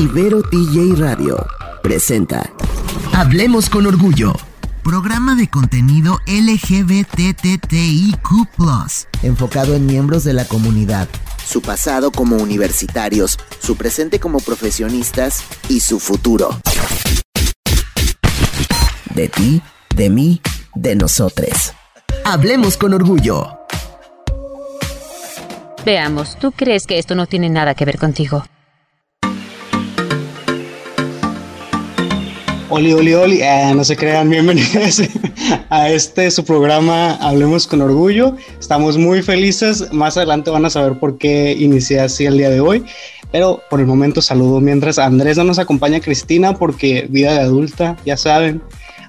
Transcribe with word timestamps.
Ibero 0.00 0.40
TJ 0.40 0.96
Radio 0.96 1.46
presenta 1.82 2.50
Hablemos 3.12 3.68
con 3.68 3.84
Orgullo. 3.84 4.32
Programa 4.82 5.34
de 5.34 5.50
contenido 5.50 6.20
LGBTTIQ, 6.26 8.16
enfocado 9.22 9.74
en 9.74 9.84
miembros 9.84 10.24
de 10.24 10.32
la 10.32 10.46
comunidad, 10.46 11.06
su 11.44 11.60
pasado 11.60 12.12
como 12.12 12.36
universitarios, 12.36 13.38
su 13.58 13.76
presente 13.76 14.20
como 14.20 14.40
profesionistas 14.40 15.44
y 15.68 15.80
su 15.80 16.00
futuro. 16.00 16.58
De 19.14 19.28
ti, 19.28 19.60
de 19.94 20.08
mí, 20.08 20.40
de 20.74 20.96
nosotros. 20.96 21.74
Hablemos 22.24 22.78
con 22.78 22.94
Orgullo. 22.94 23.58
Veamos, 25.84 26.38
¿tú 26.38 26.52
crees 26.52 26.86
que 26.86 26.98
esto 26.98 27.14
no 27.14 27.26
tiene 27.26 27.50
nada 27.50 27.74
que 27.74 27.84
ver 27.84 27.98
contigo? 27.98 28.46
Oli, 32.72 32.92
oli, 32.92 33.14
oli, 33.14 33.42
eh, 33.42 33.72
no 33.74 33.82
se 33.82 33.96
crean, 33.96 34.30
bienvenidos 34.30 35.02
a 35.70 35.88
este 35.88 36.30
su 36.30 36.44
programa 36.44 37.16
Hablemos 37.16 37.66
con 37.66 37.82
Orgullo. 37.82 38.36
Estamos 38.60 38.96
muy 38.96 39.22
felices, 39.22 39.92
más 39.92 40.16
adelante 40.16 40.52
van 40.52 40.64
a 40.64 40.70
saber 40.70 40.96
por 41.00 41.18
qué 41.18 41.56
inicié 41.58 41.98
así 41.98 42.26
el 42.26 42.38
día 42.38 42.48
de 42.48 42.60
hoy, 42.60 42.84
pero 43.32 43.60
por 43.68 43.80
el 43.80 43.86
momento 43.86 44.22
saludo 44.22 44.60
mientras 44.60 45.00
Andrés 45.00 45.36
no 45.36 45.42
nos 45.42 45.58
acompaña 45.58 45.98
Cristina 45.98 46.54
porque 46.54 47.08
vida 47.10 47.32
de 47.32 47.40
adulta, 47.40 47.96
ya 48.06 48.16
saben, 48.16 48.62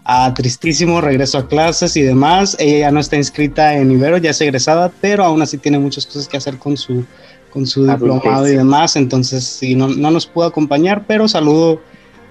a 0.06 0.34
tristísimo, 0.34 1.00
regreso 1.00 1.38
a 1.38 1.48
clases 1.48 1.96
y 1.96 2.02
demás. 2.02 2.58
Ella 2.60 2.80
ya 2.80 2.92
no 2.92 3.00
está 3.00 3.18
inscrita 3.18 3.78
en 3.78 3.92
Ibero, 3.92 4.18
ya 4.18 4.32
es 4.32 4.42
egresada, 4.42 4.92
pero 5.02 5.24
aún 5.24 5.40
así 5.44 5.60
tiene 5.60 5.78
muchas 5.78 6.08
cosas 6.08 6.28
que 6.28 6.38
hacer 6.38 6.58
con 6.58 6.78
su, 6.78 7.06
con 7.52 7.68
su 7.68 7.86
diplomado 7.86 8.48
y 8.48 8.56
demás. 8.56 8.96
Entonces, 8.96 9.44
sí, 9.44 9.76
no, 9.76 9.88
no 9.88 10.10
nos 10.10 10.26
pudo 10.26 10.46
acompañar, 10.46 11.06
pero 11.06 11.28
saludo 11.28 11.80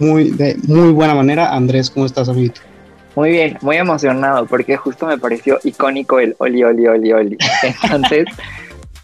muy, 0.01 0.31
de 0.31 0.57
muy 0.67 0.93
buena 0.93 1.15
manera. 1.15 1.55
Andrés, 1.55 1.91
¿cómo 1.91 2.07
estás, 2.07 2.29
amiguito? 2.29 2.61
Muy 3.17 3.31
bien, 3.31 3.59
muy 3.61 3.77
emocionado 3.77 4.47
porque 4.47 4.77
justo 4.77 5.07
me 5.07 5.19
pareció 5.19 5.59
icónico 5.65 6.21
el 6.21 6.35
Oli, 6.39 6.65
Oli, 6.65 6.87
Oli, 6.87 7.13
Oli. 7.13 7.39
Entonces, 7.83 8.27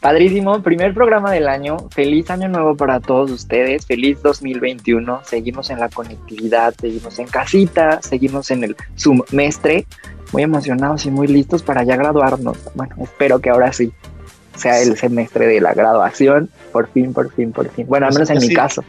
Padrísimo, 0.01 0.63
primer 0.63 0.95
programa 0.95 1.33
del 1.33 1.49
año. 1.49 1.79
Feliz 1.91 2.31
año 2.31 2.49
nuevo 2.49 2.77
para 2.77 3.01
todos 3.01 3.31
ustedes. 3.31 3.87
Feliz 3.87 4.23
2021. 4.23 5.23
Seguimos 5.25 5.69
en 5.71 5.81
la 5.81 5.89
conectividad, 5.89 6.75
seguimos 6.79 7.19
en 7.19 7.27
casita, 7.27 8.01
seguimos 8.03 8.51
en 8.53 8.63
el 8.63 8.77
semestre. 8.95 9.85
Muy 10.33 10.45
emocionados 10.45 11.07
y 11.07 11.11
muy 11.11 11.27
listos 11.27 11.65
para 11.65 11.83
ya 11.83 11.97
graduarnos. 11.97 12.57
Bueno, 12.75 12.95
espero 13.03 13.41
que 13.41 13.51
ahora 13.51 13.73
sí 13.73 13.93
sea 14.55 14.81
el 14.81 14.97
semestre 14.97 15.49
de 15.49 15.61
la 15.61 15.73
graduación. 15.73 16.51
Por 16.73 16.89
fin, 16.93 17.13
por 17.13 17.33
fin, 17.33 17.51
por 17.51 17.69
fin. 17.71 17.87
Bueno, 17.89 18.07
al 18.07 18.13
menos 18.13 18.31
en 18.31 18.39
mi 18.39 18.55
caso. 18.55 18.85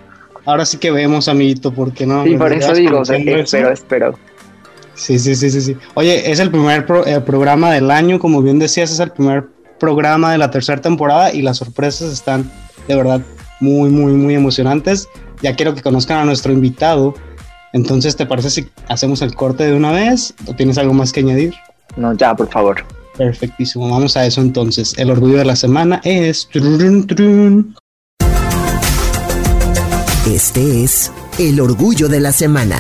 Ahora 0.48 0.66
sí 0.66 0.78
que 0.78 0.92
vemos, 0.92 1.28
amiguito, 1.28 1.74
porque 1.74 2.06
no. 2.06 2.24
Sí, 2.24 2.38
por 2.38 2.54
eso 2.54 2.74
digo, 2.74 3.02
espero, 3.02 3.70
espero. 3.70 4.20
Sí, 4.94 5.20
sí, 5.20 5.36
sí, 5.36 5.52
sí, 5.52 5.60
sí. 5.60 5.78
Oye, 5.94 6.32
es 6.32 6.40
el 6.40 6.50
primer 6.50 6.86
eh, 7.06 7.20
programa 7.20 7.74
del 7.74 7.92
año, 7.92 8.18
como 8.18 8.42
bien 8.42 8.58
decías, 8.58 8.90
es 8.90 9.02
el 9.02 9.12
primer 9.12 9.50
programa 9.78 10.32
de 10.32 10.38
la 10.38 10.50
tercera 10.50 10.80
temporada 10.82 11.34
y 11.34 11.42
las 11.42 11.58
sorpresas 11.58 12.14
están 12.14 12.50
de 12.88 12.96
verdad 12.96 13.20
muy, 13.60 13.90
muy, 13.90 14.14
muy 14.14 14.36
emocionantes. 14.36 15.10
Ya 15.42 15.54
quiero 15.54 15.76
que 15.76 15.82
conozcan 15.82 16.20
a 16.20 16.24
nuestro 16.24 16.54
invitado. 16.54 17.14
Entonces, 17.74 18.16
¿te 18.16 18.26
parece 18.26 18.50
si 18.50 18.70
hacemos 18.88 19.22
el 19.22 19.36
corte 19.36 19.66
de 19.66 19.74
una 19.74 19.92
vez 19.92 20.34
o 20.48 20.54
tienes 20.54 20.78
algo 20.78 20.94
más 20.94 21.12
que 21.12 21.20
añadir? 21.20 21.56
No, 21.98 22.14
ya, 22.14 22.34
por 22.34 22.50
favor. 22.50 22.86
Perfectísimo, 23.18 23.90
vamos 23.90 24.16
a 24.16 24.26
eso 24.26 24.40
entonces. 24.40 24.98
El 24.98 25.12
orgullo 25.12 25.38
de 25.38 25.46
la 25.46 25.58
semana 25.58 26.00
es... 26.06 26.48
Este 30.34 30.84
es 30.84 31.10
el 31.40 31.62
orgullo 31.62 32.10
de 32.10 32.20
la 32.20 32.34
semana. 32.34 32.76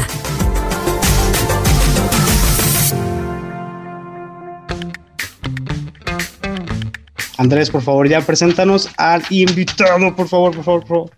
Andrés, 7.38 7.69
por 7.69 7.84
favor, 7.84 8.09
ya 8.09 8.19
preséntanos 8.19 8.90
al 8.97 9.22
invitado, 9.30 10.13
por 10.13 10.28
favor, 10.28 10.56
por 10.56 10.63
favor, 10.66 10.80
por 10.81 10.88
favor. 10.90 11.12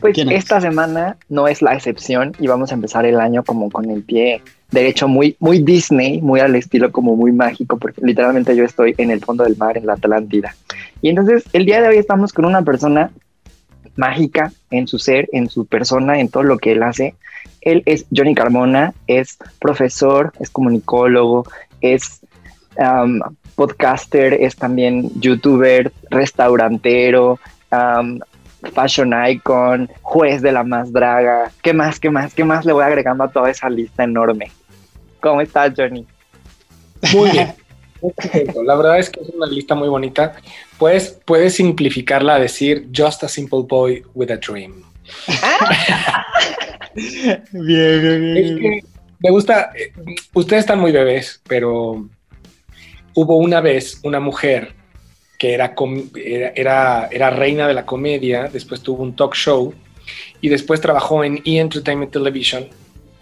Pues 0.00 0.16
esta 0.16 0.60
semana 0.60 1.16
no 1.28 1.48
es 1.48 1.60
la 1.60 1.74
excepción 1.74 2.36
y 2.38 2.46
vamos 2.46 2.70
a 2.70 2.74
empezar 2.74 3.04
el 3.04 3.18
año 3.18 3.42
como 3.42 3.68
con 3.68 3.90
el 3.90 4.04
pie 4.04 4.42
derecho 4.70 5.08
muy, 5.08 5.36
muy 5.40 5.58
Disney, 5.60 6.20
muy 6.20 6.38
al 6.38 6.54
estilo 6.54 6.92
como 6.92 7.16
muy 7.16 7.32
mágico, 7.32 7.78
porque 7.78 8.00
literalmente 8.00 8.54
yo 8.54 8.64
estoy 8.64 8.94
en 8.98 9.10
el 9.10 9.20
fondo 9.20 9.42
del 9.42 9.56
mar, 9.56 9.76
en 9.76 9.86
la 9.86 9.94
Atlántida. 9.94 10.54
Y 11.02 11.08
entonces 11.08 11.44
el 11.52 11.66
día 11.66 11.80
de 11.80 11.88
hoy 11.88 11.96
estamos 11.96 12.32
con 12.32 12.44
una 12.44 12.62
persona 12.62 13.10
mágica 13.96 14.52
en 14.70 14.86
su 14.88 14.98
ser, 14.98 15.28
en 15.32 15.48
su 15.48 15.66
persona, 15.66 16.20
en 16.20 16.28
todo 16.28 16.42
lo 16.42 16.58
que 16.58 16.72
él 16.72 16.82
hace. 16.82 17.14
Él 17.60 17.82
es 17.86 18.06
Johnny 18.14 18.34
Carmona, 18.34 18.92
es 19.06 19.38
profesor, 19.58 20.32
es 20.40 20.50
comunicólogo, 20.50 21.46
es 21.80 22.20
podcaster, 23.54 24.34
es 24.34 24.56
también 24.56 25.10
youtuber, 25.20 25.92
restaurantero, 26.10 27.38
fashion 28.74 29.14
icon, 29.28 29.90
juez 30.02 30.42
de 30.42 30.52
la 30.52 30.64
más 30.64 30.92
draga. 30.92 31.50
¿Qué 31.62 31.72
más, 31.72 32.00
qué 32.00 32.10
más, 32.10 32.34
qué 32.34 32.44
más 32.44 32.64
le 32.64 32.72
voy 32.72 32.84
agregando 32.84 33.24
a 33.24 33.28
toda 33.28 33.50
esa 33.50 33.68
lista 33.68 34.04
enorme? 34.04 34.50
¿Cómo 35.20 35.40
estás, 35.40 35.72
Johnny? 35.76 36.06
Muy 37.12 37.30
bien. 37.30 37.54
La 38.64 38.74
verdad 38.74 38.98
es 38.98 39.10
que 39.10 39.20
es 39.20 39.28
una 39.30 39.46
lista 39.46 39.74
muy 39.74 39.88
bonita. 39.88 40.36
Pues 40.78 41.18
puedes 41.24 41.54
simplificarla 41.54 42.36
a 42.36 42.38
decir 42.38 42.88
Just 42.94 43.24
a 43.24 43.28
simple 43.28 43.62
boy 43.66 44.02
with 44.14 44.30
a 44.30 44.36
dream. 44.36 44.82
bien, 46.94 47.42
bien, 47.52 48.58
bien. 48.58 48.80
me 49.20 49.30
gusta. 49.30 49.70
Eh, 49.76 49.92
ustedes 50.32 50.60
están 50.60 50.80
muy 50.80 50.92
bebés, 50.92 51.40
pero 51.46 52.08
hubo 53.14 53.36
una 53.36 53.60
vez 53.60 54.00
una 54.02 54.20
mujer 54.20 54.74
que 55.38 55.54
era, 55.54 55.74
era, 56.54 57.08
era, 57.10 57.30
reina 57.30 57.66
de 57.66 57.74
la 57.74 57.84
comedia, 57.84 58.48
después 58.52 58.80
tuvo 58.80 59.02
un 59.02 59.16
talk 59.16 59.34
show 59.34 59.74
y 60.40 60.48
después 60.48 60.80
trabajó 60.80 61.24
en 61.24 61.42
E! 61.44 61.58
Entertainment 61.58 62.12
Television 62.12 62.68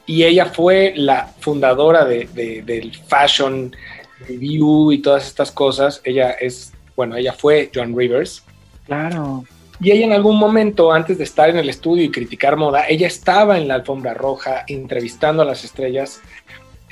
y 0.07 0.25
ella 0.25 0.47
fue 0.47 0.93
la 0.97 1.33
fundadora 1.41 2.05
de, 2.05 2.27
del 2.65 2.93
fashion 3.07 3.75
review 4.23 4.93
y 4.93 4.99
todas 4.99 5.27
estas 5.27 5.51
cosas. 5.53 6.01
Ella 6.05 6.31
es, 6.33 6.73
bueno, 6.97 7.17
ella 7.17 7.33
fue 7.33 7.71
John 7.75 7.97
Rivers. 7.97 8.43
Claro. 8.87 9.45
Y 9.81 9.91
ella 9.91 10.07
en 10.07 10.13
algún 10.13 10.39
momento, 10.39 10.93
antes 10.93 11.19
de 11.19 11.25
estar 11.25 11.51
en 11.51 11.59
el 11.59 11.69
estudio 11.69 12.05
y 12.05 12.11
criticar 12.11 12.57
moda, 12.57 12.87
ella 12.89 13.07
estaba 13.07 13.59
en 13.59 13.69
la 13.69 13.75
alfombra 13.75 14.15
roja 14.15 14.65
entrevistando 14.69 15.43
a 15.43 15.45
las 15.45 15.65
estrellas 15.65 16.21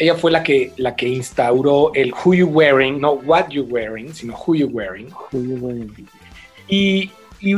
ella 0.00 0.14
fue 0.14 0.30
la 0.30 0.42
que, 0.42 0.72
la 0.78 0.96
que 0.96 1.06
instauró 1.06 1.92
el 1.92 2.14
who 2.14 2.32
you 2.32 2.46
wearing, 2.46 2.98
no 2.98 3.12
what 3.12 3.48
you 3.50 3.64
wearing, 3.64 4.14
sino 4.14 4.34
who 4.34 4.54
you 4.54 4.66
wearing. 4.66 5.12
Y, 6.66 7.10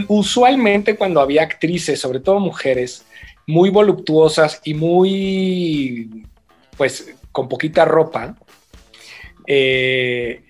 usualmente 0.09 0.97
cuando 0.97 1.21
había 1.21 1.43
actrices, 1.43 2.01
sobre 2.01 2.19
todo 2.19 2.41
mujeres, 2.41 3.05
muy 3.47 3.71
voluptuosas 3.71 4.61
y 4.65 4.75
muy, 4.75 6.27
pues, 6.77 7.15
con 7.31 7.49
poquita 7.49 7.85
ropa, 7.85 8.37
eh, 9.47 10.43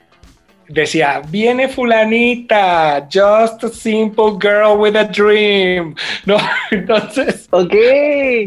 decía, 0.69 1.23
viene 1.29 1.69
fulanita, 1.69 3.09
just 3.13 3.65
a 3.65 3.69
simple 3.69 4.33
girl 4.41 4.79
with 4.79 4.97
a 4.97 5.05
dream. 5.05 5.95
¿No? 6.27 6.37
Entonces, 6.71 7.47
ok. 7.51 7.75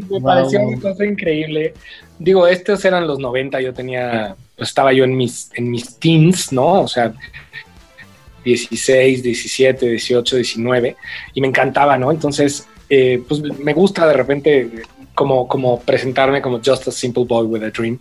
Me 0.10 0.22
pareció 0.22 0.62
una 0.62 0.80
cosa 0.80 1.06
increíble 1.06 1.74
digo, 2.20 2.48
estos 2.48 2.84
eran 2.86 3.08
los 3.08 3.20
90, 3.20 3.62
yo 3.62 3.74
tenía, 3.74 4.36
pues 4.56 4.70
estaba 4.70 4.94
yo 4.94 5.04
en 5.04 5.16
mis, 5.16 5.50
en 5.56 5.70
mis 5.70 5.98
teens, 5.98 6.52
¿no? 6.52 6.82
O 6.82 6.88
sea, 6.88 7.14
16, 8.44 9.24
17, 9.24 9.88
18, 9.90 10.36
19, 10.36 10.96
y 11.34 11.42
me 11.42 11.48
encantaba, 11.48 11.98
¿no? 11.98 12.12
Entonces, 12.12 12.68
eh, 12.90 13.22
pues 13.28 13.42
me 13.42 13.74
gusta 13.74 14.08
de 14.08 14.14
repente 14.14 14.70
como, 15.14 15.48
como 15.48 15.80
presentarme 15.80 16.42
como 16.42 16.60
just 16.64 16.88
a 16.88 16.92
simple 16.92 17.26
boy 17.26 17.46
with 17.46 17.64
a 17.64 17.70
dream. 17.70 17.98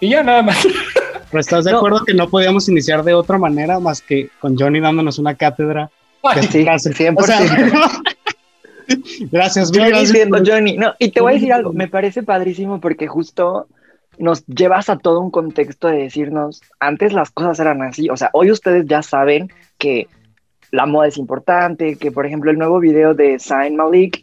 Y 0.00 0.10
ya 0.10 0.22
nada 0.22 0.42
más. 0.42 0.66
Pero 1.32 1.40
estás 1.40 1.64
de 1.64 1.72
acuerdo 1.72 2.04
que 2.04 2.12
no 2.12 2.28
podíamos 2.28 2.68
iniciar 2.68 3.02
de 3.02 3.14
otra 3.14 3.38
manera 3.38 3.80
más 3.80 4.02
que 4.02 4.28
con 4.38 4.54
Johnny 4.56 4.80
dándonos 4.80 5.18
una 5.18 5.34
cátedra. 5.34 5.90
sí, 6.50 6.62
100%. 6.62 8.02
gracias, 9.32 9.72
gracias. 9.72 10.12
Johnny. 10.46 10.76
No, 10.76 10.92
y 10.98 11.10
te 11.10 11.22
voy 11.22 11.32
a 11.32 11.34
decir 11.36 11.54
algo, 11.54 11.72
me 11.72 11.88
parece 11.88 12.22
padrísimo 12.22 12.82
porque 12.82 13.08
justo 13.08 13.66
nos 14.18 14.44
llevas 14.46 14.90
a 14.90 14.98
todo 14.98 15.20
un 15.20 15.30
contexto 15.30 15.88
de 15.88 16.02
decirnos, 16.02 16.60
antes 16.78 17.14
las 17.14 17.30
cosas 17.30 17.58
eran 17.60 17.80
así, 17.80 18.10
o 18.10 18.16
sea, 18.16 18.28
hoy 18.34 18.50
ustedes 18.50 18.84
ya 18.86 19.02
saben 19.02 19.50
que 19.78 20.08
la 20.70 20.84
moda 20.84 21.08
es 21.08 21.16
importante, 21.16 21.96
que 21.96 22.12
por 22.12 22.26
ejemplo 22.26 22.50
el 22.50 22.58
nuevo 22.58 22.78
video 22.78 23.14
de 23.14 23.38
Sain 23.38 23.74
Malik, 23.74 24.22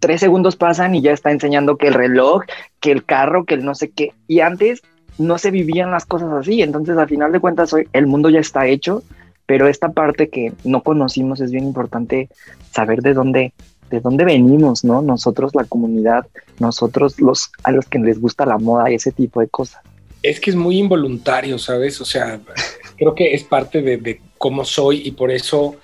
tres 0.00 0.20
segundos 0.20 0.54
pasan 0.54 0.94
y 0.94 1.02
ya 1.02 1.10
está 1.10 1.32
enseñando 1.32 1.76
que 1.76 1.88
el 1.88 1.94
reloj, 1.94 2.44
que 2.78 2.92
el 2.92 3.04
carro, 3.04 3.44
que 3.44 3.54
el 3.54 3.64
no 3.64 3.74
sé 3.74 3.90
qué, 3.90 4.12
y 4.28 4.40
antes 4.40 4.82
no 5.20 5.36
se 5.36 5.50
vivían 5.50 5.90
las 5.90 6.06
cosas 6.06 6.32
así, 6.32 6.62
entonces 6.62 6.96
al 6.96 7.08
final 7.08 7.30
de 7.30 7.40
cuentas 7.40 7.72
hoy 7.72 7.86
el 7.92 8.06
mundo 8.06 8.30
ya 8.30 8.40
está 8.40 8.66
hecho, 8.66 9.02
pero 9.44 9.68
esta 9.68 9.90
parte 9.90 10.30
que 10.30 10.52
no 10.64 10.82
conocimos 10.82 11.40
es 11.40 11.50
bien 11.50 11.64
importante 11.64 12.28
saber 12.70 13.02
de 13.02 13.14
dónde 13.14 13.52
de 13.90 14.00
dónde 14.00 14.24
venimos, 14.24 14.84
¿no? 14.84 15.02
Nosotros, 15.02 15.52
la 15.54 15.64
comunidad, 15.64 16.24
nosotros 16.60 17.20
los 17.20 17.50
a 17.64 17.72
los 17.72 17.86
que 17.86 17.98
les 17.98 18.20
gusta 18.20 18.46
la 18.46 18.56
moda 18.56 18.90
y 18.90 18.94
ese 18.94 19.10
tipo 19.10 19.40
de 19.40 19.48
cosas. 19.48 19.82
Es 20.22 20.40
que 20.40 20.50
es 20.50 20.56
muy 20.56 20.78
involuntario, 20.78 21.58
¿sabes? 21.58 22.00
O 22.00 22.04
sea, 22.04 22.40
creo 22.96 23.14
que 23.14 23.34
es 23.34 23.42
parte 23.42 23.82
de, 23.82 23.96
de 23.96 24.20
cómo 24.38 24.64
soy 24.64 25.02
y 25.04 25.10
por 25.10 25.30
eso 25.30 25.76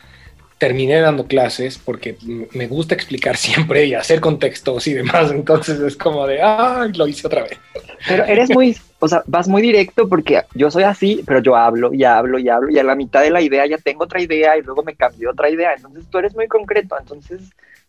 terminé 0.58 1.00
dando 1.00 1.26
clases 1.26 1.78
porque 1.78 2.16
me 2.52 2.66
gusta 2.66 2.94
explicar 2.94 3.36
siempre 3.46 3.86
y 3.86 3.94
hacer 3.94 4.20
contextos 4.20 4.86
y 4.86 4.94
demás. 4.94 5.30
Entonces 5.30 5.80
es 5.80 5.96
como 5.96 6.26
de, 6.26 6.40
ay, 6.40 6.92
lo 6.94 7.06
hice 7.06 7.26
otra 7.26 7.42
vez. 7.42 7.58
Pero 8.06 8.24
eres 8.24 8.50
muy, 8.50 8.76
o 9.06 9.08
sea, 9.08 9.22
vas 9.26 9.48
muy 9.48 9.62
directo 9.62 10.08
porque 10.08 10.42
yo 10.54 10.70
soy 10.70 10.82
así, 10.82 11.22
pero 11.26 11.40
yo 11.40 11.56
hablo 11.56 11.94
y 11.94 12.04
hablo 12.04 12.38
y 12.38 12.48
hablo 12.48 12.70
y 12.70 12.78
a 12.78 12.84
la 12.84 12.94
mitad 12.94 13.22
de 13.22 13.30
la 13.30 13.40
idea 13.40 13.66
ya 13.66 13.78
tengo 13.78 14.04
otra 14.04 14.20
idea 14.20 14.56
y 14.56 14.62
luego 14.62 14.82
me 14.82 14.94
cambio 14.94 15.30
otra 15.30 15.48
idea. 15.48 15.74
Entonces 15.74 16.04
tú 16.10 16.18
eres 16.18 16.34
muy 16.34 16.48
concreto. 16.48 16.96
Entonces 16.98 17.42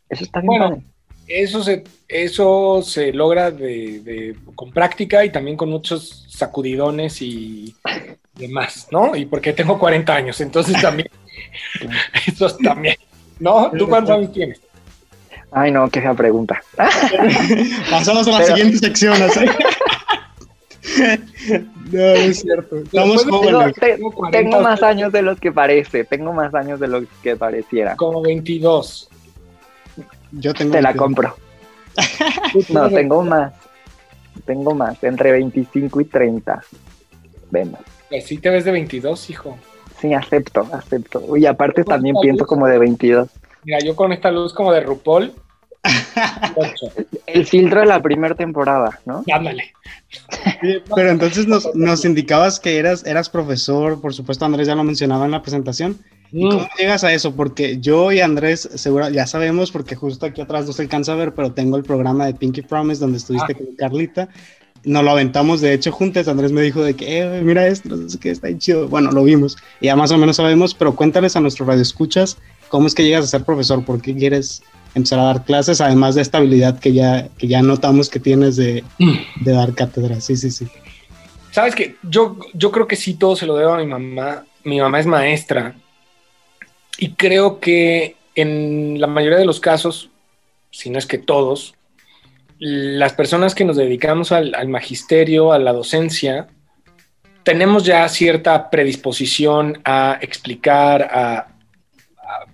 eso 0.09 0.23
está 0.23 0.39
bien. 0.39 0.59
Bueno, 0.59 0.83
eso 1.27 1.63
se, 1.63 1.83
eso 2.07 2.81
se 2.81 3.11
logra 3.11 3.51
de, 3.51 3.99
de, 3.99 4.35
con 4.55 4.71
práctica 4.71 5.25
y 5.25 5.31
también 5.31 5.57
con 5.57 5.69
muchos 5.69 6.25
sacudidones 6.29 7.21
y 7.21 7.75
demás, 8.35 8.87
¿no? 8.91 9.15
Y 9.15 9.25
porque 9.25 9.53
tengo 9.53 9.77
40 9.77 10.15
años, 10.15 10.39
entonces 10.39 10.81
también 10.81 11.09
Eso 12.27 12.55
también. 12.57 12.95
¿No? 13.39 13.71
¿Tú 13.77 13.87
cuántos 13.87 14.15
años 14.15 14.31
tienes? 14.31 14.61
Ay, 15.51 15.71
no, 15.71 15.89
qué 15.89 16.01
fea 16.01 16.13
pregunta. 16.13 16.61
Pasamos 17.89 18.27
a 18.27 18.31
la 18.31 18.37
Pero... 18.39 18.55
siguiente 18.55 18.77
sección. 18.79 19.15
¿sí? 19.31 19.45
No, 21.92 22.00
es 22.00 22.42
cierto. 22.42 22.78
Estamos 22.78 23.25
jóvenes. 23.25 23.75
Tengo, 23.75 24.30
te, 24.31 24.38
tengo 24.38 24.62
más 24.62 24.81
años 24.84 25.12
de 25.12 25.22
los 25.22 25.39
que 25.39 25.51
parece. 25.51 26.04
Tengo 26.04 26.34
más 26.34 26.54
años 26.54 26.80
de 26.80 26.88
lo 26.88 27.04
que 27.22 27.36
pareciera. 27.36 27.95
Como 27.95 28.22
22. 28.22 29.10
Yo 30.31 30.54
tengo. 30.54 30.72
Te 30.72 30.81
22. 30.81 30.81
la 30.81 30.94
compro. 30.95 31.36
no, 32.69 32.89
tengo 32.89 33.24
más. 33.24 33.54
Tengo 34.45 34.74
más. 34.74 35.04
Entre 35.04 35.31
25 35.31 36.01
y 36.01 36.06
30. 36.06 36.63
Vemos. 37.51 37.80
Pues 38.10 38.25
sí 38.25 38.38
te 38.38 38.50
ves 38.50 38.66
de 38.66 38.72
22, 38.72 39.30
hijo. 39.30 39.57
Sí, 40.00 40.13
acepto, 40.13 40.68
acepto. 40.72 41.36
Y 41.38 41.45
aparte 41.45 41.84
también 41.84 42.16
pienso 42.22 42.44
luz? 42.44 42.48
como 42.48 42.68
de 42.68 42.78
22. 42.78 43.30
Mira, 43.63 43.80
yo 43.80 43.95
con 43.95 44.13
esta 44.13 44.31
luz 44.31 44.54
como 44.54 44.72
de 44.72 44.81
RuPaul. 44.81 45.34
El 47.27 47.45
filtro 47.45 47.81
de 47.81 47.85
la 47.85 48.01
primera 48.01 48.35
temporada, 48.35 49.00
¿no? 49.06 49.24
Ándale. 49.31 49.74
Pero 50.95 51.09
entonces 51.09 51.47
nos, 51.47 51.74
nos, 51.75 52.06
indicabas 52.06 52.59
que 52.59 52.77
eras, 52.77 53.06
eras 53.06 53.29
profesor, 53.29 54.01
por 54.01 54.13
supuesto 54.13 54.45
Andrés 54.45 54.68
ya 54.68 54.75
lo 54.75 54.83
mencionaba 54.83 55.25
en 55.25 55.31
la 55.31 55.41
presentación. 55.41 55.97
¿Y 56.31 56.45
mm. 56.45 56.50
cómo 56.50 56.69
llegas 56.77 57.03
a 57.03 57.13
eso? 57.13 57.35
Porque 57.35 57.79
yo 57.79 58.12
y 58.12 58.19
Andrés, 58.19 58.69
seguro 58.75 59.09
ya 59.09 59.27
sabemos, 59.27 59.71
porque 59.71 59.95
justo 59.95 60.25
aquí 60.25 60.41
atrás 60.41 60.65
no 60.65 60.74
se 60.74 60.81
alcanza 60.81 61.13
a 61.13 61.15
ver, 61.15 61.33
pero 61.33 61.51
tengo 61.51 61.77
el 61.77 61.83
programa 61.83 62.25
de 62.25 62.33
Pinky 62.33 62.62
Promise 62.62 63.00
donde 63.00 63.18
estuviste 63.18 63.53
ah. 63.53 63.57
con 63.57 63.75
Carlita 63.75 64.29
nos 64.83 65.03
lo 65.03 65.12
aventamos 65.12 65.62
de 65.62 65.74
hecho 65.74 65.91
juntos. 65.91 66.27
Andrés 66.27 66.51
me 66.51 66.62
dijo 66.62 66.81
de 66.81 66.95
que, 66.95 67.19
eh, 67.19 67.41
mira 67.44 67.68
esto, 67.68 68.09
sé 68.09 68.18
qué, 68.19 68.31
está 68.31 68.56
chido. 68.57 68.88
Bueno, 68.88 69.12
lo 69.12 69.24
vimos 69.24 69.57
y 69.81 69.88
ya 69.88 69.95
más 69.95 70.12
o 70.12 70.18
menos 70.18 70.38
sabemos, 70.38 70.74
pero 70.74 70.95
cuéntales 70.95 71.35
a 71.35 71.41
nuestros 71.41 71.68
radioescuchas 71.68 72.38
cómo 72.69 72.88
es 72.88 72.95
que 72.95 73.03
llegas 73.03 73.25
a 73.25 73.27
ser 73.27 73.44
profesor, 73.44 73.83
por 73.83 74.01
qué 74.01 74.15
quieres 74.15 74.62
empezar 74.97 75.19
a 75.19 75.23
dar 75.23 75.45
clases, 75.45 75.81
además 75.81 76.15
de 76.15 76.21
esta 76.21 76.38
habilidad 76.38 76.79
que 76.79 76.94
ya, 76.94 77.29
que 77.38 77.47
ya 77.47 77.61
notamos 77.61 78.09
que 78.09 78.19
tienes 78.19 78.55
de, 78.55 78.83
de 78.97 79.51
dar 79.51 79.73
cátedra. 79.73 80.19
Sí, 80.21 80.35
sí, 80.35 80.51
sí. 80.51 80.67
Sabes 81.51 81.73
que 81.73 81.95
yo, 82.03 82.38
yo 82.53 82.71
creo 82.71 82.88
que 82.88 82.95
sí, 82.95 83.15
todo 83.15 83.35
se 83.35 83.45
lo 83.45 83.55
debo 83.55 83.73
a 83.73 83.77
mi 83.77 83.88
mamá. 83.88 84.45
Mi 84.63 84.79
mamá 84.79 84.99
es 84.99 85.05
maestra 85.05 85.75
y 86.97 87.11
creo 87.13 87.59
que 87.59 88.15
en 88.35 88.99
la 88.99 89.07
mayoría 89.07 89.38
de 89.38 89.45
los 89.45 89.59
casos, 89.59 90.09
si 90.71 90.89
no 90.89 90.97
es 90.97 91.05
que 91.05 91.17
todos, 91.17 91.75
las 92.59 93.13
personas 93.13 93.53
que 93.53 93.65
nos 93.65 93.77
dedicamos 93.77 94.31
al, 94.31 94.55
al, 94.55 94.67
magisterio, 94.67 95.53
a 95.53 95.59
la 95.59 95.73
docencia, 95.73 96.47
tenemos 97.43 97.85
ya 97.85 98.07
cierta 98.09 98.69
predisposición 98.69 99.79
a 99.85 100.17
explicar, 100.21 101.03
a, 101.03 101.47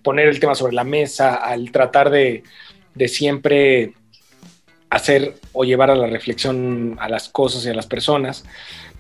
poner 0.02 0.28
el 0.28 0.40
tema 0.40 0.56
sobre 0.56 0.74
la 0.74 0.84
mesa, 0.84 1.36
al 1.36 1.72
tratar 1.72 2.10
de, 2.10 2.44
de, 2.96 3.08
siempre 3.08 3.94
hacer 4.90 5.36
o 5.54 5.64
llevar 5.64 5.90
a 5.90 5.96
la 5.96 6.08
reflexión 6.08 6.98
a 7.00 7.10
las 7.10 7.30
cosas 7.30 7.66
y 7.66 7.70
a 7.70 7.74
las 7.74 7.88
personas. 7.88 8.46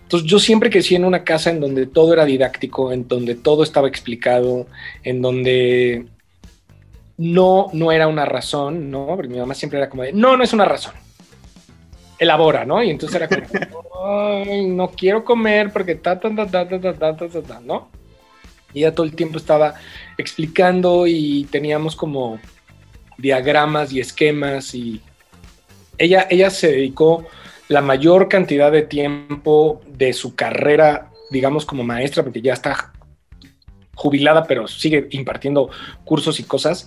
Entonces 0.04 0.30
yo 0.30 0.40
siempre 0.40 0.70
crecí 0.70 0.96
en 0.96 1.06
una 1.06 1.24
casa 1.24 1.50
en 1.50 1.60
donde 1.60 1.88
todo 1.88 2.14
era 2.14 2.26
didáctico, 2.26 2.92
en 2.92 3.08
donde 3.08 3.36
todo 3.36 3.64
estaba 3.64 3.88
explicado, 3.88 4.68
en 5.04 5.22
donde 5.22 6.06
no, 7.18 7.70
no 7.74 7.92
era 7.92 8.08
una 8.08 8.26
razón, 8.26 8.92
¿no? 8.92 9.08
Porque 9.08 9.30
mi 9.30 9.40
mamá 9.40 9.54
siempre 9.54 9.80
era 9.80 9.90
como 9.90 10.04
de, 10.04 10.14
no, 10.14 10.36
no 10.38 10.44
es 10.44 10.54
una 10.54 10.66
razón. 10.66 10.94
Elabora, 12.20 12.66
¿no? 12.66 12.84
Y 12.84 12.90
entonces 12.90 13.22
era 13.22 13.28
como, 13.28 14.46
no 14.68 14.92
quiero 14.92 15.24
comer 15.24 15.72
porque 15.72 15.96
ta, 15.96 16.20
ta, 16.20 16.30
ta, 16.36 16.48
ta, 16.48 16.68
ta, 16.68 16.80
ta, 16.80 16.94
ta, 16.94 17.28
ta, 17.28 17.42
ta, 17.42 17.60
¿no? 17.62 17.90
Y 18.74 18.80
ella 18.80 18.96
todo 18.96 19.06
el 19.06 19.16
tiempo 19.16 19.38
estaba 19.38 19.76
explicando 20.18 21.08
y 21.08 21.46
teníamos 21.52 21.96
como 21.96 22.40
diagramas 23.18 23.94
y 23.94 24.00
esquemas 24.00 24.74
y 24.74 25.02
ella, 25.98 26.28
ella 26.30 26.50
se 26.50 26.72
dedicó 26.72 27.26
la 27.68 27.82
mayor 27.82 28.28
cantidad 28.28 28.72
de 28.72 28.82
tiempo 28.82 29.82
de 29.88 30.14
su 30.14 30.36
carrera, 30.36 31.10
digamos, 31.32 31.66
como 31.66 31.84
maestra, 31.84 32.24
porque 32.24 32.42
ya 32.42 32.54
está 32.54 32.94
jubilada, 33.96 34.44
pero 34.44 34.68
sigue 34.68 35.08
impartiendo 35.12 35.70
cursos 36.04 36.40
y 36.40 36.44
cosas, 36.44 36.86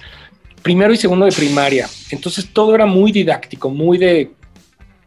primero 0.62 0.92
y 0.92 0.96
segundo 0.96 1.24
de 1.24 1.32
primaria. 1.32 1.88
Entonces 2.10 2.52
todo 2.52 2.74
era 2.74 2.86
muy 2.86 3.12
didáctico, 3.12 3.70
muy 3.70 3.98
de 3.98 4.32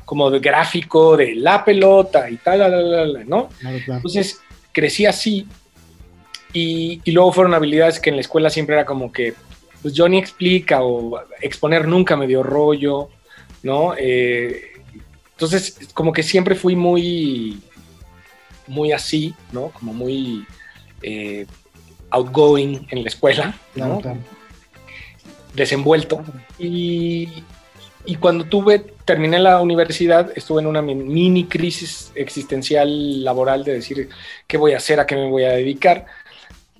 como 0.05 0.31
de 0.31 0.39
gráfico, 0.39 1.15
de 1.15 1.35
la 1.35 1.63
pelota 1.63 2.29
y 2.29 2.37
tal, 2.37 2.59
la, 2.59 2.69
la, 2.69 3.05
la, 3.05 3.23
¿no? 3.25 3.49
Claro, 3.59 3.77
claro. 3.85 3.97
Entonces 3.97 4.41
crecí 4.71 5.05
así 5.05 5.45
y, 6.53 7.01
y, 7.03 7.11
luego 7.11 7.31
fueron 7.31 7.53
habilidades 7.53 7.99
que 7.99 8.09
en 8.09 8.15
la 8.15 8.21
escuela 8.21 8.49
siempre 8.49 8.75
era 8.75 8.85
como 8.85 9.11
que, 9.11 9.33
pues 9.81 9.93
Johnny 9.95 10.17
explica 10.17 10.83
o 10.83 11.19
exponer 11.41 11.87
nunca 11.87 12.15
me 12.15 12.27
dio 12.27 12.43
rollo, 12.43 13.09
¿no? 13.63 13.93
Eh, 13.97 14.71
entonces 15.31 15.77
como 15.93 16.11
que 16.11 16.23
siempre 16.23 16.55
fui 16.55 16.75
muy, 16.75 17.61
muy 18.67 18.91
así, 18.91 19.33
¿no? 19.51 19.69
Como 19.69 19.93
muy... 19.93 20.45
Eh, 21.01 21.45
outgoing 22.11 22.87
en 22.89 23.03
la 23.03 23.09
escuela, 23.09 23.55
¿no? 23.75 23.99
Claro, 23.99 24.19
desenvuelto. 25.53 26.23
Y, 26.57 27.43
y, 28.05 28.15
cuando 28.15 28.45
tuve, 28.45 28.79
terminé 29.05 29.39
la 29.39 29.61
universidad, 29.61 30.31
estuve 30.35 30.61
en 30.61 30.67
una 30.67 30.81
mini 30.81 31.45
crisis 31.45 32.11
existencial 32.15 33.23
laboral 33.23 33.63
de 33.63 33.73
decir 33.73 34.09
qué 34.47 34.57
voy 34.57 34.73
a 34.73 34.77
hacer, 34.77 34.99
a 34.99 35.05
qué 35.05 35.15
me 35.15 35.29
voy 35.29 35.43
a 35.43 35.51
dedicar. 35.51 36.05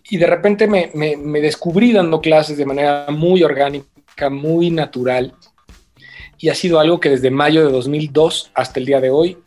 Y 0.10 0.18
de 0.18 0.28
repente 0.28 0.68
me, 0.68 0.92
me, 0.94 1.18
me 1.18 1.42
descubrí 1.42 1.92
dando 1.92 2.22
clases 2.22 2.58
de 2.58 2.66
manera 2.66 3.08
muy 3.10 3.44
orgánica, 3.44 4.30
muy 4.30 4.72
natural. 4.72 5.34
Y 6.38 6.50
ha 6.50 6.56
sido 6.56 6.80
algo 6.80 7.00
que 7.00 7.10
desde 7.10 7.32
mayo 7.32 7.66
de 7.66 7.72
2002 7.72 8.52
hasta 8.54 8.80
el 8.80 8.86
día 8.86 9.02
de 9.02 9.10
hoy 9.10 9.38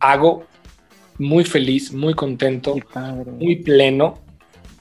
hago 0.00 0.44
muy 1.18 1.44
feliz, 1.44 1.92
muy 1.92 2.14
contento, 2.14 2.74
muy 3.38 3.56
pleno 3.56 4.24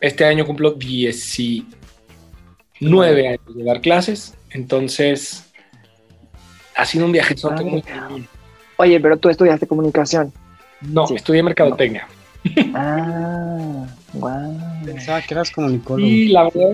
este 0.03 0.25
año 0.25 0.45
cumplo 0.45 0.71
19 0.71 3.27
años 3.27 3.55
de 3.55 3.63
dar 3.63 3.79
clases, 3.79 4.35
entonces 4.49 5.45
ha 6.75 6.85
sido 6.85 7.05
un 7.05 7.13
viaje 7.13 7.35
muy 7.63 7.81
Oye, 8.75 8.99
pero 8.99 9.15
tú 9.17 9.29
estudiaste 9.29 9.65
comunicación. 9.65 10.33
No, 10.81 11.07
sí. 11.07 11.15
estudié 11.15 11.41
mercadotecnia. 11.41 12.05
Ah, 12.75 13.87
wow. 14.13 14.57
Pensaba 14.85 15.21
que 15.21 15.33
eras 15.33 15.51
comunicólogo. 15.51 16.07
Sí, 16.07 16.27
la 16.29 16.43
verdad. 16.43 16.73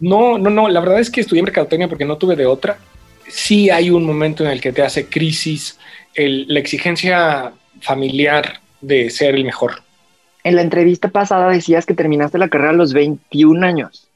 No, 0.00 0.38
no, 0.38 0.50
no, 0.50 0.68
la 0.68 0.80
verdad 0.80 1.00
es 1.00 1.10
que 1.10 1.20
estudié 1.20 1.42
mercadotecnia 1.42 1.88
porque 1.88 2.04
no 2.04 2.16
tuve 2.16 2.36
de 2.36 2.46
otra. 2.46 2.78
Sí 3.28 3.70
hay 3.70 3.90
un 3.90 4.04
momento 4.04 4.44
en 4.44 4.50
el 4.50 4.60
que 4.60 4.72
te 4.72 4.82
hace 4.82 5.06
crisis 5.06 5.78
el, 6.14 6.46
la 6.48 6.60
exigencia 6.60 7.52
familiar 7.80 8.60
de 8.80 9.10
ser 9.10 9.34
el 9.34 9.44
mejor 9.44 9.84
en 10.44 10.56
la 10.56 10.62
entrevista 10.62 11.08
pasada 11.08 11.50
decías 11.50 11.86
que 11.86 11.94
terminaste 11.94 12.38
la 12.38 12.48
carrera 12.48 12.70
a 12.70 12.74
los 12.74 12.92
21 12.92 13.66
años. 13.66 14.06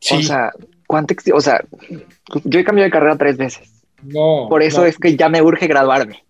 Sí. 0.00 0.16
O 0.16 0.22
sea, 0.22 0.50
¿cuánto? 0.86 1.14
O 1.34 1.40
sea, 1.40 1.62
yo 2.42 2.58
he 2.58 2.64
cambiado 2.64 2.86
de 2.86 2.90
carrera 2.90 3.16
tres 3.16 3.36
veces. 3.36 3.70
No. 4.02 4.46
Por 4.48 4.62
eso 4.62 4.80
no. 4.80 4.86
es 4.86 4.96
que 4.96 5.14
ya 5.14 5.28
me 5.28 5.42
urge 5.42 5.66
graduarme. 5.66 6.24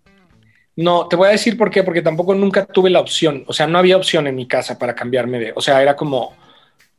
No, 0.76 1.06
te 1.06 1.16
voy 1.16 1.28
a 1.28 1.32
decir 1.32 1.56
por 1.56 1.70
qué, 1.70 1.82
porque 1.82 2.02
tampoco 2.02 2.34
nunca 2.34 2.66
tuve 2.66 2.90
la 2.90 3.00
opción. 3.00 3.44
O 3.46 3.52
sea, 3.52 3.66
no 3.66 3.78
había 3.78 3.96
opción 3.96 4.26
en 4.26 4.34
mi 4.34 4.46
casa 4.46 4.78
para 4.78 4.94
cambiarme 4.94 5.38
de. 5.38 5.52
O 5.54 5.60
sea, 5.60 5.80
era 5.80 5.94
como. 5.94 6.34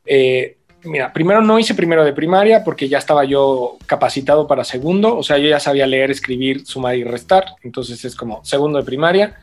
Eh, 0.04 0.56
mira, 0.84 1.12
primero 1.12 1.42
no 1.42 1.58
hice 1.58 1.74
primero 1.74 2.04
de 2.04 2.12
primaria 2.12 2.64
porque 2.64 2.88
ya 2.88 2.98
estaba 2.98 3.24
yo 3.24 3.76
capacitado 3.86 4.46
para 4.46 4.64
segundo. 4.64 5.16
O 5.16 5.22
sea, 5.22 5.38
yo 5.38 5.48
ya 5.48 5.60
sabía 5.60 5.86
leer, 5.86 6.10
escribir, 6.10 6.66
sumar 6.66 6.96
y 6.96 7.04
restar. 7.04 7.44
Entonces 7.62 8.04
es 8.04 8.16
como 8.16 8.44
segundo 8.44 8.78
de 8.78 8.84
primaria. 8.84 9.36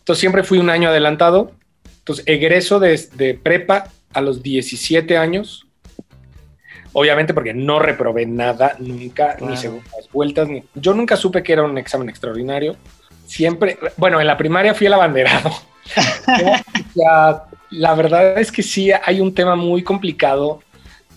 Entonces 0.00 0.20
siempre 0.20 0.42
fui 0.42 0.58
un 0.58 0.70
año 0.70 0.88
adelantado 0.88 1.52
entonces, 2.00 2.24
egreso 2.26 2.80
de, 2.80 3.00
de, 3.14 3.34
prepa 3.34 3.88
a 4.12 4.20
los 4.20 4.42
17 4.42 5.16
años. 5.16 5.66
Obviamente 6.92 7.34
porque 7.34 7.54
no 7.54 7.78
reprobé 7.78 8.26
nada, 8.26 8.74
nunca, 8.80 9.36
ni 9.38 9.56
segundas 9.56 10.08
vueltas, 10.12 10.48
ni... 10.48 10.64
Yo 10.74 10.92
nunca 10.92 11.16
supe 11.16 11.44
que 11.44 11.52
era 11.52 11.62
un 11.62 11.78
examen 11.78 12.08
extraordinario. 12.08 12.74
Siempre, 13.30 13.78
bueno, 13.96 14.20
en 14.20 14.26
la 14.26 14.36
primaria 14.36 14.74
fui 14.74 14.88
el 14.88 14.92
abanderado. 14.92 15.52
La 17.70 17.94
verdad 17.94 18.40
es 18.40 18.50
que 18.50 18.62
sí 18.64 18.90
hay 18.90 19.20
un 19.20 19.32
tema 19.32 19.54
muy 19.54 19.84
complicado 19.84 20.60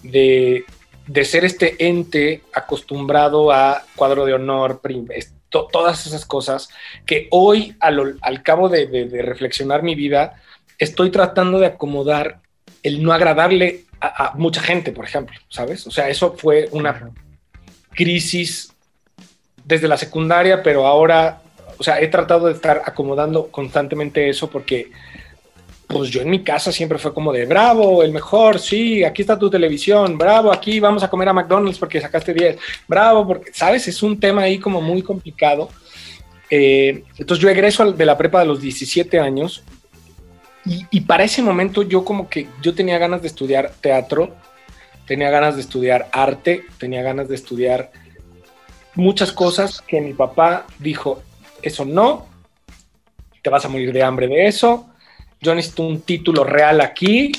de, 0.04 0.66
de 1.08 1.26
ser 1.26 1.44
este 1.46 1.88
ente 1.88 2.44
acostumbrado 2.54 3.52
a 3.52 3.82
cuadro 3.96 4.26
de 4.26 4.36
honor, 4.36 4.80
to- 5.50 5.68
todas 5.72 6.06
esas 6.06 6.24
cosas 6.28 6.70
que 7.08 7.28
hoy, 7.32 7.76
a 7.80 7.90
lo- 7.90 8.14
al 8.22 8.44
cabo 8.44 8.70
de, 8.70 8.86
de- 8.86 9.06
de 9.06 9.22
reflexionar 9.24 9.82
mi 9.82 9.96
vida, 9.96 10.36
estoy 10.78 11.10
tratando 11.10 11.58
de 11.60 11.66
acomodar 11.66 12.42
el 12.84 13.02
no 13.02 13.12
agradarle 13.12 13.86
a, 14.00 14.28
a 14.28 14.36
mucha 14.36 14.62
gente, 14.62 14.92
por 14.92 15.06
ejemplo, 15.06 15.36
¿sabes? 15.50 15.88
O 15.88 15.92
sea, 15.92 16.10
eso 16.10 16.36
fue 16.38 16.70
una 16.74 17.10
crisis 17.92 18.72
desde 19.66 19.88
la 19.88 19.98
secundaria, 19.98 20.62
pero 20.62 20.86
ahora, 20.86 21.42
o 21.78 21.84
sea, 21.84 22.00
he 22.02 22.08
tratado 22.08 22.48
de 22.48 22.54
estar 22.54 22.82
acomodando 22.86 23.48
constantemente 23.48 24.30
eso 24.30 24.50
porque, 24.50 24.92
pues 25.88 26.10
yo 26.10 26.22
en 26.22 26.30
mi 26.30 26.44
casa 26.44 26.72
siempre 26.72 26.98
fue 26.98 27.14
como 27.14 27.32
de, 27.32 27.46
bravo, 27.46 28.04
el 28.04 28.12
mejor, 28.12 28.60
sí, 28.60 29.04
aquí 29.04 29.22
está 29.22 29.38
tu 29.38 29.50
televisión, 29.50 30.18
bravo, 30.18 30.52
aquí 30.52 30.80
vamos 30.80 31.04
a 31.04 31.10
comer 31.10 31.30
a 31.30 31.34
McDonald's 31.34 31.80
porque 31.80 32.02
sacaste 32.02 32.34
10, 32.34 32.58
bravo, 32.88 33.28
porque, 33.28 33.52
¿sabes? 33.54 33.88
Es 33.88 34.02
un 34.04 34.20
tema 34.20 34.44
ahí 34.44 34.60
como 34.60 34.82
muy 34.82 35.02
complicado. 35.02 35.70
Eh, 36.50 37.04
entonces 37.18 37.42
yo 37.42 37.50
egreso 37.50 37.92
de 37.92 38.06
la 38.06 38.18
prepa 38.18 38.40
de 38.40 38.46
los 38.46 38.62
17 38.62 39.20
años 39.20 39.64
y, 40.66 40.86
y 40.92 41.02
para 41.02 41.24
ese 41.24 41.42
momento 41.42 41.82
yo 41.82 42.06
como 42.06 42.30
que 42.30 42.48
yo 42.62 42.76
tenía 42.76 42.98
ganas 43.00 43.22
de 43.22 43.28
estudiar 43.28 43.72
teatro, 43.82 44.36
tenía 45.08 45.30
ganas 45.30 45.56
de 45.56 45.62
estudiar 45.62 46.10
arte, 46.12 46.66
tenía 46.78 47.02
ganas 47.02 47.28
de 47.28 47.36
estudiar 47.36 47.92
muchas 48.96 49.32
cosas 49.32 49.82
que 49.82 50.02
mi 50.02 50.14
papá 50.14 50.66
dijo, 50.80 51.22
eso 51.64 51.86
no, 51.86 52.28
te 53.42 53.50
vas 53.50 53.66
a 53.66 53.70
morir 53.70 53.92
de 53.92 54.04
hambre 54.04 54.28
de 54.28 54.48
eso, 54.48 54.90
yo 55.42 55.54
necesito 55.56 55.84
un 55.84 56.02
título 56.02 56.44
real 56.44 56.80
aquí, 56.82 57.32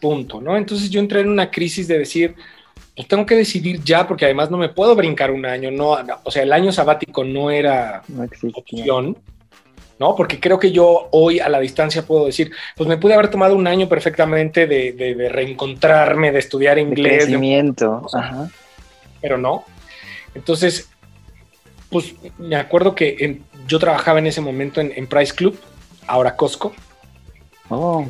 punto, 0.00 0.40
¿no? 0.40 0.56
Entonces 0.56 0.90
yo 0.90 1.00
entré 1.00 1.20
en 1.20 1.28
una 1.28 1.50
crisis 1.50 1.86
de 1.88 1.98
decir, 1.98 2.34
pues 2.96 3.06
tengo 3.08 3.24
que 3.26 3.36
decidir 3.36 3.82
ya, 3.82 4.06
porque 4.06 4.24
además 4.24 4.50
no 4.50 4.56
me 4.58 4.68
puedo 4.68 4.94
brincar 4.96 5.30
un 5.30 5.44
año, 5.46 5.70
no, 5.70 5.96
o 6.24 6.30
sea, 6.30 6.42
el 6.42 6.52
año 6.52 6.72
sabático 6.72 7.24
no 7.24 7.50
era 7.50 8.02
No 8.08 8.26
opción, 8.54 9.16
¿no? 9.98 10.16
Porque 10.16 10.40
creo 10.40 10.58
que 10.58 10.72
yo 10.72 11.08
hoy 11.12 11.38
a 11.40 11.48
la 11.48 11.60
distancia 11.60 12.02
puedo 12.06 12.26
decir, 12.26 12.50
pues 12.76 12.88
me 12.88 12.96
pude 12.96 13.14
haber 13.14 13.28
tomado 13.28 13.54
un 13.54 13.66
año 13.66 13.88
perfectamente 13.88 14.66
de, 14.66 14.92
de- 14.92 15.14
de 15.14 15.28
reencontrarme, 15.28 16.32
de 16.32 16.38
estudiar 16.38 16.76
De 16.76 16.82
inglés, 16.82 17.12
de- 17.12 17.18
crecimiento. 17.26 18.06
Ajá. 18.12 18.48
pero 19.20 19.38
no. 19.38 19.64
Entonces, 20.34 20.88
pues 21.90 22.14
me 22.38 22.56
acuerdo 22.56 22.94
que 22.94 23.16
en- 23.20 23.44
yo 23.72 23.78
trabajaba 23.78 24.18
en 24.18 24.26
ese 24.26 24.42
momento 24.42 24.80
en, 24.82 24.92
en 24.94 25.06
Price 25.06 25.34
Club, 25.34 25.58
ahora 26.06 26.36
Costco, 26.36 26.74
Oh, 27.70 28.04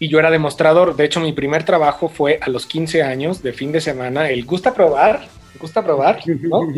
y 0.00 0.08
yo 0.08 0.18
era 0.18 0.28
demostrador. 0.28 0.96
De 0.96 1.04
hecho, 1.04 1.20
mi 1.20 1.32
primer 1.32 1.62
trabajo 1.64 2.08
fue 2.08 2.40
a 2.42 2.50
los 2.50 2.66
15 2.66 3.04
años, 3.04 3.42
de 3.44 3.52
fin 3.52 3.70
de 3.70 3.80
semana, 3.80 4.28
el 4.28 4.44
gusta 4.44 4.74
probar, 4.74 5.28
gusta 5.60 5.84
probar, 5.84 6.20
¿no? 6.26 6.62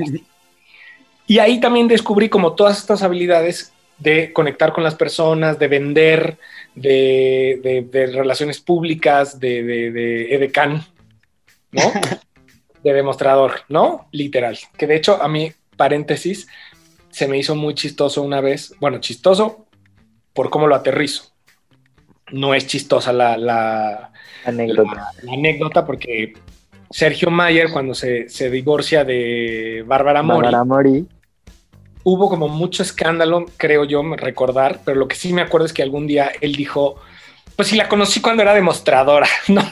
Y 1.26 1.38
ahí 1.38 1.58
también 1.60 1.88
descubrí 1.88 2.28
como 2.28 2.52
todas 2.52 2.76
estas 2.78 3.02
habilidades 3.02 3.72
de 3.98 4.34
conectar 4.34 4.74
con 4.74 4.84
las 4.84 4.94
personas, 4.94 5.58
de 5.58 5.68
vender, 5.68 6.36
de, 6.74 7.58
de- 7.62 7.88
de 7.90 8.06
relaciones 8.08 8.60
públicas, 8.60 9.40
de, 9.40 9.62
de, 9.62 9.90
de 9.90 10.34
edecán, 10.34 10.84
¿no? 11.72 11.90
de 12.84 12.92
demostrador, 12.92 13.62
¿no? 13.70 14.06
Literal. 14.12 14.58
Que 14.76 14.86
de 14.86 14.96
hecho, 14.96 15.22
a 15.22 15.28
mí, 15.28 15.50
paréntesis, 15.78 16.46
se 17.14 17.28
me 17.28 17.38
hizo 17.38 17.54
muy 17.54 17.74
chistoso 17.74 18.22
una 18.22 18.40
vez. 18.40 18.74
Bueno, 18.80 18.98
chistoso 18.98 19.66
por 20.32 20.50
cómo 20.50 20.66
lo 20.66 20.74
aterrizo. 20.74 21.32
No 22.32 22.54
es 22.54 22.66
chistosa 22.66 23.12
la, 23.12 23.36
la, 23.36 24.10
anécdota. 24.44 25.12
la 25.22 25.32
anécdota 25.32 25.86
porque 25.86 26.32
Sergio 26.90 27.30
Mayer, 27.30 27.70
cuando 27.70 27.94
se, 27.94 28.28
se 28.28 28.50
divorcia 28.50 29.04
de 29.04 29.84
Bárbara 29.86 30.24
Mori, 30.24 30.46
Bárbara 30.46 30.64
Mori. 30.64 31.06
hubo 32.02 32.28
como 32.28 32.48
mucho 32.48 32.82
escándalo, 32.82 33.46
creo 33.58 33.84
yo 33.84 34.02
recordar, 34.16 34.80
pero 34.84 34.98
lo 34.98 35.06
que 35.06 35.14
sí 35.14 35.32
me 35.32 35.42
acuerdo 35.42 35.66
es 35.66 35.72
que 35.72 35.84
algún 35.84 36.08
día 36.08 36.32
él 36.40 36.56
dijo, 36.56 36.96
pues 37.54 37.68
sí 37.68 37.76
la 37.76 37.88
conocí 37.88 38.20
cuando 38.20 38.42
era 38.42 38.54
demostradora, 38.54 39.28
¿no? 39.48 39.62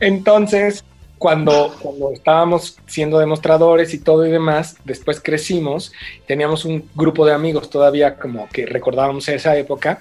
Entonces, 0.00 0.84
cuando, 1.18 1.74
cuando 1.80 2.12
estábamos 2.12 2.78
siendo 2.86 3.18
demostradores 3.18 3.92
y 3.94 3.98
todo 3.98 4.24
y 4.26 4.30
demás, 4.30 4.76
después 4.84 5.20
crecimos, 5.20 5.92
teníamos 6.26 6.64
un 6.64 6.88
grupo 6.94 7.26
de 7.26 7.32
amigos 7.34 7.68
todavía 7.70 8.14
como 8.16 8.48
que 8.48 8.64
recordábamos 8.66 9.28
esa 9.28 9.56
época. 9.56 9.98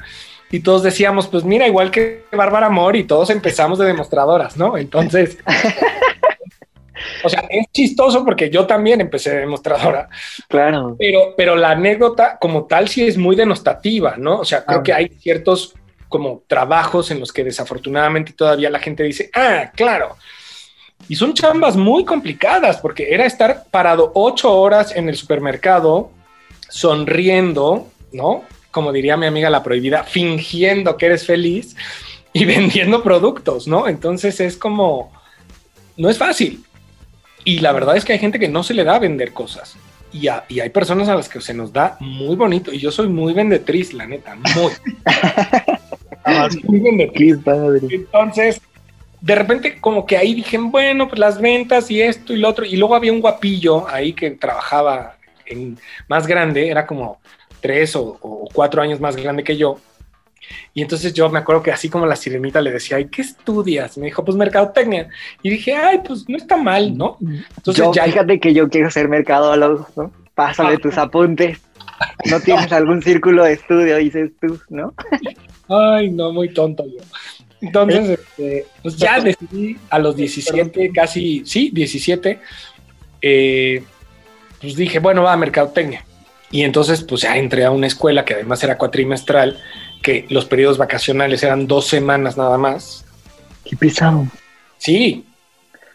Y 0.50 0.62
todos 0.62 0.81
decíamos, 0.83 1.27
pues 1.27 1.43
mira, 1.43 1.67
igual 1.67 1.91
que 1.91 2.24
Bárbara 2.31 2.69
Mori, 2.69 3.03
todos 3.03 3.29
empezamos 3.31 3.79
de 3.79 3.86
demostradoras, 3.86 4.55
¿no? 4.55 4.77
Entonces, 4.77 5.38
o 7.24 7.29
sea, 7.29 7.45
es 7.50 7.65
chistoso 7.74 8.24
porque 8.24 8.50
yo 8.50 8.65
también 8.65 9.01
empecé 9.01 9.31
de 9.31 9.38
demostradora, 9.41 10.09
Claro. 10.47 10.95
pero, 10.97 11.33
pero 11.36 11.55
la 11.55 11.71
anécdota 11.71 12.38
como 12.39 12.65
tal 12.65 12.88
sí 12.88 13.05
es 13.05 13.17
muy 13.17 13.36
denostativa, 13.36 14.15
¿no? 14.17 14.39
O 14.39 14.45
sea, 14.45 14.63
creo 14.65 14.79
Ah. 14.79 14.83
que 14.83 14.93
hay 14.93 15.09
ciertos 15.19 15.75
como 16.09 16.43
trabajos 16.47 17.12
en 17.12 17.19
los 17.19 17.33
que 17.33 17.43
desafortunadamente 17.43 18.31
todavía 18.31 18.69
la 18.69 18.79
gente 18.79 19.03
dice, 19.03 19.29
ah, 19.36 19.71
claro. 19.75 20.15
Y 21.09 21.15
son 21.15 21.33
chambas 21.33 21.77
muy 21.77 22.03
complicadas 22.03 22.77
porque 22.77 23.13
era 23.13 23.25
estar 23.25 23.65
parado 23.71 24.11
ocho 24.15 24.53
horas 24.53 24.93
en 24.95 25.07
el 25.09 25.15
supermercado 25.15 26.11
sonriendo, 26.69 27.87
¿no? 28.11 28.43
Como 28.71 28.91
diría 28.91 29.17
mi 29.17 29.25
amiga 29.25 29.49
la 29.49 29.63
prohibida, 29.63 30.03
fingiendo 30.03 30.97
que 30.97 31.05
eres 31.07 31.25
feliz 31.25 31.75
y 32.33 32.45
vendiendo 32.53 33.03
productos, 33.03 33.67
¿no? 33.67 33.87
Entonces 33.87 34.39
es 34.39 34.57
como, 34.57 35.11
no 35.95 36.09
es 36.09 36.17
fácil. 36.17 36.63
Y 37.45 37.59
la 37.59 37.71
verdad 37.71 37.95
es 37.95 38.03
que 38.03 38.11
hay 38.13 38.19
gente 38.19 38.39
que 38.39 38.49
no 38.49 38.61
se 38.63 38.73
le 38.73 38.83
da 38.83 38.95
a 38.95 38.99
vender 38.99 39.31
cosas. 39.31 39.77
Y, 40.11 40.27
a- 40.27 40.43
y 40.49 40.59
hay 40.59 40.69
personas 40.69 41.07
a 41.07 41.15
las 41.15 41.29
que 41.29 41.39
se 41.39 41.53
nos 41.53 41.71
da 41.71 41.95
muy 42.01 42.35
bonito. 42.35 42.73
Y 42.73 42.79
yo 42.79 42.91
soy 42.91 43.07
muy 43.07 43.33
vendetriz, 43.33 43.93
la 43.93 44.05
neta, 44.05 44.35
muy. 44.35 44.71
muy 46.63 46.79
vendetriz. 46.79 47.37
Entonces, 47.89 48.61
de 49.21 49.36
repente, 49.36 49.79
como 49.79 50.05
que 50.05 50.17
ahí 50.17 50.33
dije, 50.33 50.57
bueno, 50.57 51.07
pues 51.07 51.19
las 51.19 51.39
ventas 51.41 51.89
y 51.91 52.01
esto 52.01 52.33
y 52.33 52.38
lo 52.38 52.50
otro. 52.50 52.65
Y 52.65 52.75
luego 52.77 52.95
había 52.95 53.12
un 53.13 53.21
guapillo 53.21 53.88
ahí 53.88 54.13
que 54.13 54.31
trabajaba 54.31 55.17
en 55.45 55.77
más 56.07 56.27
grande, 56.27 56.69
era 56.69 56.86
como 56.86 57.19
tres 57.62 57.95
o, 57.95 58.17
o 58.21 58.47
cuatro 58.53 58.81
años 58.81 59.00
más 59.00 59.15
grande 59.15 59.43
que 59.43 59.57
yo. 59.57 59.79
Y 60.74 60.81
entonces 60.81 61.13
yo 61.13 61.29
me 61.29 61.39
acuerdo 61.39 61.62
que 61.63 61.71
así 61.71 61.89
como 61.89 62.05
la 62.05 62.15
sirenita 62.15 62.62
le 62.62 62.71
decía, 62.71 62.97
ay, 62.97 63.07
¿qué 63.09 63.21
estudias? 63.21 63.97
Me 63.97 64.05
dijo, 64.05 64.24
pues 64.24 64.38
mercadotecnia. 64.38 65.09
Y 65.41 65.50
dije, 65.50 65.75
ay, 65.75 66.00
pues 66.05 66.29
no 66.29 66.38
está 66.38 66.55
mal, 66.55 66.95
¿no? 66.97 67.17
Entonces 67.57 67.83
Yo, 67.83 67.91
ya 67.93 68.05
fíjate 68.05 68.39
que 68.39 68.53
yo 68.53 68.69
quiero 68.69 68.89
ser 68.89 69.09
mercadólogo, 69.09 69.88
¿no? 69.97 70.12
Pásale 70.36 70.75
Ah. 70.75 70.79
tus 70.81 70.97
apuntes. 70.97 71.59
No 72.29 72.39
tienes 72.39 72.71
algún 72.71 73.01
círculo 73.01 73.43
de 73.43 73.53
estudio, 73.53 73.97
dices 73.97 74.31
tú, 74.39 74.59
¿no? 74.69 74.93
Ay, 75.69 76.12
no, 76.12 76.31
muy 76.31 76.53
tonto 76.53 76.86
yo. 76.86 77.03
Entonces, 77.61 78.19
este, 78.19 78.65
pues 78.81 78.97
ya 78.97 79.19
decidí 79.19 79.77
a 79.89 79.99
los 79.99 80.15
17, 80.15 80.91
casi, 80.93 81.43
sí, 81.45 81.71
17, 81.73 82.39
eh, 83.21 83.83
pues 84.61 84.75
dije, 84.75 84.99
bueno, 84.99 85.23
va 85.23 85.33
a 85.33 85.37
mercadotecnia. 85.37 86.05
Y 86.51 86.63
entonces, 86.63 87.03
pues 87.03 87.21
ya 87.21 87.37
entré 87.37 87.65
a 87.65 87.71
una 87.71 87.87
escuela 87.87 88.23
que 88.23 88.35
además 88.35 88.63
era 88.63 88.77
cuatrimestral, 88.77 89.59
que 90.01 90.25
los 90.29 90.45
periodos 90.45 90.77
vacacionales 90.77 91.43
eran 91.43 91.67
dos 91.67 91.87
semanas 91.87 92.37
nada 92.37 92.57
más. 92.57 93.05
Qué 93.65 93.75
pesado. 93.75 94.27
Sí. 94.77 95.25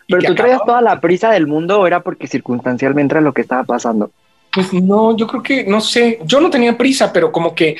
¿Pero 0.09 0.23
tú 0.23 0.35
traías 0.35 0.61
toda 0.67 0.83
la 0.83 1.01
prisa 1.01 1.31
del 1.31 1.47
mundo 1.47 1.81
o 1.81 1.87
era 1.87 2.01
porque 2.01 2.27
circunstancialmente 2.27 3.15
era 3.15 3.21
lo 3.21 3.33
que 3.33 3.41
estaba 3.41 3.65
pasando? 3.65 4.11
Pues 4.53 4.73
no, 4.73 5.17
yo 5.17 5.27
creo 5.27 5.43
que, 5.43 5.65
no 5.65 5.81
sé, 5.81 6.19
yo 6.25 6.41
no 6.41 6.51
tenía 6.51 6.77
prisa, 6.77 7.13
pero 7.13 7.33
como 7.33 7.55
que 7.55 7.77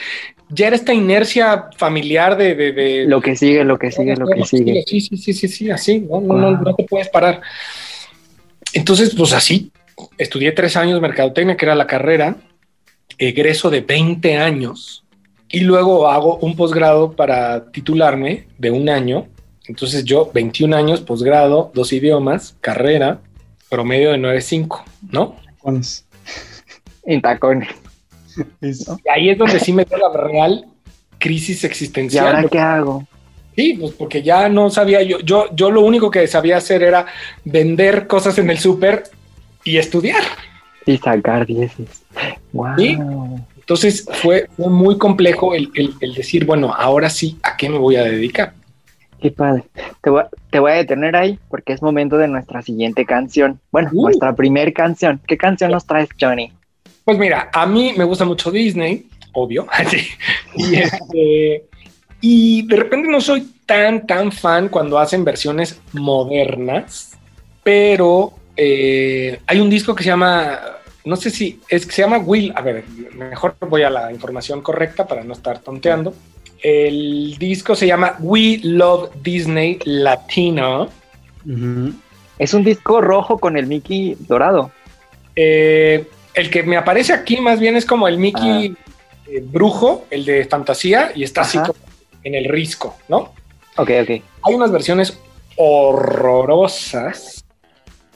ya 0.49 0.67
era 0.69 0.77
esta 0.77 0.93
inercia 0.95 1.69
familiar 1.77 2.37
de... 2.37 2.55
de, 2.55 2.73
de- 2.73 3.05
Lo 3.07 3.21
que 3.21 3.37
sigue, 3.37 3.65
lo 3.65 3.79
que 3.79 3.91
sigue, 3.91 4.17
lo 4.17 4.27
que 4.27 4.45
sigue. 4.45 4.85
Sí, 4.87 5.01
sí, 5.01 5.17
sí, 5.17 5.33
sí, 5.33 5.49
sí, 5.49 5.71
así, 5.71 6.01
no, 6.01 6.21
no, 6.21 6.35
no, 6.35 6.51
no 6.61 6.75
te 6.75 6.85
puedes 6.85 7.09
parar. 7.09 7.41
Entonces, 8.73 9.15
pues 9.15 9.33
así, 9.33 9.71
estudié 10.19 10.53
tres 10.53 10.77
años 10.77 11.01
mercadotecnia, 11.01 11.57
que 11.57 11.65
era 11.67 11.75
la 11.75 11.87
carrera, 11.87 12.37
egreso 13.19 13.71
de 13.71 13.83
20 13.83 14.37
años, 14.39 15.05
y 15.49 15.61
luego 15.61 16.09
hago 16.09 16.37
un 16.39 16.57
posgrado 16.57 17.13
para 17.13 17.71
titularme 17.71 18.47
de 18.59 18.71
un 18.71 18.89
año. 18.89 19.27
Entonces 19.67 20.05
yo, 20.05 20.31
21 20.33 20.75
años, 20.75 21.03
posgrado, 21.03 21.71
dos 21.75 21.93
idiomas, 21.93 22.57
carrera, 22.61 23.21
promedio 23.69 24.13
de 24.13 24.19
9.5, 24.19 24.83
¿no? 25.11 25.37
En 27.05 27.21
tacones. 27.21 27.69
Es- 28.61 28.89
Y 29.05 29.09
ahí 29.09 29.31
es 29.31 29.39
donde 29.39 29.59
sí 29.61 29.73
me 29.73 29.85
dio 29.85 29.99
la 29.99 30.11
real 30.17 30.67
crisis 31.19 31.63
¿Y 31.63 31.67
existencial. 31.67 32.27
ahora 32.27 32.43
porque 32.43 32.57
qué 32.57 32.63
hago? 32.63 33.07
Sí, 33.55 33.75
pues 33.79 33.93
porque 33.93 34.23
ya 34.23 34.49
no 34.49 34.71
sabía 34.71 35.03
yo, 35.03 35.19
yo, 35.21 35.55
yo 35.55 35.71
lo 35.71 35.83
único 35.83 36.11
que 36.11 36.27
sabía 36.27 36.57
hacer 36.57 36.83
era 36.83 37.07
vender 37.45 38.07
cosas 38.07 38.39
en 38.39 38.49
el 38.51 38.59
súper 38.59 39.05
y 39.63 39.77
estudiar. 39.77 40.23
Y 40.87 40.97
sacar 40.97 41.47
dieces. 41.47 42.03
Wow. 42.53 42.77
¿Sí? 42.79 42.99
Entonces 43.59 44.07
fue, 44.11 44.49
fue 44.57 44.69
muy 44.71 44.97
complejo 44.99 45.55
el, 45.55 45.71
el, 45.75 45.95
el, 46.01 46.15
decir, 46.15 46.45
bueno, 46.47 46.73
ahora 46.75 47.11
sí, 47.11 47.39
¿a 47.43 47.57
qué 47.57 47.69
me 47.69 47.79
voy 47.79 47.97
a 47.97 48.03
dedicar? 48.05 48.55
Qué 49.21 49.31
padre. 49.31 49.65
Te 50.03 50.11
voy, 50.11 50.25
te 50.51 50.59
voy 50.59 50.73
a 50.73 50.75
detener 50.77 51.15
ahí 51.15 51.39
porque 51.49 51.73
es 51.75 51.83
momento 51.83 52.17
de 52.19 52.27
nuestra 52.29 52.63
siguiente 52.63 53.05
canción. 53.05 53.61
Bueno, 53.71 53.91
Uh. 53.93 54.05
nuestra 54.05 54.35
primer 54.35 54.73
canción. 54.73 55.21
¿Qué 55.29 55.37
canción 55.37 55.71
nos 55.71 55.87
traes, 55.87 56.09
Johnny? 56.21 56.53
Pues 57.05 57.19
mira, 57.19 57.51
a 57.53 57.67
mí 57.67 57.95
me 57.97 58.05
gusta 58.05 58.25
mucho 58.25 58.51
Disney, 58.51 59.07
obvio. 59.33 59.67
Y, 60.55 60.75
este, 60.75 61.65
y 62.21 62.67
de 62.67 62.77
repente 62.77 63.09
no 63.09 63.21
soy 63.21 63.51
tan, 63.65 64.07
tan 64.07 64.31
fan 64.31 64.69
cuando 64.69 64.99
hacen 64.99 65.25
versiones 65.25 65.81
modernas, 65.93 67.17
pero 67.65 68.35
eh, 68.57 69.41
hay 69.47 69.61
un 69.61 69.71
disco 69.71 69.95
que 69.95 70.05
se 70.05 70.11
llama, 70.11 70.61
no 71.05 71.17
sé 71.17 71.31
si 71.31 71.59
es 71.69 71.87
que 71.87 71.93
se 71.93 72.03
llama 72.03 72.19
Will, 72.19 72.53
a 72.55 72.61
ver, 72.61 72.85
mejor 73.15 73.57
voy 73.61 73.83
a 73.83 73.91
la 73.91 74.13
información 74.13 74.61
correcta 74.61 75.07
para 75.07 75.25
no 75.25 75.33
estar 75.33 75.61
tonteando. 75.61 76.15
El 76.63 77.37
disco 77.39 77.75
se 77.75 77.87
llama 77.87 78.17
We 78.21 78.61
Love 78.63 79.11
Disney 79.23 79.79
Latino. 79.85 80.91
Es 82.39 82.55
un 82.55 82.63
disco 82.63 83.01
rojo 83.01 83.39
con 83.39 83.57
el 83.57 83.67
Mickey 83.67 84.17
dorado. 84.21 84.71
Eh, 85.35 86.07
el 86.35 86.51
que 86.51 86.63
me 86.63 86.77
aparece 86.77 87.13
aquí 87.13 87.41
más 87.41 87.61
bien 87.61 87.77
es 87.77 87.85
como 87.87 88.09
el 88.09 88.19
Mickey 88.19 88.75
eh, 89.29 89.41
brujo, 89.45 90.07
el 90.11 90.25
de 90.25 90.45
fantasía, 90.47 91.13
y 91.15 91.23
está 91.25 91.43
así 91.43 91.59
como 91.59 91.75
en 92.25 92.35
el 92.35 92.45
risco, 92.47 92.97
¿no? 93.09 93.33
Ok, 93.77 93.91
ok. 94.03 94.11
Hay 94.43 94.55
unas 94.55 94.71
versiones 94.73 95.19
horrorosas, 95.57 97.45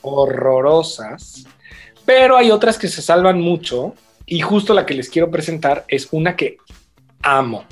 horrorosas, 0.03 1.45
pero 2.05 2.37
hay 2.37 2.51
otras 2.51 2.79
que 2.79 2.89
se 2.89 3.03
salvan 3.03 3.41
mucho 3.41 3.95
y 4.27 4.41
justo 4.41 4.75
la 4.75 4.87
que 4.87 4.95
les 4.95 5.09
quiero 5.09 5.31
presentar 5.31 5.85
es 5.89 6.09
una 6.13 6.37
que 6.37 6.59
amo 7.23 7.65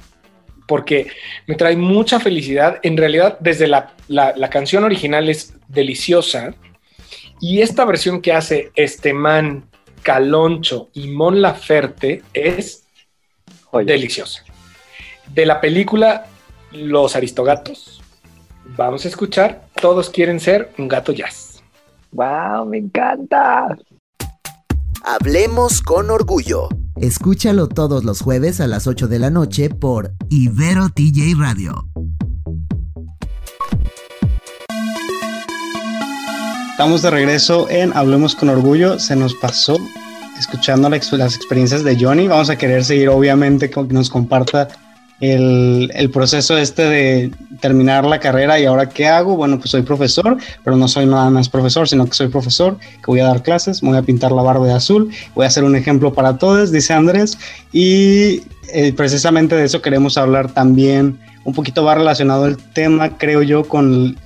porque 0.67 1.09
me 1.47 1.57
trae 1.57 1.77
mucha 1.77 2.19
felicidad. 2.21 2.79
En 2.83 2.97
realidad, 2.97 3.37
desde 3.41 3.67
la, 3.67 3.93
la- 4.09 4.33
la 4.37 4.49
canción 4.51 4.83
original 4.85 5.29
es 5.29 5.53
deliciosa 5.69 6.55
y 7.41 7.61
esta 7.61 7.85
versión 7.85 8.23
que 8.23 8.33
hace 8.33 8.71
este 8.75 9.13
man 9.13 9.65
Caloncho 10.05 10.91
y 10.93 11.09
Mon 11.09 11.41
Laferte 11.43 12.23
es 12.33 12.85
Oye, 13.73 13.87
deliciosa. 13.87 14.45
De 15.35 15.47
la 15.47 15.61
película 15.61 16.27
Los 16.71 17.17
Aristogatos, 17.17 18.03
vamos 18.77 19.05
a 19.05 19.09
escuchar 19.09 19.67
Todos 19.81 20.11
quieren 20.11 20.39
ser 20.39 20.73
un 20.79 20.87
gato 20.87 21.11
jazz. 21.13 21.63
wow, 22.13 22.65
me 22.67 22.79
encanta. 22.79 23.77
Hablemos 25.03 25.83
con 25.83 26.11
orgullo. 26.11 26.69
Escúchalo 26.97 27.69
todos 27.69 28.05
los 28.05 28.21
jueves 28.21 28.61
a 28.61 28.67
las 28.67 28.87
8 28.87 29.09
de 29.09 29.19
la 29.19 29.31
noche 29.31 29.69
por 29.69 30.13
Ibero 30.31 30.89
TJ 30.89 31.35
Radio. 31.39 31.87
Estamos 36.75 37.03
de 37.03 37.11
regreso 37.11 37.71
en 37.71 37.97
Hablemos 37.97 38.35
con 38.35 38.49
Orgullo. 38.49 38.99
Se 38.99 39.15
nos 39.15 39.33
pasó 39.37 39.79
escuchando 40.37 40.89
las 40.89 41.37
experiencias 41.37 41.85
de 41.85 41.97
Johnny. 41.97 42.27
Vamos 42.27 42.51
a 42.51 42.59
querer 42.59 42.85
seguir, 42.85 43.11
obviamente, 43.11 43.71
con 43.71 43.87
que 43.87 43.95
nos 43.95 44.11
comparta 44.11 44.67
el, 45.21 45.89
el 45.95 46.11
proceso 46.11 46.59
este 46.59 46.83
de 46.83 47.31
terminar 47.61 48.05
la 48.05 48.19
carrera 48.19 48.59
y 48.59 48.65
ahora 48.65 48.89
qué 48.89 49.07
hago. 49.07 49.37
Bueno, 49.37 49.59
pues 49.59 49.71
soy 49.71 49.83
profesor, 49.83 50.37
pero 50.65 50.77
no 50.77 50.89
soy 50.89 51.07
nada 51.07 51.31
más 51.31 51.49
profesor, 51.49 51.89
sino 51.89 52.07
que 52.07 52.15
soy 52.15 52.27
profesor, 52.27 52.77
que 52.81 53.07
voy 53.07 53.21
a 53.21 53.27
dar 53.27 53.45
clases, 53.45 53.81
voy 53.81 53.97
a 53.97 54.03
pintar 54.03 54.33
la 54.33 54.43
barba 54.43 54.67
de 54.67 54.73
azul, 54.73 55.13
voy 55.37 55.47
a 55.47 55.51
ser 55.51 55.63
un 55.63 55.77
ejemplo 55.77 56.13
para 56.13 56.39
todos, 56.39 56.73
dice 56.73 56.93
Andrés. 56.93 57.39
Y 57.73 58.43
eh, 58.73 58.93
precisamente 58.97 59.55
de 59.55 59.67
eso 59.67 59.81
queremos 59.81 60.19
hablar 60.19 60.51
también. 60.51 61.21
Un 61.45 61.55
poquito 61.55 61.85
va 61.85 61.95
relacionado 61.95 62.47
el 62.47 62.57
tema, 62.57 63.17
creo 63.17 63.43
yo, 63.43 63.63
con 63.63 64.17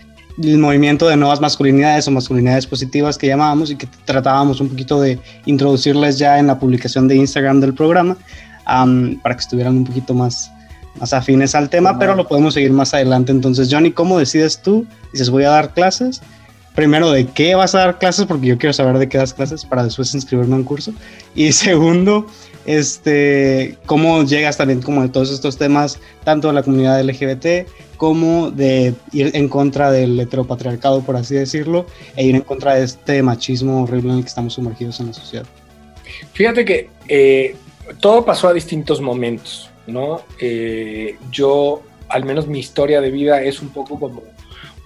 el 0.43 0.59
movimiento 0.59 1.09
de 1.09 1.17
nuevas 1.17 1.41
masculinidades 1.41 2.07
o 2.07 2.11
masculinidades 2.11 2.67
positivas 2.67 3.19
que 3.19 3.27
llamábamos 3.27 3.71
y 3.71 3.77
que 3.77 3.89
tratábamos 4.05 4.61
un 4.61 4.69
poquito 4.69 5.01
de 5.01 5.19
introducirles 5.47 6.19
ya 6.19 6.39
en 6.39 6.47
la 6.47 6.59
publicación 6.59 7.09
de 7.09 7.17
Instagram 7.17 7.61
del 7.61 7.75
programa 7.75 8.17
am, 8.65 9.19
para 9.23 9.35
que 9.35 9.41
estuvieran 9.41 9.77
un 9.77 9.85
poquito 9.85 10.15
más, 10.15 10.51
más 11.01 11.13
afines 11.13 11.55
al 11.55 11.69
tema, 11.69 11.91
Ajá. 11.91 11.99
pero 11.99 12.15
lo 12.15 12.29
podemos 12.29 12.55
seguir 12.55 12.73
más 12.73 12.95
adelante. 12.95 13.33
Entonces, 13.33 13.69
Johnny, 13.71 13.91
¿cómo 13.91 14.19
decides 14.19 14.63
tú? 14.63 14.87
Dices, 15.13 15.31
voy 15.31 15.45
a 15.45 15.51
dar 15.51 15.75
clases. 15.75 16.21
Primero, 16.75 17.11
¿de 17.11 17.27
qué 17.27 17.57
vas 17.57 17.75
a 17.75 17.79
dar 17.79 17.99
clases? 17.99 18.27
Porque 18.27 18.47
yo 18.47 18.59
quiero 18.59 18.73
saber 18.73 18.99
de 18.99 19.09
qué 19.09 19.19
das 19.19 19.35
clases 19.35 19.65
para 19.65 19.83
después 19.83 20.15
inscribirme 20.15 20.55
a 20.55 20.59
un 20.59 20.65
curso. 20.65 20.93
Y 21.35 21.51
segundo, 21.53 22.27
este, 22.65 23.77
¿cómo 23.87 24.23
llegas 24.23 24.57
también 24.57 24.83
como 24.83 25.03
de 25.03 25.09
todos 25.09 25.33
estos 25.33 25.59
temas, 25.59 25.99
tanto 26.23 26.47
de 26.47 26.55
la 26.55 26.63
comunidad 26.63 27.03
LGBT 27.03 27.67
como 27.99 28.51
de 28.51 28.95
ir 29.13 29.33
en 29.35 29.49
contra 29.49 29.91
del 29.91 30.19
heteropatriarcado, 30.19 31.03
por 31.03 31.17
así 31.17 31.35
decirlo, 31.35 31.85
e 32.17 32.25
ir 32.25 32.35
en 32.37 32.43
contra 32.43 32.77
de 32.77 32.85
este 32.85 33.23
machismo 33.23 33.83
horrible 33.83 34.13
en 34.13 34.19
el 34.19 34.23
que 34.23 34.29
estamos 34.29 34.55
sumergidos 34.55 35.01
en 35.01 35.09
la 35.09 35.13
sociedad. 35.13 35.47
Fíjate 36.33 36.65
que 36.65 36.89
eh, 37.09 37.57
todo 38.01 38.25
pasó 38.25 38.49
a 38.49 38.53
distintos 38.53 39.01
momentos, 39.01 39.69
¿no? 39.87 40.23
Eh, 40.41 41.19
yo, 41.31 41.83
al 42.09 42.25
menos 42.25 42.47
mi 42.47 42.61
historia 42.61 43.01
de 43.01 43.11
vida 43.11 43.43
es 43.43 43.61
un 43.61 43.71
poco 43.71 43.99
como 43.99 44.23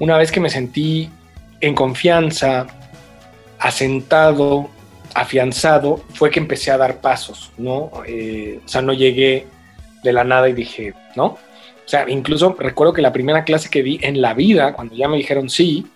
una 0.00 0.16
vez 0.16 0.32
que 0.32 0.40
me 0.40 0.50
sentí 0.50 1.10
en 1.60 1.74
confianza, 1.74 2.66
asentado, 3.58 4.70
afianzado, 5.14 6.02
fue 6.14 6.30
que 6.30 6.40
empecé 6.40 6.70
a 6.70 6.78
dar 6.78 7.00
pasos, 7.00 7.52
¿no? 7.58 7.90
Eh, 8.06 8.60
o 8.64 8.68
sea, 8.68 8.80
no 8.80 8.94
llegué 8.94 9.46
de 10.02 10.12
la 10.12 10.24
nada 10.24 10.48
y 10.48 10.54
dije, 10.54 10.94
¿no? 11.14 11.38
Sea, 11.92 12.08
incluso 12.08 12.56
recuerdo 12.58 12.94
que 12.94 13.02
la 13.02 13.12
primera 13.12 13.44
clase 13.44 13.68
que 13.68 13.82
di 13.82 13.98
en 14.00 14.22
la 14.22 14.32
vida, 14.32 14.72
cuando 14.72 14.94
ya 14.94 15.08
me 15.08 15.18
dijeron 15.18 15.50
sí, 15.50 15.86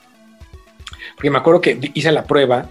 porque 1.14 1.30
me 1.30 1.38
acuerdo 1.38 1.62
que 1.62 1.90
hice 1.94 2.12
la 2.12 2.24
prueba 2.24 2.68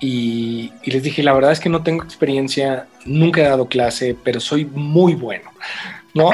y, 0.00 0.72
y 0.82 0.90
les 0.90 1.02
dije, 1.02 1.22
la 1.22 1.34
verdad 1.34 1.52
es 1.52 1.60
que 1.60 1.68
no 1.68 1.82
tengo 1.82 2.02
experiencia, 2.02 2.86
nunca 3.04 3.42
he 3.42 3.44
dado 3.44 3.66
clase, 3.68 4.16
pero 4.24 4.40
soy 4.40 4.64
muy 4.64 5.12
bueno, 5.14 5.50
¿no? 6.14 6.30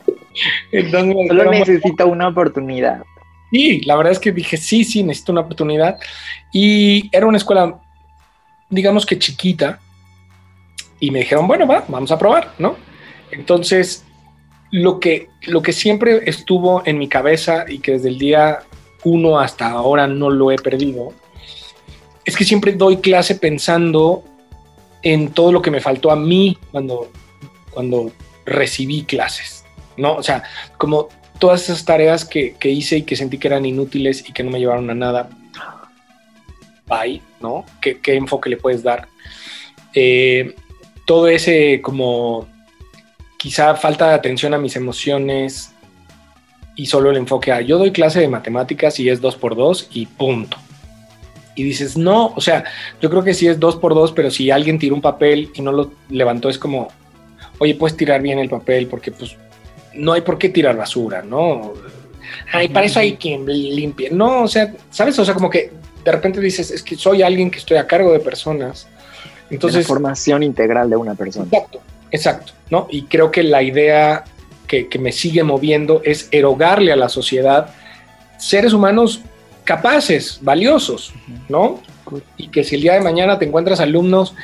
Entonces 0.72 1.28
Solo 1.28 1.42
dijeron, 1.42 1.50
necesito 1.50 2.06
una 2.06 2.28
oportunidad. 2.28 3.02
Sí, 3.52 3.82
la 3.82 3.96
verdad 3.96 4.12
es 4.12 4.18
que 4.18 4.32
dije, 4.32 4.56
sí, 4.56 4.82
sí, 4.82 5.02
necesito 5.02 5.32
una 5.32 5.42
oportunidad. 5.42 5.98
Y 6.54 7.14
era 7.14 7.26
una 7.26 7.36
escuela, 7.36 7.78
digamos 8.70 9.04
que 9.04 9.18
chiquita. 9.18 9.78
Y 11.00 11.10
me 11.10 11.18
dijeron, 11.18 11.46
bueno, 11.46 11.66
va, 11.66 11.84
vamos 11.86 12.10
a 12.12 12.18
probar, 12.18 12.54
¿no? 12.58 12.76
Entonces, 13.30 14.06
lo 14.70 15.00
que, 15.00 15.28
lo 15.42 15.62
que 15.62 15.72
siempre 15.72 16.28
estuvo 16.28 16.82
en 16.86 16.98
mi 16.98 17.08
cabeza 17.08 17.64
y 17.68 17.78
que 17.78 17.92
desde 17.92 18.08
el 18.08 18.18
día 18.18 18.60
uno 19.04 19.38
hasta 19.38 19.70
ahora 19.70 20.06
no 20.06 20.30
lo 20.30 20.50
he 20.50 20.56
perdido, 20.56 21.12
es 22.24 22.36
que 22.36 22.44
siempre 22.44 22.72
doy 22.72 22.98
clase 22.98 23.34
pensando 23.34 24.22
en 25.02 25.30
todo 25.30 25.52
lo 25.52 25.62
que 25.62 25.70
me 25.70 25.80
faltó 25.80 26.10
a 26.10 26.16
mí 26.16 26.58
cuando, 26.70 27.10
cuando 27.70 28.12
recibí 28.44 29.04
clases, 29.04 29.64
¿no? 29.96 30.14
O 30.16 30.22
sea, 30.22 30.42
como 30.76 31.08
todas 31.38 31.62
esas 31.64 31.84
tareas 31.84 32.24
que, 32.24 32.54
que 32.60 32.68
hice 32.68 32.98
y 32.98 33.02
que 33.02 33.16
sentí 33.16 33.38
que 33.38 33.48
eran 33.48 33.64
inútiles 33.64 34.28
y 34.28 34.32
que 34.32 34.42
no 34.42 34.50
me 34.50 34.58
llevaron 34.58 34.90
a 34.90 34.94
nada, 34.94 35.30
bye, 36.86 37.22
¿no? 37.40 37.64
¿Qué, 37.80 37.98
qué 38.00 38.14
enfoque 38.14 38.50
le 38.50 38.58
puedes 38.58 38.82
dar? 38.82 39.08
Eh, 39.94 40.54
todo 41.06 41.26
ese 41.28 41.80
como 41.80 42.46
quizá 43.40 43.74
falta 43.74 44.08
de 44.08 44.14
atención 44.14 44.52
a 44.52 44.58
mis 44.58 44.76
emociones 44.76 45.72
y 46.76 46.84
solo 46.84 47.10
el 47.10 47.16
enfoque 47.16 47.50
a 47.50 47.62
yo 47.62 47.78
doy 47.78 47.90
clase 47.90 48.20
de 48.20 48.28
matemáticas 48.28 49.00
y 49.00 49.08
es 49.08 49.22
dos 49.22 49.34
por 49.34 49.56
dos 49.56 49.88
y 49.90 50.04
punto. 50.04 50.58
Y 51.54 51.62
dices, 51.62 51.96
no, 51.96 52.34
o 52.36 52.40
sea, 52.42 52.64
yo 53.00 53.08
creo 53.08 53.24
que 53.24 53.32
sí 53.32 53.48
es 53.48 53.58
dos 53.58 53.76
por 53.76 53.94
dos, 53.94 54.12
pero 54.12 54.30
si 54.30 54.50
alguien 54.50 54.78
tiró 54.78 54.94
un 54.94 55.00
papel 55.00 55.50
y 55.54 55.62
no 55.62 55.72
lo 55.72 55.90
levantó, 56.10 56.50
es 56.50 56.58
como, 56.58 56.88
oye, 57.58 57.74
puedes 57.74 57.96
tirar 57.96 58.20
bien 58.20 58.38
el 58.38 58.50
papel 58.50 58.86
porque 58.88 59.10
pues 59.10 59.34
no 59.94 60.12
hay 60.12 60.20
por 60.20 60.36
qué 60.36 60.50
tirar 60.50 60.76
basura, 60.76 61.22
¿no? 61.22 61.72
Ay, 62.52 62.68
para 62.68 62.84
eso 62.84 63.00
hay 63.00 63.16
quien 63.16 63.46
limpie. 63.46 64.10
No, 64.10 64.42
o 64.42 64.48
sea, 64.48 64.74
¿sabes? 64.90 65.18
O 65.18 65.24
sea, 65.24 65.32
como 65.32 65.48
que 65.48 65.72
de 66.04 66.12
repente 66.12 66.40
dices, 66.40 66.70
es 66.70 66.82
que 66.82 66.94
soy 66.94 67.22
alguien 67.22 67.50
que 67.50 67.58
estoy 67.58 67.78
a 67.78 67.86
cargo 67.86 68.12
de 68.12 68.20
personas. 68.20 68.86
Entonces, 69.48 69.50
Entonces, 69.50 69.84
la 69.84 69.88
formación 69.88 70.42
integral 70.42 70.90
de 70.90 70.96
una 70.96 71.14
persona. 71.14 71.46
exacto, 71.50 71.80
exacto, 72.10 72.52
¿no? 72.70 72.86
Y 72.90 73.02
creo 73.02 73.30
que 73.30 73.42
la 73.42 73.62
idea 73.62 74.24
que, 74.66 74.88
que 74.88 74.98
me 74.98 75.12
sigue 75.12 75.42
moviendo 75.42 76.02
es 76.04 76.28
erogarle 76.30 76.92
a 76.92 76.96
la 76.96 77.08
sociedad 77.08 77.74
seres 78.38 78.72
humanos 78.72 79.20
capaces, 79.64 80.38
valiosos, 80.42 81.12
¿no? 81.48 81.80
Y 82.36 82.48
que 82.48 82.64
si 82.64 82.74
el 82.74 82.82
día 82.82 82.94
de 82.94 83.00
mañana 83.00 83.38
te 83.38 83.44
encuentras 83.44 83.78
alumnos 83.78 84.34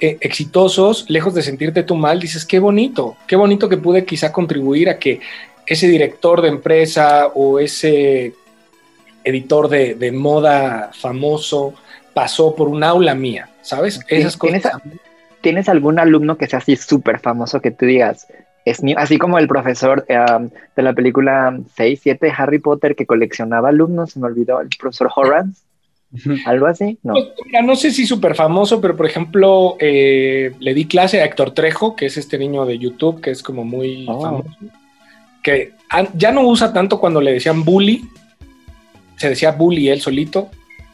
eh, 0.00 0.18
exitosos, 0.20 1.06
lejos 1.08 1.34
de 1.34 1.42
sentirte 1.42 1.82
tú 1.82 1.96
mal, 1.96 2.20
dices, 2.20 2.44
qué 2.44 2.60
bonito, 2.60 3.16
qué 3.26 3.34
bonito 3.34 3.68
que 3.68 3.78
pude 3.78 4.04
quizá 4.04 4.30
contribuir 4.30 4.88
a 4.88 4.98
que 4.98 5.20
ese 5.66 5.88
director 5.88 6.40
de 6.42 6.48
empresa 6.48 7.28
o 7.34 7.58
ese 7.58 8.34
editor 9.24 9.68
de, 9.68 9.94
de 9.94 10.12
moda 10.12 10.90
famoso 10.92 11.74
pasó 12.14 12.54
por 12.54 12.68
un 12.68 12.84
aula 12.84 13.14
mía, 13.14 13.50
¿sabes? 13.62 14.00
Esas 14.06 14.38
¿Tienes, 14.38 14.62
cosas. 14.62 14.82
¿Tienes 15.42 15.68
algún 15.68 15.98
alumno 15.98 16.36
que 16.36 16.46
sea 16.46 16.58
así 16.58 16.76
súper 16.76 17.18
famoso 17.18 17.60
que 17.60 17.70
tú 17.70 17.86
digas, 17.86 18.26
es 18.64 18.82
mío? 18.82 18.96
Así 18.98 19.18
como 19.18 19.38
el 19.38 19.48
profesor 19.48 20.04
eh, 20.08 20.16
de 20.76 20.82
la 20.82 20.92
película 20.92 21.58
6, 21.76 22.00
7 22.02 22.26
de 22.26 22.32
Harry 22.36 22.58
Potter 22.58 22.94
que 22.94 23.06
coleccionaba 23.06 23.70
alumnos, 23.70 24.12
se 24.12 24.20
me 24.20 24.26
olvidó, 24.26 24.60
el 24.60 24.68
profesor 24.78 25.10
Horrance. 25.14 25.62
¿Algo 26.44 26.66
así? 26.66 26.98
No. 27.04 27.12
Pues, 27.14 27.26
mira, 27.46 27.62
no 27.62 27.76
sé 27.76 27.92
si 27.92 28.04
súper 28.04 28.34
famoso, 28.34 28.80
pero 28.80 28.96
por 28.96 29.06
ejemplo, 29.06 29.76
eh, 29.78 30.52
le 30.58 30.74
di 30.74 30.86
clase 30.86 31.20
a 31.20 31.24
Héctor 31.24 31.52
Trejo, 31.52 31.94
que 31.94 32.06
es 32.06 32.16
este 32.16 32.36
niño 32.36 32.66
de 32.66 32.78
YouTube, 32.78 33.20
que 33.20 33.30
es 33.30 33.42
como 33.44 33.64
muy 33.64 34.06
Oh. 34.08 34.20
famoso, 34.20 34.48
que 35.42 35.72
ya 36.14 36.32
no 36.32 36.42
usa 36.42 36.72
tanto 36.72 36.98
cuando 36.98 37.20
le 37.20 37.32
decían 37.32 37.64
bully, 37.64 38.04
se 39.16 39.28
decía 39.28 39.52
bully 39.52 39.88
él 39.88 40.00
solito, 40.00 40.50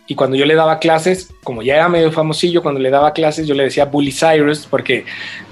y 0.09 0.15
cuando 0.15 0.37
yo 0.37 0.47
le 0.47 0.55
daba 0.55 0.79
clases, 0.79 1.33
como 1.43 1.63
ya 1.63 1.75
era 1.75 1.89
medio 1.89 2.13
famosillo, 2.13 2.63
cuando 2.63 2.81
le 2.81 2.91
daba 2.91 3.13
clases 3.13 3.47
yo 3.47 3.55
le 3.55 3.65
decía 3.65 3.87
Bully 3.87 4.13
Cyrus, 4.13 4.67
porque 4.67 5.05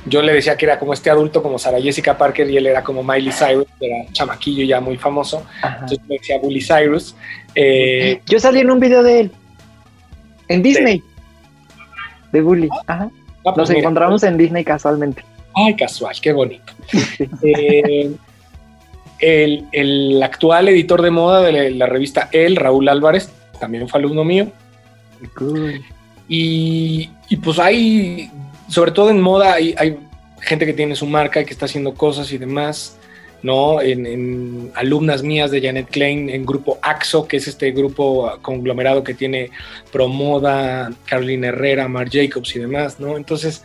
yo 0.07 0.23
le 0.23 0.33
decía 0.33 0.57
que 0.57 0.67
era 0.67 0.79
como 0.79 0.93
este 0.93 1.11
adulto 1.11 1.43
como 1.43 1.59
Sara 1.59 1.81
Jessica 1.81 2.17
Parker 2.17 2.49
y 2.49 2.57
él 2.57 2.67
era 2.67 2.85
como 2.85 3.03
Miley 3.03 3.33
Cyrus, 3.33 3.67
que 3.81 3.87
era 3.87 4.13
chamaquillo 4.13 4.65
ya 4.65 4.81
muy 4.81 4.97
famoso, 4.97 5.45
Ajá. 5.61 5.75
entonces 5.81 5.99
le 6.09 6.15
decía 6.19 6.39
Bully 6.39 6.61
Cyrus. 6.61 7.17
Eh, 7.55 8.21
Yo 8.27 8.39
salí 8.39 8.61
en 8.61 8.71
un 8.71 8.79
video 8.81 9.03
de 9.03 9.21
él. 9.21 9.33
En 10.49 10.63
Disney. 10.63 11.03
De 12.33 12.41
Bully. 12.41 12.69
Ajá. 12.87 13.09
ah, 13.11 13.11
pues 13.43 13.57
Nos 13.57 13.69
mira, 13.71 13.81
encontramos 13.81 14.23
en 14.23 14.37
Disney 14.37 14.65
casualmente. 14.65 15.25
Ay, 15.55 15.75
casual, 15.77 16.15
qué 16.21 16.33
bonito. 16.33 16.73
Eh, 17.43 18.11
el, 19.21 19.65
el 19.73 20.23
actual 20.23 20.69
editor 20.69 21.01
de 21.01 21.11
moda 21.11 21.41
de 21.43 21.53
la, 21.53 21.71
la 21.71 21.87
revista 21.87 22.29
El, 22.33 22.57
Raúl 22.57 22.89
Álvarez, 22.89 23.31
también 23.65 23.89
fue 23.89 23.99
alumno 23.99 24.25
mío. 24.25 24.53
Y, 26.29 27.09
y 27.31 27.37
pues 27.39 27.59
hay, 27.59 28.31
sobre 28.69 28.93
todo 28.93 29.09
en 29.09 29.23
moda, 29.23 29.55
hay, 29.55 29.75
hay 29.79 29.97
gente 30.43 30.67
que 30.67 30.75
tiene 30.75 30.95
su 30.95 31.07
marca 31.07 31.41
y 31.41 31.47
que 31.47 31.55
está 31.55 31.65
haciendo 31.65 31.95
cosas 31.95 32.31
y 32.31 32.37
demás, 32.37 32.99
¿no? 33.43 33.81
En, 33.81 34.05
en 34.05 34.71
alumnas 34.75 35.23
mías 35.23 35.51
de 35.51 35.63
Janet 35.63 35.89
Klein, 35.89 36.29
en 36.29 36.45
grupo 36.45 36.79
AXO, 36.83 37.27
que 37.27 37.39
es 37.39 37.49
este 37.49 37.71
grupo 37.71 38.39
conglomerado 38.43 39.03
que 39.03 39.15
tiene 39.15 39.51
Promoda, 39.91 40.93
Carolina 41.07 41.49
Herrera, 41.49 41.89
Mar 41.89 42.11
Jacobs 42.11 42.55
y 42.57 42.59
demás, 42.59 43.01
¿no? 43.01 43.17
Entonces, 43.17 43.65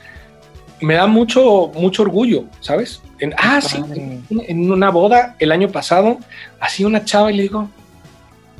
me 0.79 0.93
da 0.93 1.07
mucho, 1.07 1.71
mucho 1.75 2.03
orgullo, 2.03 2.45
¿sabes? 2.61 3.01
En, 3.19 3.33
ah, 3.37 3.59
sí, 3.59 3.83
en, 3.95 4.23
en 4.47 4.71
una 4.71 4.91
boda 4.91 5.35
el 5.39 5.51
año 5.51 5.67
pasado, 5.69 6.19
así 6.61 6.85
una 6.85 7.03
chava 7.03 7.33
y 7.33 7.35
le 7.35 7.43
digo, 7.43 7.69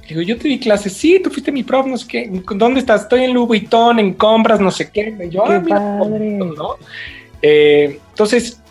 digo, 0.10 0.22
yo 0.22 0.38
te 0.38 0.48
di 0.48 0.60
clases, 0.60 0.94
sí, 0.94 1.20
tú 1.24 1.30
fuiste 1.30 1.52
mi 1.52 1.64
prof, 1.64 1.88
no 1.88 1.98
sé 1.98 2.08
qué, 2.08 2.42
¿dónde 2.56 2.80
estás? 2.80 3.04
Estoy 3.04 3.24
en 3.24 3.34
Louis 3.34 3.48
Vuitton, 3.48 4.00
en 4.00 4.14
compras, 4.14 4.60
no 4.60 4.72
sé 4.72 4.90
qué. 4.92 5.16
Y 5.26 5.30
yo, 5.30 5.44
Qué 5.44 5.54
ah, 5.54 5.60
mira, 5.60 6.00
padre. 6.00 6.30
¿no? 6.32 6.76
Eh, 7.42 8.00
entonces, 8.10 8.62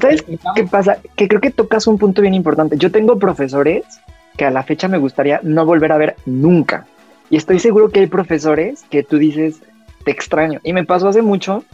¿Sabes 0.00 0.24
qué 0.54 0.64
pasa? 0.64 0.98
Que 1.16 1.28
creo 1.28 1.40
que 1.40 1.50
tocas 1.50 1.86
un 1.86 1.98
punto 1.98 2.22
bien 2.22 2.34
importante. 2.34 2.76
Yo 2.76 2.90
tengo 2.90 3.18
profesores 3.18 3.84
que 4.36 4.44
a 4.44 4.50
la 4.50 4.62
fecha 4.62 4.88
me 4.88 4.98
gustaría 4.98 5.40
no 5.42 5.64
volver 5.64 5.92
a 5.92 5.98
ver 5.98 6.16
nunca. 6.26 6.86
Y 7.30 7.36
estoy 7.36 7.58
seguro 7.58 7.90
que 7.90 8.00
hay 8.00 8.06
profesores 8.06 8.84
que 8.90 9.02
tú 9.02 9.18
dices, 9.18 9.60
te 10.04 10.10
extraño. 10.10 10.60
Y 10.62 10.72
me 10.72 10.84
pasó 10.84 11.08
hace 11.08 11.22
mucho, 11.22 11.64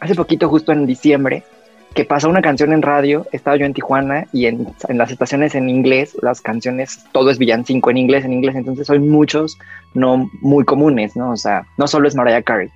hace 0.00 0.14
poquito, 0.14 0.48
justo 0.48 0.72
en 0.72 0.86
diciembre, 0.86 1.44
que 1.94 2.04
pasó 2.04 2.28
una 2.28 2.42
canción 2.42 2.72
en 2.72 2.82
radio. 2.82 3.26
Estaba 3.32 3.56
yo 3.56 3.66
en 3.66 3.74
Tijuana 3.74 4.26
y 4.32 4.46
en, 4.46 4.68
en 4.88 4.98
las 4.98 5.10
estaciones 5.10 5.54
en 5.54 5.68
inglés, 5.68 6.16
las 6.22 6.40
canciones, 6.40 7.04
todo 7.12 7.30
es 7.30 7.38
villancico 7.38 7.90
en 7.90 7.96
inglés, 7.96 8.24
en 8.24 8.32
inglés. 8.32 8.56
Entonces 8.56 8.86
son 8.86 9.08
muchos 9.08 9.58
no 9.94 10.30
muy 10.40 10.64
comunes, 10.64 11.16
¿no? 11.16 11.30
O 11.30 11.36
sea, 11.36 11.66
no 11.76 11.86
solo 11.86 12.08
es 12.08 12.14
Mariah 12.14 12.42
Carey. 12.42 12.70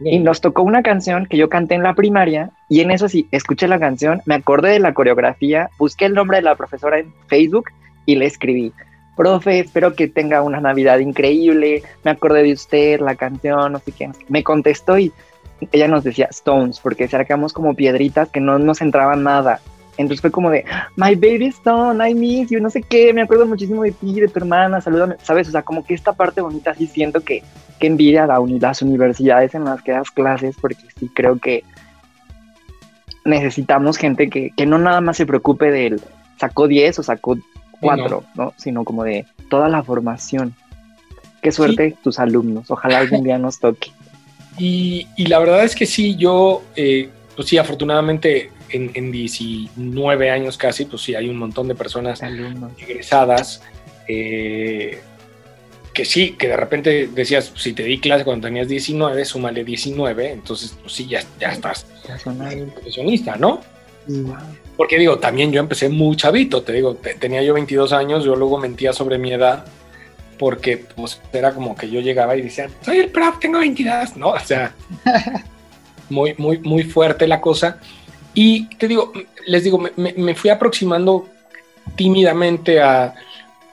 Y 0.00 0.18
nos 0.18 0.40
tocó 0.40 0.62
una 0.62 0.82
canción 0.82 1.26
que 1.26 1.36
yo 1.36 1.48
canté 1.48 1.76
en 1.76 1.82
la 1.82 1.94
primaria 1.94 2.50
y 2.68 2.80
en 2.80 2.90
eso 2.90 3.08
sí, 3.08 3.28
escuché 3.30 3.68
la 3.68 3.78
canción, 3.78 4.22
me 4.26 4.34
acordé 4.34 4.70
de 4.70 4.80
la 4.80 4.92
coreografía, 4.92 5.70
busqué 5.78 6.06
el 6.06 6.14
nombre 6.14 6.38
de 6.38 6.42
la 6.42 6.56
profesora 6.56 6.98
en 6.98 7.12
Facebook 7.28 7.70
y 8.04 8.16
le 8.16 8.26
escribí, 8.26 8.72
profe, 9.16 9.60
espero 9.60 9.94
que 9.94 10.08
tenga 10.08 10.42
una 10.42 10.60
Navidad 10.60 10.98
increíble, 10.98 11.82
me 12.02 12.10
acordé 12.10 12.42
de 12.42 12.52
usted, 12.52 13.00
la 13.00 13.14
canción, 13.14 13.72
no 13.72 13.78
sé 13.78 13.92
qué. 13.92 14.10
Me 14.28 14.42
contestó 14.42 14.98
y 14.98 15.12
ella 15.72 15.88
nos 15.88 16.04
decía 16.04 16.26
Stones, 16.30 16.80
porque 16.80 17.08
sacamos 17.08 17.52
como 17.52 17.74
piedritas 17.74 18.28
que 18.28 18.40
no 18.40 18.58
nos 18.58 18.80
entraban 18.80 19.22
nada. 19.22 19.60
Entonces 19.96 20.20
fue 20.20 20.30
como 20.32 20.50
de, 20.50 20.64
my 20.96 21.14
baby 21.14 21.46
Stone, 21.46 22.10
I 22.10 22.14
miss 22.14 22.50
you, 22.50 22.60
no 22.60 22.68
sé 22.68 22.82
qué, 22.82 23.12
me 23.12 23.22
acuerdo 23.22 23.46
muchísimo 23.46 23.82
de 23.84 23.92
ti, 23.92 24.20
de 24.20 24.26
tu 24.28 24.40
hermana, 24.40 24.80
salúdame, 24.80 25.14
¿sabes? 25.22 25.46
O 25.48 25.52
sea, 25.52 25.62
como 25.62 25.84
que 25.84 25.94
esta 25.94 26.12
parte 26.12 26.40
bonita 26.40 26.74
sí 26.74 26.88
siento 26.88 27.20
que, 27.20 27.44
que 27.78 27.86
envidia 27.86 28.26
la 28.26 28.40
uni- 28.40 28.58
las 28.58 28.82
universidades 28.82 29.54
en 29.54 29.64
las 29.64 29.82
que 29.82 29.92
das 29.92 30.10
clases, 30.10 30.56
porque 30.60 30.82
sí 30.98 31.08
creo 31.14 31.38
que 31.38 31.62
necesitamos 33.24 33.96
gente 33.96 34.28
que, 34.28 34.50
que 34.56 34.66
no 34.66 34.78
nada 34.78 35.00
más 35.00 35.16
se 35.16 35.26
preocupe 35.26 35.70
del 35.70 36.00
sacó 36.38 36.66
10 36.68 36.98
o 36.98 37.02
sacó 37.02 37.36
4, 37.80 38.24
¿no? 38.34 38.52
Sino 38.56 38.84
como 38.84 39.04
de 39.04 39.26
toda 39.48 39.68
la 39.68 39.82
formación. 39.82 40.54
Qué 41.42 41.52
suerte 41.52 41.96
tus 42.02 42.18
alumnos, 42.18 42.70
ojalá 42.70 42.98
algún 42.98 43.22
día 43.22 43.38
nos 43.38 43.60
toque. 43.60 43.92
Y, 44.58 45.06
y 45.16 45.26
la 45.26 45.38
verdad 45.38 45.64
es 45.64 45.74
que 45.74 45.86
sí, 45.86 46.16
yo, 46.16 46.62
eh, 46.76 47.08
pues 47.34 47.48
sí, 47.48 47.58
afortunadamente 47.58 48.50
en, 48.70 48.90
en 48.94 49.10
19 49.12 50.30
años 50.30 50.56
casi, 50.56 50.84
pues 50.84 51.02
sí, 51.02 51.14
hay 51.14 51.28
un 51.28 51.36
montón 51.36 51.68
de 51.68 51.74
personas 51.74 52.22
alumnos. 52.22 52.72
egresadas 52.78 53.62
eh, 54.08 55.00
que 55.92 56.04
sí, 56.04 56.32
que 56.38 56.48
de 56.48 56.56
repente 56.56 57.08
decías, 57.12 57.52
si 57.56 57.72
te 57.72 57.84
di 57.84 57.98
clase 58.00 58.24
cuando 58.24 58.48
tenías 58.48 58.68
19, 58.68 59.24
súmale 59.24 59.64
19, 59.64 60.32
entonces 60.32 60.76
pues 60.80 60.92
sí, 60.92 61.06
ya, 61.06 61.22
ya 61.40 61.50
estás 61.52 61.86
profesionista, 62.72 63.36
¿no? 63.36 63.60
Porque 64.76 64.98
digo, 64.98 65.18
también 65.18 65.52
yo 65.52 65.60
empecé 65.60 65.88
muy 65.88 66.16
chavito, 66.16 66.62
te 66.62 66.72
digo, 66.72 66.94
te- 66.96 67.14
tenía 67.14 67.42
yo 67.42 67.54
22 67.54 67.92
años, 67.92 68.24
yo 68.24 68.34
luego 68.34 68.58
mentía 68.58 68.92
sobre 68.92 69.18
mi 69.18 69.32
edad, 69.32 69.64
porque 70.38 70.84
pues 70.96 71.20
era 71.32 71.52
como 71.52 71.74
que 71.74 71.90
yo 71.90 72.00
llegaba 72.00 72.36
y 72.36 72.42
decía, 72.42 72.68
soy 72.82 72.98
el 72.98 73.08
prof, 73.10 73.38
tengo 73.38 73.58
22, 73.58 74.16
¿no? 74.16 74.30
O 74.30 74.40
sea, 74.40 74.74
muy, 76.10 76.34
muy, 76.38 76.58
muy 76.58 76.84
fuerte 76.84 77.26
la 77.26 77.40
cosa. 77.40 77.78
Y 78.34 78.66
te 78.76 78.88
digo, 78.88 79.12
les 79.46 79.64
digo, 79.64 79.78
me, 79.78 80.12
me- 80.16 80.34
fui 80.34 80.50
aproximando 80.50 81.28
tímidamente 81.96 82.80
a 82.80 83.14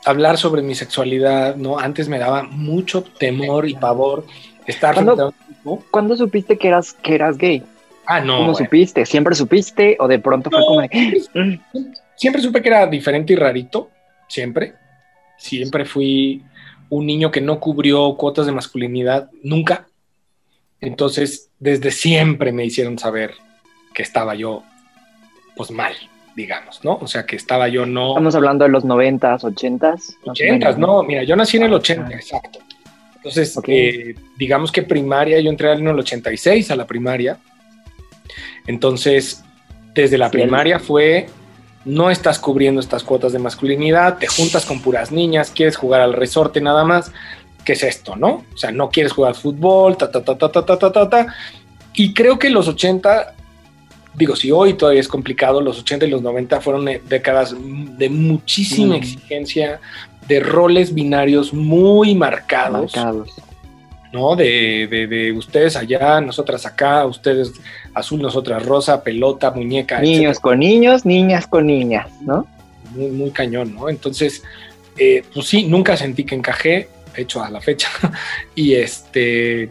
hablar 0.06 0.38
sobre 0.38 0.62
mi 0.62 0.76
sexualidad, 0.76 1.56
¿no? 1.56 1.80
Antes 1.80 2.08
me 2.08 2.20
daba 2.20 2.44
mucho 2.44 3.04
temor 3.04 3.68
y 3.68 3.76
pavor 3.76 4.26
estar 4.68 4.94
¿Cuándo? 4.94 5.34
¿Cuándo 5.92 6.16
supiste 6.16 6.58
que 6.58 6.68
eras, 6.68 6.94
que 6.94 7.16
eras 7.16 7.38
gay? 7.38 7.64
Ah, 8.06 8.20
no. 8.20 8.38
¿Cómo 8.38 8.52
bueno. 8.52 8.66
supiste? 8.66 9.06
¿Siempre 9.06 9.36
supiste? 9.36 9.96
¿O 10.00 10.08
de 10.08 10.20
pronto 10.20 10.50
fue 10.50 10.60
como 10.66 10.82
de, 10.82 11.60
siempre 12.16 12.42
supe 12.42 12.62
que 12.62 12.70
era 12.70 12.88
diferente 12.88 13.34
y 13.34 13.36
rarito, 13.36 13.90
siempre. 14.28 14.74
Siempre 15.38 15.86
fui 15.86 16.44
un 16.92 17.06
niño 17.06 17.32
que 17.32 17.40
no 17.40 17.60
cubrió 17.62 18.16
cuotas 18.18 18.46
de 18.46 18.52
masculinidad, 18.52 19.32
nunca. 19.44 19.88
Entonces, 20.82 21.50
desde 21.58 21.90
siempre 21.90 22.52
me 22.52 22.66
hicieron 22.66 23.00
saber 23.00 23.32
que 23.94 24.04
estaba 24.04 24.36
yo, 24.36 24.64
pues 25.56 25.72
mal, 25.72 25.94
digamos, 26.36 26.84
¿no? 26.84 27.00
O 27.02 27.08
sea, 27.08 27.26
que 27.26 27.38
estaba 27.38 27.70
yo 27.70 27.86
no... 27.86 28.10
Estamos 28.10 28.36
hablando 28.36 28.66
de 28.66 28.72
los 28.72 28.84
noventas, 28.84 29.46
ochentas. 29.46 30.18
ochentas, 30.26 30.78
no, 30.78 31.02
mira, 31.04 31.24
yo 31.24 31.38
nací 31.38 31.56
en 31.58 31.64
el 31.64 31.74
Ah, 31.74 31.78
80, 31.78 32.08
ah. 32.08 32.14
exacto. 32.14 32.60
Entonces, 33.16 33.58
eh, 33.68 34.16
digamos 34.38 34.70
que 34.70 34.84
primaria, 34.84 35.40
yo 35.40 35.50
entré 35.50 35.72
en 35.72 35.88
el 35.88 35.98
86 36.00 36.72
a 36.72 36.76
la 36.76 36.86
primaria. 36.86 37.38
Entonces, 38.68 39.46
desde 39.94 40.18
la 40.18 40.30
Sí, 40.30 40.38
primaria 40.38 40.78
fue, 40.78 41.28
no 41.86 42.10
estás 42.12 42.40
cubriendo 42.40 42.80
estas 42.80 43.04
cuotas 43.04 43.34
de 43.34 43.40
masculinidad, 43.40 44.18
te 44.18 44.28
juntas 44.28 44.66
con 44.66 44.82
puras 44.82 45.12
niñas, 45.12 45.52
quieres 45.52 45.78
jugar 45.78 46.02
al 46.02 46.14
resorte 46.14 46.62
nada 46.62 46.84
más. 46.84 47.12
¿Qué 47.66 47.74
es 47.74 47.84
esto, 47.84 48.16
no? 48.16 48.44
O 48.54 48.58
sea, 48.58 48.72
no 48.72 48.90
quieres 48.90 49.14
jugar 49.14 49.36
fútbol, 49.36 49.96
ta, 49.98 50.12
ta, 50.12 50.24
ta, 50.24 50.36
ta, 50.38 50.52
ta, 50.52 50.66
ta, 50.66 50.92
ta, 50.92 51.10
ta. 51.10 51.28
Y 51.94 52.14
creo 52.14 52.40
que 52.40 52.50
los 52.50 52.68
80, 52.68 53.34
digo, 54.16 54.36
si 54.36 54.52
hoy 54.52 54.74
todavía 54.74 55.02
es 55.02 55.08
complicado, 55.08 55.62
los 55.62 55.80
80 55.80 56.06
y 56.06 56.10
los 56.10 56.22
90 56.22 56.60
fueron 56.62 56.88
eh, 56.88 57.02
décadas 57.08 57.56
de 57.60 58.10
muchísima 58.10 58.96
Mm. 58.96 58.98
exigencia, 58.98 59.80
de 60.28 60.40
roles 60.40 60.94
binarios 60.94 61.54
muy 61.54 62.16
marcados, 62.16 62.96
Marcados. 62.96 63.30
¿No? 64.12 64.36
De, 64.36 64.88
de- 64.90 65.08
de 65.08 65.32
ustedes 65.32 65.76
allá, 65.76 66.20
nosotras 66.22 66.66
acá, 66.66 67.06
ustedes 67.06 67.54
azul, 67.94 68.22
nosotras 68.22 68.66
rosa, 68.66 69.04
pelota, 69.04 69.52
muñeca, 69.52 70.00
Niños 70.00 70.40
con 70.40 70.60
niños, 70.60 71.06
niñas 71.06 71.48
con 71.48 71.68
niñas, 71.68 72.08
¿no? 72.22 72.48
muy, 72.96 73.10
muy 73.10 73.32
cañón, 73.32 73.74
¿no? 73.74 73.88
Entonces, 73.90 74.44
eh, 74.98 75.24
pues 75.34 75.48
sí, 75.48 75.64
nunca 75.64 75.96
sentí 75.96 76.26
que 76.26 76.36
encajé, 76.36 76.90
hecho 77.16 77.42
a 77.42 77.50
la 77.50 77.62
fecha, 77.62 77.88
y 78.56 78.74
este, 78.74 79.70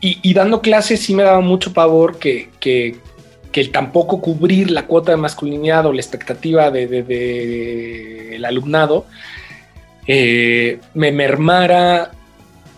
y, 0.00 0.18
y 0.22 0.34
dando 0.34 0.60
clases 0.60 1.00
sí 1.02 1.14
me 1.14 1.24
daba 1.24 1.40
mucho 1.40 1.72
pavor 1.72 2.18
que, 2.18 2.50
que 2.60 2.96
que 3.50 3.62
el 3.62 3.72
tampoco 3.72 4.20
cubrir 4.20 4.70
la 4.70 4.86
cuota 4.86 5.12
de 5.12 5.16
masculinidad 5.16 5.86
o 5.86 5.92
la 5.94 6.02
expectativa 6.02 6.70
del 6.70 6.90
de, 7.06 8.38
alumnado 8.46 9.06
eh, 10.06 10.78
me 10.92 11.10
mermara 11.10 12.10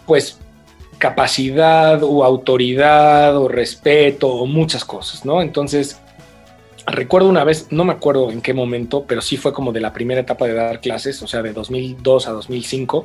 pues 0.08 0.38
capacidad 0.96 2.02
o 2.02 2.24
autoridad 2.24 3.36
o 3.36 3.46
respeto 3.46 4.28
o 4.28 4.46
muchas 4.46 4.84
cosas, 4.84 5.24
¿no? 5.24 5.42
Entonces, 5.42 6.00
recuerdo 6.86 7.28
una 7.28 7.44
vez, 7.44 7.68
no 7.70 7.84
me 7.84 7.92
acuerdo 7.92 8.32
en 8.32 8.40
qué 8.40 8.54
momento, 8.54 9.04
pero 9.06 9.20
sí 9.20 9.36
fue 9.36 9.52
como 9.52 9.70
de 9.70 9.80
la 9.80 9.92
primera 9.92 10.22
etapa 10.22 10.46
de 10.46 10.54
dar 10.54 10.80
clases, 10.80 11.22
o 11.22 11.28
sea, 11.28 11.42
de 11.42 11.52
2002 11.52 12.26
a 12.26 12.32
2005. 12.32 13.04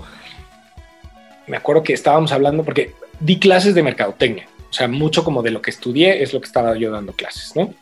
Me 1.48 1.58
acuerdo 1.58 1.84
que 1.84 1.92
estábamos 1.92 2.32
hablando, 2.32 2.64
porque 2.64 2.94
di 3.20 3.38
clases 3.38 3.76
de 3.76 3.84
mercadotecnia, 3.84 4.48
o 4.70 4.74
sea, 4.74 4.88
mucho 4.88 5.26
como 5.26 5.44
de 5.44 5.52
lo 5.52 5.62
que 5.62 5.72
estudié 5.72 6.24
es 6.24 6.34
lo 6.34 6.40
que 6.40 6.48
estaba 6.48 6.76
yo 6.78 6.90
dando 6.90 7.12
clases, 7.12 7.54
¿no? 7.56 7.74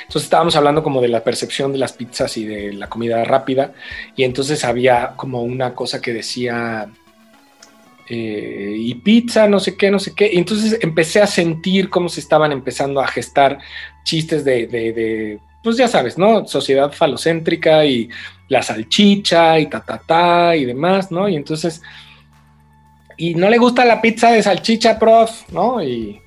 Entonces 0.00 0.24
estábamos 0.24 0.56
hablando 0.56 0.82
como 0.82 1.02
de 1.02 1.08
la 1.08 1.22
percepción 1.22 1.70
de 1.70 1.78
las 1.78 1.92
pizzas 1.92 2.36
y 2.38 2.46
de 2.46 2.72
la 2.72 2.88
comida 2.88 3.22
rápida, 3.24 3.72
y 4.16 4.24
entonces 4.24 4.64
había 4.64 5.12
como 5.16 5.42
una 5.42 5.74
cosa 5.74 6.00
que 6.00 6.14
decía, 6.14 6.88
eh, 8.08 8.74
y 8.76 8.94
pizza, 8.94 9.48
no 9.48 9.60
sé 9.60 9.76
qué, 9.76 9.90
no 9.90 9.98
sé 9.98 10.14
qué. 10.14 10.30
Y 10.32 10.38
entonces 10.38 10.78
empecé 10.82 11.20
a 11.20 11.26
sentir 11.26 11.88
cómo 11.88 12.08
se 12.08 12.20
estaban 12.20 12.52
empezando 12.52 13.00
a 13.00 13.06
gestar 13.06 13.58
chistes 14.04 14.44
de, 14.44 15.38
pues 15.62 15.76
ya 15.76 15.88
sabes, 15.88 16.18
¿no? 16.18 16.46
Sociedad 16.46 16.92
falocéntrica 16.92 17.84
y 17.84 18.08
la 18.48 18.62
salchicha 18.62 19.58
y 19.58 19.66
ta, 19.66 19.80
ta, 19.80 19.98
ta 20.04 20.56
y 20.56 20.64
demás, 20.64 21.10
¿no? 21.10 21.28
Y 21.28 21.36
entonces, 21.36 21.82
y 23.16 23.34
no 23.34 23.48
le 23.48 23.58
gusta 23.58 23.84
la 23.84 24.00
pizza 24.00 24.30
de 24.32 24.42
salchicha, 24.42 24.98
prof, 24.98 25.48
¿no? 25.50 25.82
Y, 25.82 26.20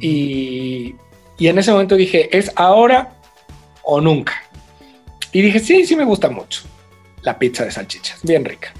y, 0.00 0.94
y 1.38 1.48
en 1.48 1.58
ese 1.58 1.72
momento 1.72 1.96
dije, 1.96 2.36
¿es 2.36 2.52
ahora 2.54 3.14
o 3.82 4.00
nunca? 4.00 4.34
Y 5.32 5.42
dije, 5.42 5.58
sí, 5.58 5.84
sí 5.86 5.96
me 5.96 6.04
gusta 6.04 6.28
mucho 6.28 6.62
la 7.22 7.38
pizza 7.38 7.64
de 7.64 7.72
salchichas, 7.72 8.20
bien 8.22 8.44
rica. 8.44 8.72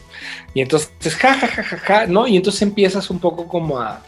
Y 0.55 0.61
entonces, 0.63 1.15
ja, 1.17 1.35
ja, 1.35 1.47
ja, 1.47 1.63
ja, 1.63 1.77
ja, 1.77 2.07
¿no? 2.07 2.27
Y 2.27 2.37
entonces 2.37 2.63
empiezas 2.63 3.11
un 3.11 3.19
poco 3.19 3.47
como 3.47 3.79
a, 3.79 4.01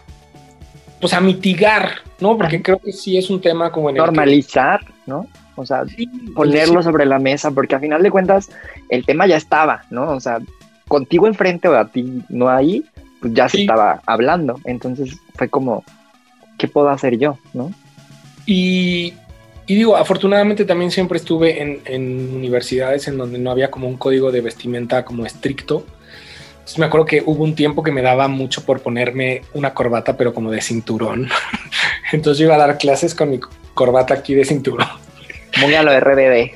pues 1.01 1.13
a 1.13 1.21
mitigar, 1.21 2.03
¿no? 2.21 2.37
Porque 2.37 2.63
creo 2.63 2.79
que 2.79 2.93
sí 2.93 3.17
es 3.17 3.31
un 3.31 3.41
tema 3.41 3.71
como 3.71 3.91
en 3.91 3.97
Normalizar, 3.97 4.81
¿no? 5.07 5.27
O 5.57 5.67
sea, 5.67 5.85
ponerlo 6.35 6.83
sobre 6.83 7.05
la 7.05 7.19
mesa, 7.19 7.51
porque 7.51 7.75
a 7.75 7.81
final 7.81 8.03
de 8.03 8.11
cuentas 8.11 8.49
el 8.89 9.05
tema 9.05 9.27
ya 9.27 9.37
estaba, 9.37 9.85
¿no? 9.91 10.11
O 10.13 10.21
sea, 10.21 10.39
contigo 10.87 11.27
enfrente 11.27 11.69
o 11.69 11.77
a 11.77 11.89
ti 11.89 12.23
no 12.29 12.49
ahí, 12.49 12.85
pues 13.21 13.35
ya 13.35 13.49
se 13.49 13.63
estaba 13.63 14.01
hablando. 14.07 14.61
Entonces 14.65 15.17
fue 15.35 15.49
como, 15.49 15.85
¿qué 16.59 16.69
puedo 16.69 16.89
hacer 16.89 17.19
yo, 17.19 17.39
no? 17.55 17.73
Y, 18.47 19.15
y 19.67 19.75
digo, 19.75 19.97
afortunadamente 19.97 20.65
también 20.65 20.91
siempre 20.91 21.19
estuve 21.19 21.61
en, 21.61 21.81
en, 21.85 22.35
universidades 22.35 23.09
en 23.09 23.19
donde 23.19 23.39
no 23.39 23.51
había 23.51 23.71
como 23.71 23.89
un 23.89 23.97
código 23.97 24.33
de 24.33 24.41
vestimenta 24.41 25.05
como 25.05 25.27
estricto 25.27 25.85
me 26.77 26.87
acuerdo 26.87 27.07
que 27.07 27.23
hubo 27.25 27.45
un 27.45 27.55
tiempo 27.55 27.83
que 27.83 27.93
me 27.93 28.03
daba 28.03 28.29
mucho 28.29 28.65
por 28.65 28.81
ponerme 28.81 29.43
una 29.55 29.73
corbata, 29.73 30.17
pero 30.17 30.35
como 30.35 30.51
de 30.51 30.61
cinturón. 30.61 31.29
Entonces 32.13 32.39
yo 32.39 32.47
iba 32.47 32.57
a 32.57 32.59
dar 32.59 32.77
clases 32.79 33.15
con 33.15 33.31
mi 33.31 33.41
corbata 33.75 34.15
aquí 34.15 34.35
de 34.35 34.45
cinturón. 34.45 34.89
Muy 35.61 35.75
a 35.75 35.83
lo 35.83 35.99
RBD. 35.99 36.51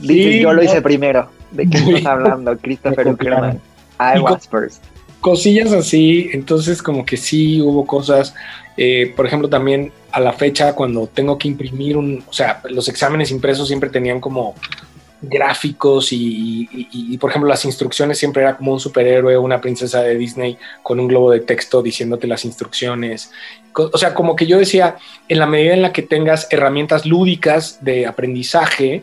yo 0.00 0.52
lo 0.52 0.62
hice 0.62 0.82
primero. 0.82 1.28
¿De 1.50 1.68
qué 1.68 1.78
estás 1.78 2.06
hablando? 2.06 2.56
Christopher 2.58 3.08
Uckerman. 3.08 3.60
I 3.98 4.20
was 4.20 4.46
first. 4.48 4.84
Cosillas 5.20 5.72
así, 5.72 6.30
entonces 6.32 6.80
como 6.80 7.04
que 7.04 7.16
sí 7.16 7.60
hubo 7.60 7.84
cosas, 7.84 8.34
eh, 8.76 9.12
por 9.16 9.26
ejemplo 9.26 9.48
también 9.48 9.90
a 10.12 10.20
la 10.20 10.32
fecha 10.32 10.74
cuando 10.74 11.08
tengo 11.08 11.36
que 11.36 11.48
imprimir 11.48 11.96
un, 11.96 12.22
o 12.28 12.32
sea, 12.32 12.62
los 12.70 12.88
exámenes 12.88 13.32
impresos 13.32 13.66
siempre 13.66 13.90
tenían 13.90 14.20
como 14.20 14.54
gráficos 15.20 16.08
y, 16.12 17.16
por 17.18 17.30
ejemplo 17.30 17.48
las 17.48 17.64
instrucciones 17.64 18.18
siempre 18.18 18.42
era 18.42 18.56
como 18.56 18.72
un 18.72 18.80
superhéroe, 18.80 19.36
una 19.36 19.60
princesa 19.60 20.02
de 20.02 20.16
Disney 20.16 20.56
con 20.82 21.00
un 21.00 21.08
globo 21.08 21.30
de 21.30 21.40
texto 21.40 21.82
diciéndote 21.82 22.26
las 22.26 22.44
instrucciones. 22.44 23.32
O 23.74 23.98
sea, 23.98 24.14
como 24.14 24.34
que 24.34 24.46
yo 24.46 24.58
decía, 24.58 24.96
en 25.28 25.38
la 25.38 25.46
medida 25.46 25.74
en 25.74 25.82
la 25.82 25.92
que 25.92 26.02
tengas 26.02 26.48
herramientas 26.50 27.06
lúdicas 27.06 27.78
de 27.84 28.06
aprendizaje, 28.06 29.02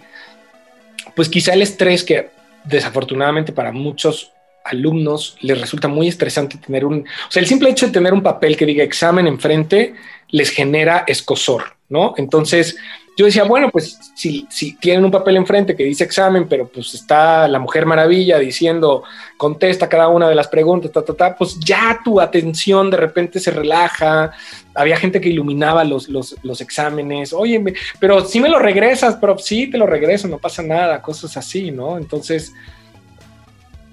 pues 1.15 1.30
quizá 1.30 1.54
el 1.54 1.62
estrés 1.62 2.04
que 2.04 2.30
desafortunadamente 2.65 3.51
para 3.51 3.71
muchos 3.71 4.32
alumnos 4.65 5.38
les 5.41 5.62
resulta 5.62 5.88
muy 5.88 6.08
estresante 6.08 6.58
tener 6.58 6.86
un, 6.86 7.01
o 7.01 7.32
sea, 7.32 7.41
el 7.41 7.47
simple 7.47 7.69
hecho 7.69 7.86
de 7.86 7.91
tener 7.91 8.13
un 8.13 8.23
papel 8.23 8.58
que 8.58 8.65
diga 8.65 8.84
examen 8.84 9.28
enfrente 9.28 9.93
les 10.30 10.49
genera 10.49 11.04
escosor, 11.08 11.75
¿no? 11.88 12.15
Entonces, 12.17 12.75
yo 13.17 13.25
decía, 13.25 13.45
bueno, 13.45 13.69
pues 13.71 14.12
si, 14.13 14.45
si 14.49 14.73
tienen 14.75 15.06
un 15.06 15.12
papel 15.12 15.38
enfrente 15.38 15.75
que 15.75 15.86
dice 15.86 16.04
examen, 16.04 16.47
pero 16.49 16.67
pues 16.67 16.93
está 16.93 17.47
la 17.47 17.60
Mujer 17.60 17.86
Maravilla 17.86 18.38
diciendo, 18.39 19.04
contesta 19.38 19.88
cada 19.88 20.10
una 20.10 20.28
de 20.28 20.36
las 20.36 20.49
preguntas, 20.49 20.91
ta, 20.91 21.04
ta, 21.04 21.13
ta, 21.13 21.36
pues 21.36 21.58
ya 21.58 21.99
tu 22.04 22.19
atención 22.19 22.91
de 22.91 22.97
repente 22.97 23.39
se 23.39 23.51
relaja. 23.51 24.32
Había 24.73 24.97
gente 24.97 25.21
que 25.21 25.30
iluminaba 25.30 25.86
los, 25.86 26.10
los, 26.10 26.36
los 26.43 26.60
exámenes, 26.60 27.32
oye, 27.32 27.63
pero 27.99 28.25
si 28.25 28.41
me 28.41 28.49
lo 28.49 28.60
regresas, 28.60 29.15
pero 29.15 29.38
sí 29.38 29.67
te 29.67 29.78
lo 29.78 29.86
regreso, 29.86 30.28
no 30.28 30.38
pasa 30.38 30.62
nada, 30.62 31.01
cosas 31.01 31.38
así, 31.38 31.71
¿no? 31.71 31.97
Entonces, 31.97 32.54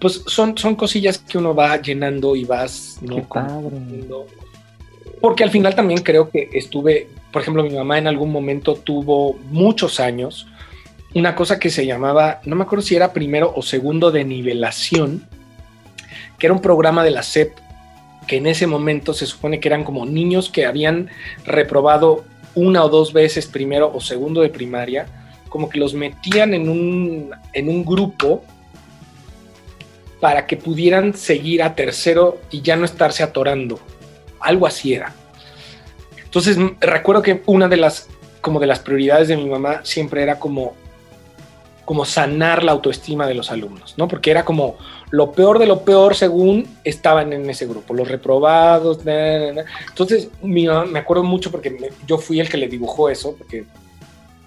pues 0.01 0.25
son, 0.27 0.59
son 0.59 0.75
cosillas 0.75 1.19
que 1.19 1.39
uno 1.39 1.55
va 1.55 1.81
llenando 1.81 2.35
y 2.35 2.45
vas, 2.45 2.99
¿no? 3.01 3.25
Porque 5.21 5.45
al 5.45 5.51
final 5.51 5.77
también 5.77 6.01
creo 6.01 6.29
que 6.29 6.51
estuve 6.53 7.09
por 7.33 7.43
ejemplo, 7.43 7.63
mi 7.63 7.71
mamá 7.71 7.99
en 7.99 8.07
algún 8.07 8.31
momento 8.31 8.75
tuvo 8.75 9.39
muchos 9.51 10.01
años 10.01 10.47
una 11.15 11.35
cosa 11.35 11.59
que 11.59 11.71
se 11.71 11.85
llamaba, 11.87 12.41
no 12.45 12.57
me 12.57 12.63
acuerdo 12.63 12.85
si 12.85 12.97
era 12.97 13.13
primero 13.13 13.53
o 13.55 13.63
segundo 13.63 14.11
de 14.11 14.25
nivelación, 14.25 15.27
que 16.39 16.47
era 16.47 16.55
un 16.55 16.63
programa 16.63 17.05
de 17.05 17.11
la 17.11 17.23
SEP 17.23 17.53
que 18.27 18.37
en 18.37 18.47
ese 18.47 18.67
momento 18.67 19.13
se 19.13 19.27
supone 19.27 19.61
que 19.61 19.69
eran 19.69 19.85
como 19.85 20.07
niños 20.07 20.49
que 20.49 20.65
habían 20.65 21.11
reprobado 21.45 22.25
una 22.55 22.85
o 22.85 22.89
dos 22.89 23.13
veces 23.13 23.47
primero 23.47 23.91
o 23.93 24.01
segundo 24.01 24.43
de 24.43 24.49
primaria, 24.49 25.07
como 25.49 25.69
que 25.69 25.79
los 25.79 25.93
metían 25.93 26.55
en 26.55 26.69
un, 26.69 27.31
en 27.53 27.69
un 27.69 27.85
grupo 27.85 28.45
para 30.21 30.47
que 30.47 30.57
pudieran 30.57 31.15
seguir 31.15 31.63
a 31.63 31.75
tercero 31.75 32.41
y 32.51 32.63
ya 32.63 32.77
no 32.77 32.85
estarse 32.85 33.23
atorando. 33.23 33.81
Algo 34.39 34.67
así 34.67 34.95
era. 34.95 35.13
Entonces 36.35 36.57
recuerdo 36.81 37.21
que 37.21 37.43
una 37.45 37.69
de 37.69 37.77
las 37.77 38.09
como 38.41 38.59
de 38.59 38.67
las 38.67 38.79
prioridades 38.79 39.29
de 39.29 39.37
mi 39.37 39.45
mamá 39.45 39.83
siempre 39.85 40.23
era 40.23 40.39
como 40.39 40.75
como 41.85 42.07
sanar 42.07 42.65
la 42.65 42.73
autoestima 42.73 43.27
de 43.27 43.35
los 43.35 43.51
alumnos, 43.51 43.93
¿no? 43.99 44.09
Porque 44.09 44.31
era 44.31 44.43
como 44.43 44.79
lo 45.11 45.33
peor 45.33 45.59
de 45.59 45.67
lo 45.67 45.85
peor 45.85 46.15
según 46.15 46.67
estaban 46.85 47.35
en 47.35 47.51
ese 47.51 47.67
grupo, 47.67 47.93
los 47.93 48.09
reprobados. 48.09 49.01
Entonces, 49.05 50.31
mi 50.41 50.67
mamá, 50.67 50.87
me 50.87 51.01
acuerdo 51.01 51.23
mucho 51.23 51.51
porque 51.51 51.91
yo 52.07 52.17
fui 52.17 52.41
el 52.41 52.49
que 52.49 52.57
le 52.57 52.67
dibujó 52.67 53.11
eso, 53.11 53.35
porque 53.37 53.67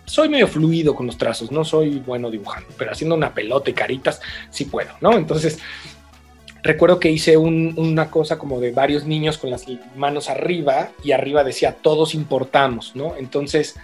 soy 0.06 0.28
medio 0.28 0.48
fluido 0.48 0.95
con 0.95 1.06
los 1.06 1.19
trazos, 1.19 1.52
no 1.52 1.63
soy 1.63 2.00
bueno 2.00 2.32
dibujando, 2.32 2.69
pero 2.80 2.93
haciendo 2.93 3.13
una 3.13 3.32
pelota 3.32 3.69
y 3.69 3.74
caritas 3.74 4.21
sí 4.50 4.65
puedo, 4.65 4.93
¿no? 5.02 5.13
Entonces, 5.13 5.60
recuerdo 6.65 6.99
que 6.99 7.12
hice 7.12 7.38
una 7.38 8.10
cosa 8.10 8.39
como 8.39 8.60
de 8.60 8.71
varios 8.71 9.06
niños 9.06 9.38
con 9.38 9.51
las 9.51 9.65
manos 9.95 10.32
arriba 10.32 10.89
y 11.04 11.12
arriba 11.12 11.43
decía 11.43 11.75
todos 11.80 12.15
importamos, 12.15 12.95
¿no? 12.95 13.15
Entonces, 13.17 13.75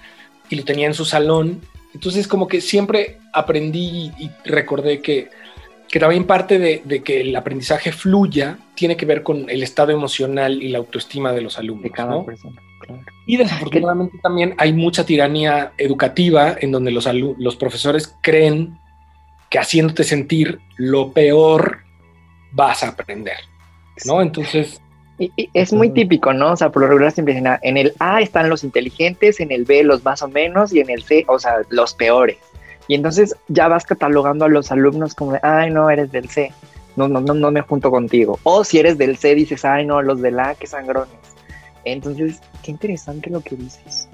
y 0.50 0.56
lo 0.56 0.66
tenía 0.66 0.88
en 0.88 0.96
su 0.96 1.06
salón. 1.06 1.62
Entonces, 1.94 2.28
como 2.28 2.48
que 2.48 2.60
siempre 2.60 3.20
aprendí 3.34 4.12
y, 4.18 4.32
recordé 4.46 5.00
que, 5.00 5.30
que, 5.90 6.00
también 6.00 6.26
parte 6.26 6.58
de, 6.58 7.04
que 7.04 7.22
el 7.22 7.36
aprendizaje 7.36 7.92
fluya 7.92 8.58
tiene 8.74 8.98
que 8.98 9.06
ver 9.06 9.22
con 9.22 9.48
el 9.48 9.62
estado 9.62 9.92
emocional 9.92 10.64
y 10.64 10.70
la 10.70 10.80
autoestima 10.80 11.34
de 11.34 11.42
los 11.42 11.60
alumnos. 11.60 11.84
De 11.84 11.92
cada 11.92 12.26
persona. 12.26 12.60
Y 13.28 13.38
desafortunadamente 13.38 14.18
también 14.24 14.56
hay 14.58 14.74
mucha 14.74 15.06
tiranía 15.06 15.72
educativa 15.78 16.56
en 16.60 16.72
donde 16.72 16.90
los, 16.90 17.08
los 17.38 17.56
profesores 17.56 18.16
creen 18.22 18.80
que 19.52 19.60
haciéndote 19.60 20.04
sentir 20.04 20.60
lo 20.78 21.12
peor 21.12 21.84
vas 22.52 22.84
a 22.84 22.90
aprender, 22.90 23.38
¿no? 24.06 24.22
Entonces... 24.22 24.82
Y, 25.18 25.32
es 25.54 25.72
muy 25.72 25.92
típico, 25.92 26.34
¿no? 26.34 26.54
O 26.54 26.58
sea, 26.58 26.72
por 26.72 26.82
lo 26.82 26.88
regular 26.88 27.12
siempre 27.12 27.36
dicen, 27.36 27.48
ah, 27.48 27.60
en 27.62 27.78
el 27.78 27.94
A 28.00 28.22
están 28.22 28.50
los 28.50 28.64
inteligentes, 28.64 29.40
en 29.40 29.52
el 29.52 29.66
B 29.66 29.84
los 29.84 30.04
más 30.04 30.24
o 30.24 30.28
menos 30.28 30.74
y 30.74 30.80
en 30.80 30.90
el 30.90 31.04
C, 31.04 31.26
o 31.28 31.38
sea, 31.38 31.58
los 31.70 31.94
peores. 31.94 32.38
Y 32.88 32.96
entonces 32.96 33.36
ya 33.48 33.68
vas 33.68 33.86
catalogando 33.86 34.46
a 34.46 34.50
los 34.50 34.72
alumnos 34.72 35.14
como 35.14 35.34
de, 35.34 35.40
ay, 35.44 35.70
no, 35.70 35.92
eres 35.92 36.12
del 36.12 36.28
C, 36.28 36.52
no, 36.96 37.08
no, 37.08 37.22
no, 37.22 37.36
no 37.36 37.52
me 37.52 37.62
junto 37.62 37.92
contigo. 37.92 38.40
O 38.44 38.64
si 38.64 38.80
eres 38.80 38.98
del 38.98 39.18
C, 39.18 39.36
dices, 39.36 39.64
ay, 39.64 39.86
no, 39.86 40.02
los 40.02 40.22
del 40.22 40.40
A, 40.40 40.56
que 40.56 40.66
sangrones. 40.66 41.14
Entonces, 41.86 42.42
qué 42.64 42.72
interesante 42.72 43.30
lo 43.30 43.42
que 43.42 43.56
dices. 43.56 44.08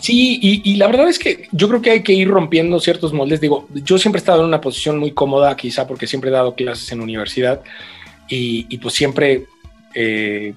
Sí, 0.00 0.38
y, 0.64 0.76
la 0.76 0.86
verdad 0.86 1.08
es 1.08 1.18
que 1.18 1.48
yo 1.52 1.68
creo 1.68 1.82
que 1.82 1.90
hay 1.90 2.02
que 2.02 2.14
ir 2.14 2.28
rompiendo 2.28 2.80
ciertos 2.80 3.12
moldes. 3.12 3.40
Digo, 3.40 3.68
yo 3.74 3.98
siempre 3.98 4.18
he 4.18 4.22
estado 4.22 4.40
en 4.40 4.48
una 4.48 4.60
posición 4.60 4.98
muy 4.98 5.12
cómoda, 5.12 5.54
quizá 5.56 5.86
porque 5.86 6.06
siempre 6.06 6.30
he 6.30 6.32
dado 6.32 6.54
clases 6.54 6.90
en 6.92 7.00
universidad 7.00 7.60
y, 8.28 8.78
pues 8.78 8.94
siempre 8.94 9.46
eh, 9.94 10.54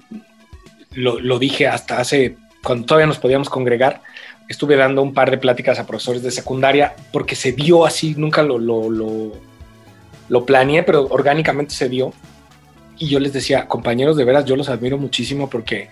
lo, 0.92 1.38
dije 1.38 1.66
hasta 1.66 1.98
hace, 1.98 2.36
cuando 2.62 2.86
todavía 2.86 3.06
nos 3.06 3.18
podíamos 3.18 3.50
congregar, 3.50 4.00
estuve 4.48 4.76
dando 4.76 5.02
un 5.02 5.12
par 5.12 5.30
de 5.30 5.38
pláticas 5.38 5.78
a 5.78 5.86
profesores 5.86 6.22
de 6.22 6.30
secundaria 6.30 6.94
porque 7.12 7.34
se 7.34 7.52
dio 7.52 7.84
así, 7.84 8.14
nunca 8.16 8.42
lo, 8.42 8.58
lo, 8.58 8.88
lo, 8.88 9.32
lo 10.28 10.46
planeé, 10.46 10.84
pero 10.84 11.06
orgánicamente 11.10 11.74
se 11.74 11.88
dio. 11.90 12.14
Y 12.96 13.08
yo 13.08 13.18
les 13.18 13.32
decía, 13.32 13.66
compañeros, 13.66 14.16
de 14.16 14.24
veras, 14.24 14.44
yo 14.44 14.56
los 14.56 14.68
admiro 14.68 14.96
muchísimo 14.96 15.50
porque 15.50 15.90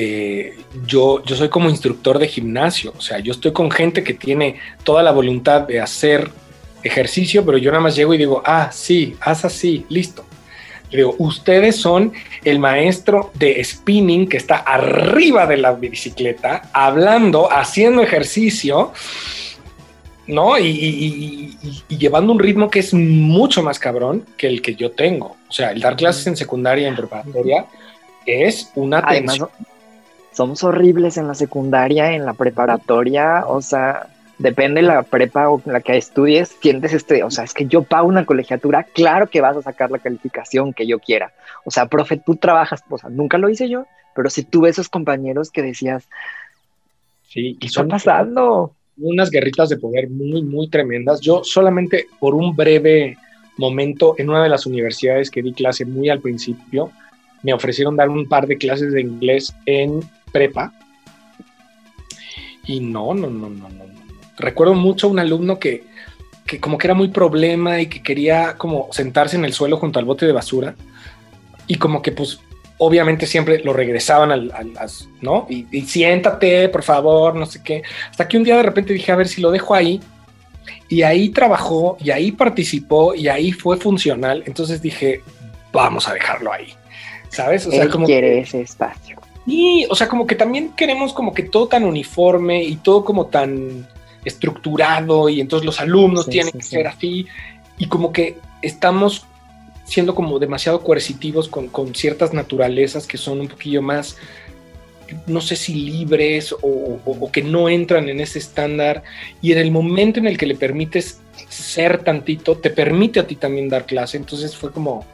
eh, 0.00 0.56
yo, 0.86 1.24
yo 1.24 1.34
soy 1.34 1.48
como 1.48 1.68
instructor 1.68 2.20
de 2.20 2.28
gimnasio, 2.28 2.94
o 2.96 3.00
sea, 3.00 3.18
yo 3.18 3.32
estoy 3.32 3.50
con 3.50 3.68
gente 3.68 4.04
que 4.04 4.14
tiene 4.14 4.60
toda 4.84 5.02
la 5.02 5.10
voluntad 5.10 5.62
de 5.62 5.80
hacer 5.80 6.30
ejercicio, 6.84 7.44
pero 7.44 7.58
yo 7.58 7.72
nada 7.72 7.82
más 7.82 7.96
llego 7.96 8.14
y 8.14 8.18
digo, 8.18 8.40
ah, 8.46 8.70
sí, 8.72 9.16
haz 9.20 9.44
así, 9.44 9.84
listo. 9.88 10.24
digo, 10.92 11.16
ustedes 11.18 11.74
son 11.74 12.12
el 12.44 12.60
maestro 12.60 13.32
de 13.34 13.60
spinning 13.64 14.28
que 14.28 14.36
está 14.36 14.58
arriba 14.58 15.48
de 15.48 15.56
la 15.56 15.72
bicicleta, 15.72 16.70
hablando, 16.72 17.52
haciendo 17.52 18.00
ejercicio, 18.00 18.92
¿no? 20.28 20.60
Y, 20.60 21.56
llevando 21.88 22.32
un 22.32 22.38
ritmo 22.38 22.70
que 22.70 22.78
es 22.78 22.94
mucho 22.94 23.64
más 23.64 23.80
cabrón 23.80 24.24
que 24.36 24.46
el 24.46 24.62
que 24.62 24.76
yo 24.76 24.92
tengo. 24.92 25.36
O 25.48 25.52
sea, 25.52 25.72
el 25.72 25.80
dar 25.80 25.96
clases 25.96 26.24
en 26.28 26.36
secundaria, 26.36 26.86
en 26.86 26.94
preparatoria, 26.94 27.66
es 28.24 28.70
una 28.76 29.04
tensión 29.04 29.48
somos 30.38 30.62
horribles 30.62 31.16
en 31.16 31.26
la 31.26 31.34
secundaria, 31.34 32.12
en 32.12 32.24
la 32.24 32.32
preparatoria, 32.32 33.42
o 33.48 33.60
sea, 33.60 34.06
depende 34.38 34.82
la 34.82 35.02
prepa 35.02 35.50
o 35.50 35.60
la 35.66 35.80
que 35.80 35.96
estudies, 35.96 36.56
sientes 36.60 36.92
este, 36.92 37.24
o 37.24 37.30
sea, 37.32 37.42
es 37.42 37.52
que 37.52 37.66
yo 37.66 37.82
pago 37.82 38.06
una 38.06 38.24
colegiatura, 38.24 38.84
claro 38.84 39.28
que 39.28 39.40
vas 39.40 39.56
a 39.56 39.62
sacar 39.62 39.90
la 39.90 39.98
calificación 39.98 40.72
que 40.72 40.86
yo 40.86 41.00
quiera. 41.00 41.32
O 41.64 41.72
sea, 41.72 41.86
profe, 41.86 42.22
tú 42.24 42.36
trabajas, 42.36 42.84
o 42.88 42.96
sea, 42.96 43.10
nunca 43.10 43.36
lo 43.36 43.48
hice 43.48 43.68
yo, 43.68 43.86
pero 44.14 44.30
si 44.30 44.44
tuve 44.44 44.68
esos 44.68 44.88
compañeros 44.88 45.50
que 45.50 45.62
decías, 45.62 46.08
sí, 47.28 47.56
¿qué 47.60 47.66
está 47.66 47.84
pasando? 47.84 48.76
Unas 48.96 49.30
guerritas 49.30 49.70
de 49.70 49.78
poder 49.78 50.08
muy, 50.08 50.44
muy 50.44 50.70
tremendas. 50.70 51.20
Yo 51.20 51.42
solamente 51.42 52.06
por 52.20 52.36
un 52.36 52.54
breve 52.54 53.18
momento 53.56 54.14
en 54.18 54.30
una 54.30 54.44
de 54.44 54.50
las 54.50 54.66
universidades 54.66 55.32
que 55.32 55.42
di 55.42 55.52
clase 55.52 55.84
muy 55.84 56.10
al 56.10 56.20
principio, 56.20 56.92
me 57.42 57.52
ofrecieron 57.52 57.96
dar 57.96 58.08
un 58.08 58.28
par 58.28 58.46
de 58.46 58.56
clases 58.56 58.92
de 58.92 59.00
inglés 59.00 59.52
en 59.66 60.00
prepa. 60.32 60.72
Y 62.64 62.80
no, 62.80 63.14
no, 63.14 63.28
no, 63.28 63.48
no, 63.48 63.68
no. 63.68 63.84
Recuerdo 64.36 64.74
mucho 64.74 65.06
a 65.06 65.10
un 65.10 65.18
alumno 65.18 65.58
que, 65.58 65.84
que 66.46 66.60
como 66.60 66.78
que 66.78 66.86
era 66.86 66.94
muy 66.94 67.08
problema 67.08 67.80
y 67.80 67.86
que 67.86 68.02
quería 68.02 68.56
como 68.56 68.88
sentarse 68.92 69.36
en 69.36 69.44
el 69.44 69.52
suelo 69.52 69.78
junto 69.78 69.98
al 69.98 70.04
bote 70.04 70.26
de 70.26 70.32
basura. 70.32 70.74
Y 71.66 71.76
como 71.76 72.02
que 72.02 72.12
pues 72.12 72.40
obviamente 72.78 73.26
siempre 73.26 73.60
lo 73.62 73.72
regresaban 73.72 74.30
al, 74.30 74.52
¿no? 75.20 75.46
Y, 75.50 75.66
y, 75.70 75.82
siéntate, 75.82 76.68
por 76.68 76.82
favor, 76.82 77.34
no 77.34 77.44
sé 77.46 77.62
qué. 77.62 77.82
Hasta 78.10 78.26
que 78.26 78.36
un 78.36 78.44
día 78.44 78.56
de 78.56 78.62
repente 78.62 78.92
dije, 78.92 79.12
a 79.12 79.16
ver 79.16 79.28
si 79.28 79.40
lo 79.40 79.50
dejo 79.50 79.74
ahí. 79.74 80.00
Y 80.88 81.02
ahí 81.02 81.28
trabajó, 81.30 81.98
y 82.00 82.10
ahí 82.10 82.32
participó, 82.32 83.14
y 83.14 83.28
ahí 83.28 83.52
fue 83.52 83.76
funcional. 83.76 84.42
Entonces 84.46 84.80
dije, 84.80 85.22
vamos 85.72 86.08
a 86.08 86.14
dejarlo 86.14 86.52
ahí. 86.52 86.72
¿Sabes? 87.28 87.66
O 87.66 87.70
sea, 87.70 87.88
como 87.88 88.06
quiere 88.06 88.40
ese 88.40 88.62
espacio. 88.62 89.18
Y, 89.48 89.86
o 89.88 89.94
sea, 89.94 90.08
como 90.08 90.26
que 90.26 90.34
también 90.34 90.72
queremos 90.72 91.14
como 91.14 91.32
que 91.32 91.42
todo 91.42 91.68
tan 91.68 91.82
uniforme 91.84 92.62
y 92.62 92.76
todo 92.76 93.02
como 93.02 93.26
tan 93.26 93.88
estructurado 94.22 95.30
y 95.30 95.40
entonces 95.40 95.64
los 95.64 95.80
alumnos 95.80 96.28
tienen 96.28 96.52
que 96.52 96.62
ser 96.62 96.86
así 96.86 97.26
y 97.78 97.86
como 97.86 98.12
que 98.12 98.36
estamos 98.60 99.24
siendo 99.84 100.14
como 100.14 100.38
demasiado 100.38 100.82
coercitivos 100.82 101.48
con, 101.48 101.68
con, 101.68 101.94
ciertas 101.94 102.34
naturalezas 102.34 103.06
que 103.06 103.16
son 103.16 103.40
un 103.40 103.48
poquillo 103.48 103.80
más, 103.80 104.18
no 105.26 105.40
sé 105.40 105.56
si 105.56 105.72
libres 105.72 106.52
o, 106.52 106.98
o, 107.06 107.32
que 107.32 107.42
no 107.42 107.70
entran 107.70 108.10
en 108.10 108.20
ese 108.20 108.38
estándar 108.38 109.02
y 109.40 109.52
en 109.52 109.58
el 109.58 109.70
momento 109.70 110.20
en 110.20 110.26
el 110.26 110.36
que 110.36 110.44
le 110.44 110.56
permites 110.56 111.20
ser 111.48 112.04
tantito, 112.04 112.58
te 112.58 112.68
permite 112.68 113.20
a 113.20 113.26
ti 113.26 113.36
también 113.36 113.70
dar 113.70 113.86
clase, 113.86 114.18
entonces 114.18 114.54
fue 114.54 114.72
como, 114.72 115.06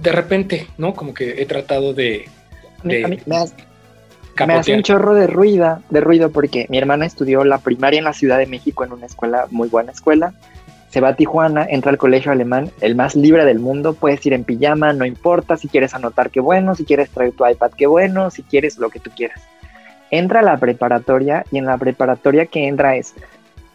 de 0.00 0.12
repente, 0.12 0.68
¿no? 0.76 0.94
Como 0.94 1.12
que 1.12 1.42
he 1.42 1.46
tratado 1.46 1.94
de, 1.94 2.28
me, 2.82 4.54
hace, 4.54 4.74
un 4.74 4.82
chorro 4.82 5.14
de 5.14 5.26
ruido, 5.26 5.82
de 5.90 6.00
ruido 6.00 6.30
porque 6.30 6.66
mi 6.68 6.78
hermana 6.78 7.06
estudió 7.06 7.44
la 7.44 7.58
primaria 7.58 7.98
en 7.98 8.04
la 8.04 8.12
Ciudad 8.12 8.38
de 8.38 8.46
México 8.46 8.84
en 8.84 8.92
una 8.92 9.06
escuela, 9.06 9.46
muy 9.50 9.68
buena 9.68 9.92
escuela. 9.92 10.32
Se 10.90 11.00
va 11.00 11.08
a 11.08 11.16
Tijuana, 11.16 11.66
entra 11.68 11.90
al 11.90 11.98
colegio 11.98 12.32
alemán, 12.32 12.70
el 12.80 12.94
más 12.94 13.14
libre 13.14 13.44
del 13.44 13.58
mundo. 13.58 13.92
Puedes 13.92 14.24
ir 14.24 14.32
en 14.32 14.44
pijama, 14.44 14.92
no 14.94 15.04
importa. 15.04 15.56
Si 15.58 15.68
quieres 15.68 15.92
anotar, 15.92 16.30
qué 16.30 16.40
bueno. 16.40 16.74
Si 16.74 16.84
quieres 16.84 17.10
traer 17.10 17.32
tu 17.32 17.46
iPad, 17.46 17.72
qué 17.76 17.86
bueno. 17.86 18.30
Si 18.30 18.42
quieres 18.42 18.78
lo 18.78 18.88
que 18.88 18.98
tú 18.98 19.10
quieras. 19.14 19.40
Entra 20.10 20.40
a 20.40 20.42
la 20.42 20.56
preparatoria 20.56 21.44
y 21.50 21.58
en 21.58 21.66
la 21.66 21.76
preparatoria 21.76 22.46
que 22.46 22.66
entra 22.66 22.96
es 22.96 23.14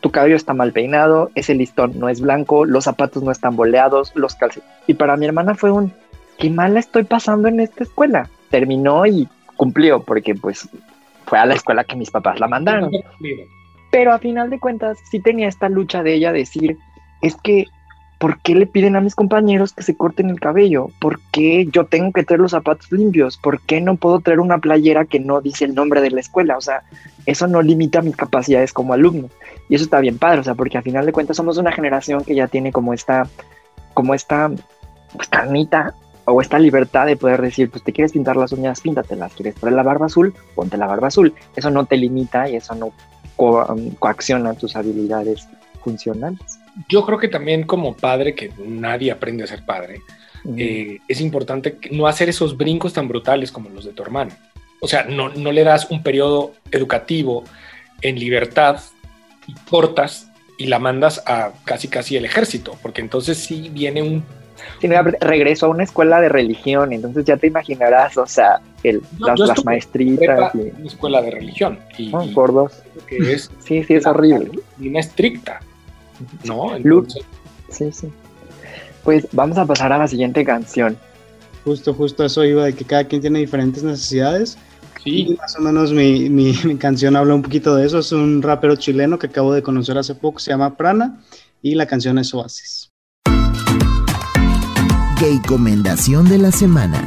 tu 0.04 0.12
cabello 0.12 0.36
está 0.36 0.54
mal 0.54 0.74
peinado, 0.74 1.32
ese 1.34 1.54
listón 1.56 1.98
no 1.98 2.10
es 2.10 2.20
blanco, 2.20 2.66
los 2.66 2.84
zapatos 2.84 3.24
no 3.24 3.32
están 3.32 3.56
boleados, 3.56 4.12
los 4.16 4.36
calcetines. 4.36 4.76
Y 4.86 4.96
para 4.96 5.16
mi 5.16 5.26
hermana 5.26 5.56
fue 5.56 5.72
un, 5.72 5.94
qué 6.38 6.50
mal 6.50 6.74
la 6.74 6.82
estoy 6.82 7.06
pasando 7.06 7.48
en 7.48 7.62
esta 7.62 7.86
escuela 7.86 8.28
terminó 8.54 9.08
y 9.08 9.28
cumplió, 9.56 10.04
porque 10.04 10.36
pues 10.36 10.70
fue 11.26 11.40
a 11.40 11.46
la 11.48 11.56
escuela 11.56 11.84
que 11.86 11.96
mis 11.96 12.12
papás 12.12 12.40
la 12.40 12.48
mandaron. 12.48 12.92
Pero 13.92 14.14
a 14.14 14.20
final 14.20 14.52
de 14.52 14.60
cuentas 14.60 15.00
sí 15.10 15.20
tenía 15.20 15.48
esta 15.48 15.70
lucha 15.70 16.04
de 16.04 16.14
ella 16.14 16.32
decir, 16.32 16.78
es 17.24 17.36
que, 17.38 17.66
¿por 18.20 18.40
qué 18.42 18.54
le 18.54 18.68
piden 18.68 18.96
a 18.96 19.02
mis 19.02 19.16
compañeros 19.16 19.74
que 19.74 19.82
se 19.82 19.98
corten 19.98 20.30
el 20.30 20.40
cabello? 20.40 20.90
¿Por 21.00 21.20
qué 21.32 21.66
yo 21.72 21.86
tengo 21.86 22.12
que 22.12 22.24
traer 22.24 22.42
los 22.42 22.52
zapatos 22.52 22.92
limpios? 22.92 23.38
¿Por 23.38 23.60
qué 23.62 23.82
no 23.82 23.96
puedo 23.96 24.20
traer 24.20 24.40
una 24.40 24.60
playera 24.60 25.06
que 25.06 25.20
no 25.20 25.42
dice 25.42 25.66
el 25.66 25.74
nombre 25.74 26.00
de 26.02 26.12
la 26.12 26.20
escuela? 26.20 26.56
O 26.56 26.62
sea, 26.62 26.84
eso 27.26 27.48
no 27.48 27.60
limita 27.64 28.04
mis 28.04 28.16
capacidades 28.16 28.72
como 28.72 28.94
alumno. 28.94 29.30
Y 29.68 29.74
eso 29.74 29.86
está 29.86 30.00
bien 30.00 30.20
padre, 30.20 30.42
o 30.42 30.44
sea, 30.44 30.54
porque 30.54 30.78
a 30.78 30.84
final 30.84 31.08
de 31.08 31.12
cuentas 31.12 31.38
somos 31.38 31.58
una 31.58 31.72
generación 31.72 32.24
que 32.24 32.36
ya 32.36 32.48
tiene 32.48 32.72
como 32.72 32.94
esta, 32.94 33.28
como 33.96 34.14
esta, 34.14 34.52
pues, 35.16 35.28
carnita 35.28 35.96
o 36.26 36.42
esta 36.42 36.60
libertad 36.60 37.06
de 37.06 37.18
poder 37.18 37.42
decir, 37.42 37.70
pues 37.70 37.84
te 37.84 37.92
quieres 37.92 38.14
pintar 38.14 38.36
las 38.36 38.52
uñas, 38.52 38.82
píntatelas, 38.82 39.34
quieres 39.34 39.56
traer 39.56 39.76
la 39.76 39.84
barba 39.84 40.06
azul, 40.06 40.34
ponte 40.56 40.78
la 40.78 40.88
barba 40.88 41.08
azul. 41.08 41.34
Eso 41.56 41.70
no 41.70 41.86
te 41.86 41.98
limita 41.98 42.50
y 42.50 42.56
eso 42.56 42.76
no 42.76 42.94
um, 43.38 43.92
coacciona 43.96 44.54
tus 44.54 44.76
habilidades 44.76 45.48
funcionales. 45.84 46.40
Yo 46.90 47.06
creo 47.06 47.18
que 47.18 47.28
también 47.28 47.64
como 47.64 47.96
padre, 47.96 48.34
que 48.34 48.52
nadie 48.66 49.12
aprende 49.12 49.44
a 49.44 49.48
ser 49.48 49.66
padre, 49.66 50.02
eh, 50.58 51.00
es 51.08 51.22
importante 51.22 51.78
no 51.92 52.08
hacer 52.08 52.30
esos 52.30 52.58
brincos 52.58 52.94
tan 52.94 53.08
brutales 53.08 53.52
como 53.52 53.70
los 53.70 53.86
de 53.86 53.94
tu 53.94 54.04
hermano. 54.04 54.32
O 54.82 54.88
sea, 54.88 55.04
no, 55.04 55.30
no 55.30 55.52
le 55.52 55.64
das 55.64 55.90
un 55.90 56.04
periodo 56.04 56.54
educativo 56.72 57.44
en 58.02 58.20
libertad 58.20 58.82
y 59.48 59.54
cortas 59.70 60.30
y 60.58 60.68
la 60.68 60.80
mandas 60.80 61.24
a 61.26 61.52
casi 61.64 61.88
casi 61.88 62.18
el 62.18 62.26
ejército, 62.26 62.78
porque 62.82 63.02
entonces 63.02 63.38
sí 63.38 63.70
viene 63.72 64.02
un 64.02 64.24
regreso 64.90 65.66
a 65.66 65.70
una 65.70 65.84
escuela 65.84 66.20
de 66.22 66.30
religión, 66.30 66.94
entonces 66.94 67.26
ya 67.26 67.38
te 67.38 67.48
imaginarás, 67.48 68.18
o 68.18 68.26
sea, 68.26 68.60
el, 68.84 69.02
las, 69.20 69.64
maestritas. 69.66 70.54
Y... 70.56 70.72
Una 70.78 70.88
escuela 70.88 71.22
de 71.22 71.32
religión. 71.32 71.80
Y, 71.98 72.12
oh, 72.14 72.26
por 72.34 72.54
dos. 72.54 72.72
Que 73.08 73.34
es 73.34 73.52
sí, 73.60 73.84
sí, 73.84 73.94
es 73.96 74.06
horrible. 74.06 74.52
Una 74.80 75.00
estricta, 75.00 75.60
¿no? 76.44 76.72
Sí, 77.70 77.92
sí. 77.92 78.10
Pues 79.04 79.28
vamos 79.32 79.58
a 79.58 79.66
pasar 79.66 79.92
a 79.92 79.98
la 79.98 80.08
siguiente 80.08 80.46
canción. 80.46 80.98
Justo, 81.66 81.94
justo 81.94 82.26
eso 82.26 82.44
iba 82.44 82.66
de 82.66 82.74
que 82.74 82.86
cada 82.86 83.06
quien 83.06 83.22
tiene 83.22 83.40
diferentes 83.40 83.84
necesidades. 83.84 84.58
Sí. 85.04 85.36
más 85.38 85.54
o 85.58 85.62
menos 85.62 85.92
mi, 85.92 86.30
mi, 86.30 86.54
mi, 86.64 86.78
canción 86.78 87.16
habla 87.16 87.36
un 87.36 87.42
poquito 87.42 87.76
de 87.76 87.86
eso. 87.86 88.00
Es 88.00 88.12
un 88.12 88.42
rapero 88.42 88.76
chileno 88.76 89.20
que 89.20 89.28
acabo 89.28 89.54
de 89.54 89.62
conocer 89.62 89.98
hace 89.98 90.16
poco, 90.16 90.40
se 90.40 90.52
llama 90.52 90.78
Prana, 90.78 91.22
y 91.62 91.76
la 91.76 91.86
canción 91.86 92.18
es 92.20 92.34
Oasis. 92.34 92.83
Recomendación 95.24 96.28
de 96.28 96.38
la 96.38 96.52
semana. 96.52 97.02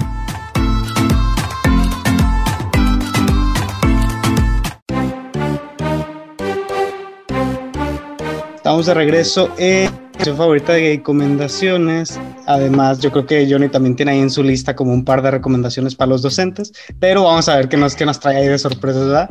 Estamos 8.57 8.87
de 8.87 8.95
regreso 8.95 9.51
en 9.59 10.06
su 10.25 10.35
favorita 10.35 10.73
de 10.73 10.97
recomendaciones. 10.97 12.19
Además, 12.47 13.01
yo 13.01 13.11
creo 13.11 13.27
que 13.27 13.47
Johnny 13.51 13.69
también 13.69 13.97
tiene 13.97 14.13
ahí 14.13 14.21
en 14.21 14.31
su 14.31 14.43
lista 14.43 14.75
como 14.75 14.93
un 14.93 15.05
par 15.05 15.23
de 15.23 15.31
recomendaciones 15.31 15.95
para 15.95 16.11
los 16.11 16.23
docentes, 16.23 16.73
pero 16.99 17.25
vamos 17.25 17.49
a 17.49 17.57
ver 17.57 17.69
qué 17.69 17.77
nos, 17.77 17.95
qué 17.95 18.07
nos 18.07 18.21
trae 18.21 18.37
ahí 18.37 18.49
de 18.49 18.59
sorpresa, 18.59 18.99
¿verdad? 19.01 19.31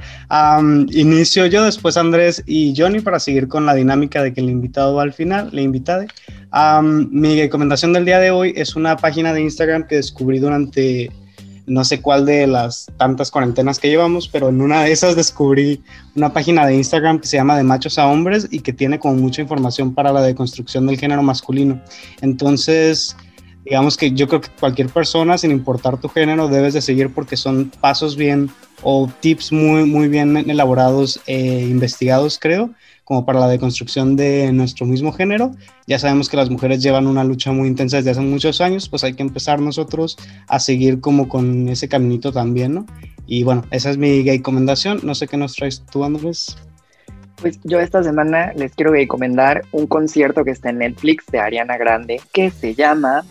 inicio 0.91 1.45
yo, 1.47 1.63
después 1.63 1.97
Andrés 1.97 2.43
y 2.45 2.73
Johnny 2.77 2.99
para 2.99 3.19
seguir 3.19 3.47
con 3.47 3.65
la 3.65 3.73
dinámica 3.73 4.21
de 4.23 4.33
que 4.33 4.41
el 4.41 4.49
invitado 4.49 4.95
va 4.95 5.03
al 5.03 5.13
final, 5.13 5.49
le 5.51 5.61
invitade. 5.61 6.07
mi 6.91 7.39
recomendación 7.39 7.93
del 7.93 8.05
día 8.05 8.19
de 8.19 8.31
hoy 8.31 8.53
es 8.55 8.75
una 8.75 8.97
página 8.97 9.33
de 9.33 9.41
Instagram 9.41 9.87
que 9.87 9.95
descubrí 9.95 10.39
durante 10.39 11.11
no 11.67 11.83
sé 11.83 12.01
cuál 12.01 12.25
de 12.25 12.47
las 12.47 12.87
tantas 12.97 13.31
cuarentenas 13.31 13.79
que 13.79 13.89
llevamos, 13.89 14.27
pero 14.27 14.49
en 14.49 14.61
una 14.61 14.83
de 14.83 14.91
esas 14.91 15.15
descubrí 15.15 15.81
una 16.15 16.31
página 16.31 16.65
de 16.65 16.75
Instagram 16.75 17.19
que 17.19 17.27
se 17.27 17.37
llama 17.37 17.57
De 17.57 17.63
Machos 17.63 17.97
a 17.97 18.07
Hombres 18.07 18.47
y 18.51 18.59
que 18.59 18.73
tiene 18.73 18.99
como 18.99 19.15
mucha 19.15 19.41
información 19.41 19.93
para 19.93 20.11
la 20.11 20.21
deconstrucción 20.21 20.85
del 20.87 20.99
género 20.99 21.23
masculino. 21.23 21.81
Entonces, 22.21 23.15
digamos 23.63 23.97
que 23.97 24.11
yo 24.11 24.27
creo 24.27 24.41
que 24.41 24.49
cualquier 24.59 24.89
persona, 24.89 25.37
sin 25.37 25.51
importar 25.51 25.99
tu 25.99 26.07
género, 26.07 26.47
debes 26.47 26.73
de 26.73 26.81
seguir 26.81 27.13
porque 27.13 27.35
son 27.35 27.71
pasos 27.81 28.15
bien 28.15 28.49
o 28.83 29.09
tips 29.19 29.51
muy, 29.51 29.85
muy 29.85 30.07
bien 30.07 30.37
elaborados 30.37 31.19
e 31.25 31.61
investigados, 31.63 32.37
creo, 32.39 32.69
como 33.05 33.25
para 33.25 33.39
la 33.39 33.47
deconstrucción 33.47 34.17
de 34.17 34.51
nuestro 34.51 34.85
mismo 34.85 35.13
género. 35.13 35.51
Ya 35.87 35.97
sabemos 35.97 36.27
que 36.27 36.35
las 36.35 36.49
mujeres 36.49 36.83
llevan 36.83 37.07
una 37.07 37.23
lucha 37.23 37.51
muy 37.53 37.69
intensa 37.69 37.97
desde 37.97 38.11
hace 38.11 38.21
muchos 38.21 38.59
años, 38.59 38.89
pues 38.89 39.03
hay 39.03 39.13
que 39.13 39.23
empezar 39.23 39.61
nosotros 39.61 40.17
a 40.47 40.59
seguir 40.59 40.99
como 40.99 41.29
con 41.29 41.69
ese 41.69 41.87
caminito 41.87 42.33
también, 42.33 42.73
¿no? 42.73 42.85
Y 43.27 43.43
bueno, 43.43 43.63
esa 43.71 43.89
es 43.89 43.97
mi 43.97 44.23
recomendación. 44.23 44.99
No 45.03 45.15
sé 45.15 45.27
qué 45.27 45.37
nos 45.37 45.55
traes 45.55 45.83
tú, 45.91 46.03
Andrés. 46.03 46.57
Pues 47.41 47.59
yo 47.63 47.79
esta 47.79 48.03
semana 48.03 48.53
les 48.55 48.73
quiero 48.73 48.91
recomendar 48.91 49.63
un 49.71 49.87
concierto 49.87 50.43
que 50.43 50.51
está 50.51 50.69
en 50.69 50.79
Netflix 50.79 51.25
de 51.27 51.39
Ariana 51.39 51.77
Grande 51.77 52.21
que 52.31 52.49
se 52.49 52.75
llama 52.75 53.23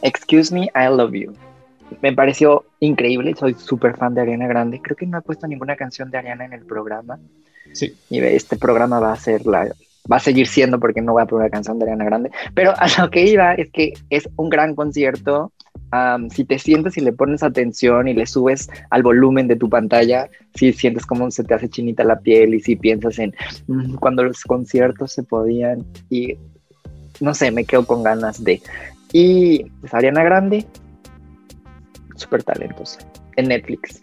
Excuse 0.00 0.54
Me, 0.54 0.64
I 0.74 0.88
Love 0.96 1.12
You. 1.12 1.32
Me 2.00 2.12
pareció 2.12 2.64
increíble, 2.80 3.34
soy 3.38 3.54
súper 3.54 3.96
fan 3.96 4.14
de 4.14 4.22
Ariana 4.22 4.46
Grande. 4.46 4.80
Creo 4.80 4.96
que 4.96 5.06
no 5.06 5.18
he 5.18 5.22
puesto 5.22 5.46
ninguna 5.46 5.76
canción 5.76 6.10
de 6.10 6.18
Ariana 6.18 6.46
en 6.46 6.54
el 6.54 6.64
programa. 6.64 7.18
Y 8.10 8.18
este 8.18 8.56
programa 8.56 9.00
va 9.00 9.12
a 9.12 9.16
ser 9.16 9.46
la, 9.46 9.72
va 10.10 10.16
a 10.16 10.20
seguir 10.20 10.46
siendo 10.46 10.80
porque 10.80 11.00
no 11.00 11.12
voy 11.12 11.22
a 11.22 11.26
poner 11.26 11.44
una 11.44 11.50
canción 11.50 11.78
de 11.78 11.84
Ariana 11.84 12.04
Grande. 12.04 12.30
Pero 12.54 12.72
a 12.76 12.86
lo 13.00 13.10
que 13.10 13.24
iba 13.26 13.54
es 13.54 13.70
que 13.70 13.94
es 14.10 14.28
un 14.36 14.48
gran 14.48 14.74
concierto. 14.74 15.52
si 16.30 16.44
te 16.44 16.58
sientes 16.58 16.96
y 16.96 17.00
le 17.00 17.12
pones 17.12 17.42
atención 17.42 18.08
y 18.08 18.14
le 18.14 18.26
subes 18.26 18.68
al 18.90 19.02
volumen 19.02 19.48
de 19.48 19.56
tu 19.56 19.68
pantalla, 19.68 20.28
si 20.54 20.72
sientes 20.72 21.06
como 21.06 21.30
se 21.30 21.44
te 21.44 21.54
hace 21.54 21.68
chinita 21.68 22.04
la 22.04 22.18
piel 22.18 22.54
y 22.54 22.60
si 22.60 22.76
piensas 22.76 23.18
en 23.18 23.34
mm, 23.66 23.96
cuando 23.96 24.24
los 24.24 24.42
conciertos 24.42 25.12
se 25.12 25.22
podían 25.22 25.84
y 26.10 26.36
no 27.20 27.34
sé, 27.34 27.50
me 27.50 27.64
quedo 27.64 27.86
con 27.86 28.02
ganas 28.02 28.42
de. 28.42 28.60
Y 29.12 29.64
pues 29.80 29.92
Ariana 29.94 30.24
Grande, 30.24 30.66
súper 32.16 32.42
talentosa, 32.42 32.98
en 33.36 33.48
Netflix. 33.48 34.00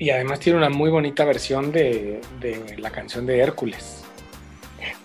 Y 0.00 0.08
además 0.08 0.40
tiene 0.40 0.56
una 0.56 0.70
muy 0.70 0.88
bonita 0.88 1.26
versión 1.26 1.72
de, 1.72 2.22
la 2.78 2.90
canción 2.90 3.26
de 3.26 3.38
Hércules. 3.38 4.02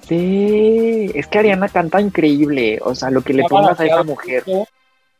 Sí, 0.07 1.11
es 1.13 1.27
que 1.27 1.37
Ariana 1.37 1.67
canta 1.67 1.99
increíble. 1.99 2.79
O 2.81 2.95
sea, 2.95 3.09
lo 3.09 3.21
que 3.21 3.33
le 3.33 3.43
pongas 3.43 3.77
a 3.77 3.85
esa 3.85 4.03
mujer. 4.03 4.43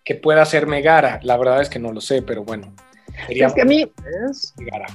Que 0.06 0.16
pueda 0.16 0.46
ser 0.46 0.66
Megara. 0.66 1.20
La 1.24 1.36
verdad 1.36 1.62
es 1.62 1.68
que 1.68 1.80
no 1.80 1.92
lo 1.92 2.00
sé, 2.00 2.22
pero 2.22 2.46
bueno. 2.46 2.74
es 3.28 3.54
que 3.54 3.62
a 3.62 3.66
mí. 3.66 3.86
Megara. 4.56 4.86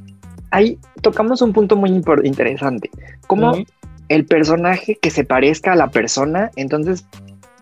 Ahí 0.51 0.79
tocamos 1.03 1.43
un 1.43 1.53
punto 1.53 1.77
muy 1.77 1.91
interesante. 2.25 2.89
Como 3.27 3.63
el 4.09 4.25
personaje 4.25 4.95
que 4.95 5.11
se 5.11 5.25
parezca 5.25 5.75
a 5.75 5.77
la 5.77 5.91
persona, 5.91 6.51
entonces, 6.57 7.05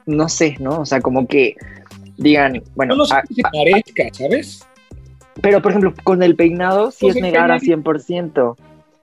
no 0.06 0.28
sé, 0.28 0.54
¿no? 0.60 0.82
O 0.82 0.86
sea, 0.86 1.00
como 1.00 1.26
que 1.26 1.56
digan, 2.16 2.62
bueno. 2.76 2.94
No, 2.94 3.02
no 3.02 3.06
sé 3.06 3.16
que 3.28 3.34
se 3.34 3.42
parezca, 3.42 4.04
¿sabes? 4.12 4.68
Pero, 5.40 5.62
por 5.62 5.72
ejemplo, 5.72 5.94
con 6.02 6.22
el 6.22 6.36
peinado 6.36 6.90
sí 6.90 7.06
pues 7.06 7.16
es 7.16 7.22
negar 7.22 7.50
a 7.50 7.58
100%. 7.58 8.56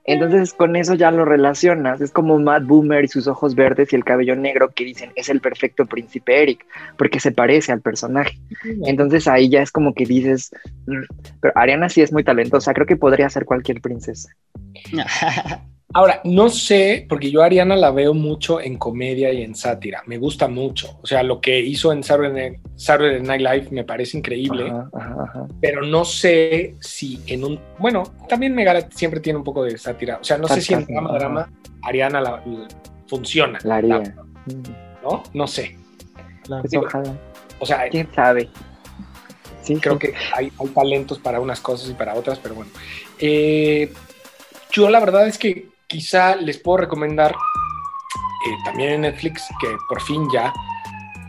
Entonces 0.08 0.54
con 0.54 0.76
eso 0.76 0.94
ya 0.94 1.10
lo 1.10 1.26
relacionas. 1.26 2.00
Es 2.00 2.12
como 2.12 2.38
Matt 2.38 2.66
Boomer 2.66 3.04
y 3.04 3.08
sus 3.08 3.28
ojos 3.28 3.56
verdes 3.56 3.92
y 3.92 3.96
el 3.96 4.04
cabello 4.04 4.36
negro 4.36 4.70
que 4.70 4.86
dicen 4.86 5.12
es 5.16 5.30
el 5.30 5.42
perfecto 5.42 5.88
príncipe 5.88 6.44
Eric, 6.44 6.66
porque 6.96 7.20
se 7.20 7.32
parece 7.32 7.72
al 7.72 7.82
personaje. 7.82 8.38
Entonces 8.86 9.28
ahí 9.28 9.50
ya 9.50 9.64
es 9.64 9.72
como 9.72 9.96
que 9.96 10.06
dices, 10.06 10.52
mm, 10.86 11.02
pero 11.42 11.54
Ariana 11.58 11.90
sí 11.90 12.02
es 12.02 12.14
muy 12.14 12.24
talentosa, 12.24 12.74
creo 12.74 12.86
que 12.86 12.98
podría 12.98 13.30
ser 13.30 13.46
cualquier 13.46 13.82
princesa. 13.82 14.30
Ahora, 15.96 16.20
no 16.26 16.50
sé, 16.50 17.06
porque 17.08 17.32
yo 17.32 17.42
a 17.42 17.46
Ariana 17.46 17.78
la 17.78 17.90
veo 17.90 18.14
mucho 18.14 18.60
en 18.60 18.78
comedia 18.78 19.32
y 19.32 19.44
en 19.44 19.56
sátira. 19.56 20.04
Me 20.08 20.18
gusta 20.18 20.50
mucho. 20.50 21.00
O 21.02 21.08
sea, 21.08 21.24
lo 21.24 21.40
que 21.40 21.58
hizo 21.58 21.94
en 21.94 22.04
Saturday, 22.04 22.60
Night 23.22 23.42
Live 23.42 23.68
me 23.72 23.86
parece 23.86 24.18
increíble. 24.18 24.74
Pero 25.62 25.84
no 25.84 26.04
sé 26.04 26.76
si 26.82 27.22
en 27.28 27.46
un. 27.46 27.62
Bueno, 27.80 28.04
también 28.28 28.54
Megara 28.54 28.90
siempre 28.92 29.22
tiene 29.22 29.38
un 29.40 29.46
poco 29.46 29.64
de 29.64 29.78
sátira. 29.78 30.18
O 30.20 30.24
sea, 30.26 30.38
no 30.38 30.50
sé 30.50 30.60
si 30.60 30.74
en 30.74 30.86
drama, 30.86 31.14
drama, 31.14 31.54
Ariana 31.84 32.20
la, 32.20 32.44
funciona. 33.08 33.58
La 33.64 33.78
haría. 33.78 34.16
¿No? 35.02 35.24
No 35.34 35.48
sé. 35.48 35.78
Pues 36.46 36.74
o 37.58 37.66
sea, 37.66 37.88
quién 37.88 38.10
sabe. 38.14 38.50
Sí, 39.62 39.78
creo 39.78 39.98
que 39.98 40.14
hay, 40.34 40.52
hay, 40.60 40.68
talentos 40.68 41.20
para 41.20 41.40
unas 41.40 41.62
cosas 41.62 41.90
y 41.90 41.94
para 41.94 42.16
otras, 42.16 42.38
pero 42.40 42.56
bueno. 42.56 42.70
Eh, 43.18 43.94
yo 44.74 44.90
la 44.90 45.00
verdad 45.00 45.26
es 45.26 45.38
que 45.38 45.74
quizá 45.88 46.36
les 46.36 46.58
puedo 46.58 46.78
recomendar 46.78 47.32
eh, 47.32 48.58
también 48.64 48.92
en 48.92 49.02
Netflix 49.02 49.44
que 49.60 49.68
por 49.88 50.02
fin 50.02 50.28
ya, 50.32 50.54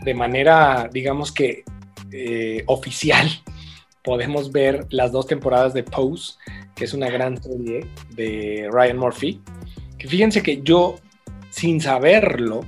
de 0.03 0.13
manera, 0.13 0.89
digamos 0.91 1.31
que 1.31 1.63
eh, 2.11 2.63
oficial, 2.67 3.27
podemos 4.03 4.51
ver 4.51 4.85
las 4.89 5.11
dos 5.11 5.27
temporadas 5.27 5.73
de 5.73 5.83
Pose, 5.83 6.35
que 6.75 6.85
es 6.85 6.93
una 6.93 7.09
gran 7.09 7.41
serie 7.41 7.87
de 8.09 8.69
Ryan 8.71 8.97
Murphy. 8.97 9.41
Que 9.97 10.07
fíjense 10.07 10.43
que 10.43 10.61
yo, 10.61 10.95
sin 11.49 11.81
saberlo, 11.81 12.61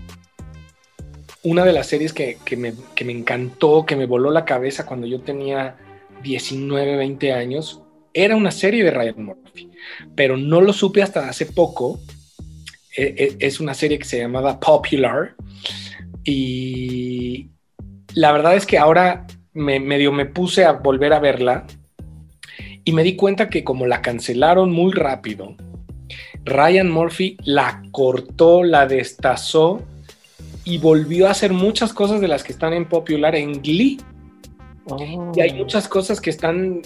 una 1.43 1.63
de 1.63 1.71
las 1.71 1.87
series 1.87 2.11
que, 2.11 2.37
me, 2.57 2.73
que 2.95 3.05
me 3.05 3.13
encantó, 3.13 3.85
que 3.85 3.95
me 3.95 4.05
voló 4.05 4.31
la 4.31 4.45
cabeza 4.45 4.85
cuando 4.85 5.07
yo 5.07 5.21
tenía 5.21 5.77
19, 6.23 6.97
20 6.97 7.33
años, 7.33 7.81
era 8.13 8.35
una 8.35 8.51
serie 8.51 8.83
de 8.83 8.91
Ryan 8.91 9.23
Murphy, 9.23 9.69
pero 10.15 10.37
no 10.37 10.61
lo 10.61 10.73
supe 10.73 11.01
hasta 11.01 11.29
hace 11.29 11.45
poco. 11.45 11.99
E, 12.95 13.03
e, 13.39 13.45
es 13.45 13.59
una 13.59 13.73
serie 13.73 13.99
que 13.99 14.05
se 14.05 14.19
llamaba 14.19 14.59
Popular 14.59 15.35
y 16.23 17.49
la 18.13 18.31
verdad 18.31 18.55
es 18.55 18.65
que 18.65 18.77
ahora 18.77 19.27
me, 19.53 19.79
medio 19.79 20.11
me 20.11 20.25
puse 20.25 20.65
a 20.65 20.73
volver 20.73 21.13
a 21.13 21.19
verla 21.19 21.65
y 22.83 22.91
me 22.91 23.03
di 23.03 23.15
cuenta 23.15 23.49
que 23.49 23.63
como 23.63 23.85
la 23.85 24.01
cancelaron 24.01 24.71
muy 24.71 24.91
rápido, 24.91 25.55
Ryan 26.43 26.89
Murphy 26.89 27.37
la 27.43 27.83
cortó, 27.91 28.63
la 28.63 28.87
destazó 28.87 29.83
y 30.63 30.77
volvió 30.77 31.27
a 31.27 31.31
hacer 31.31 31.53
muchas 31.53 31.93
cosas 31.93 32.21
de 32.21 32.27
las 32.27 32.43
que 32.43 32.51
están 32.51 32.73
en 32.73 32.87
Popular 32.87 33.35
en 33.35 33.61
Glee. 33.61 33.99
Y 35.35 35.41
hay 35.41 35.51
oh. 35.51 35.55
muchas 35.55 35.87
cosas 35.87 36.19
que 36.19 36.29
están 36.29 36.81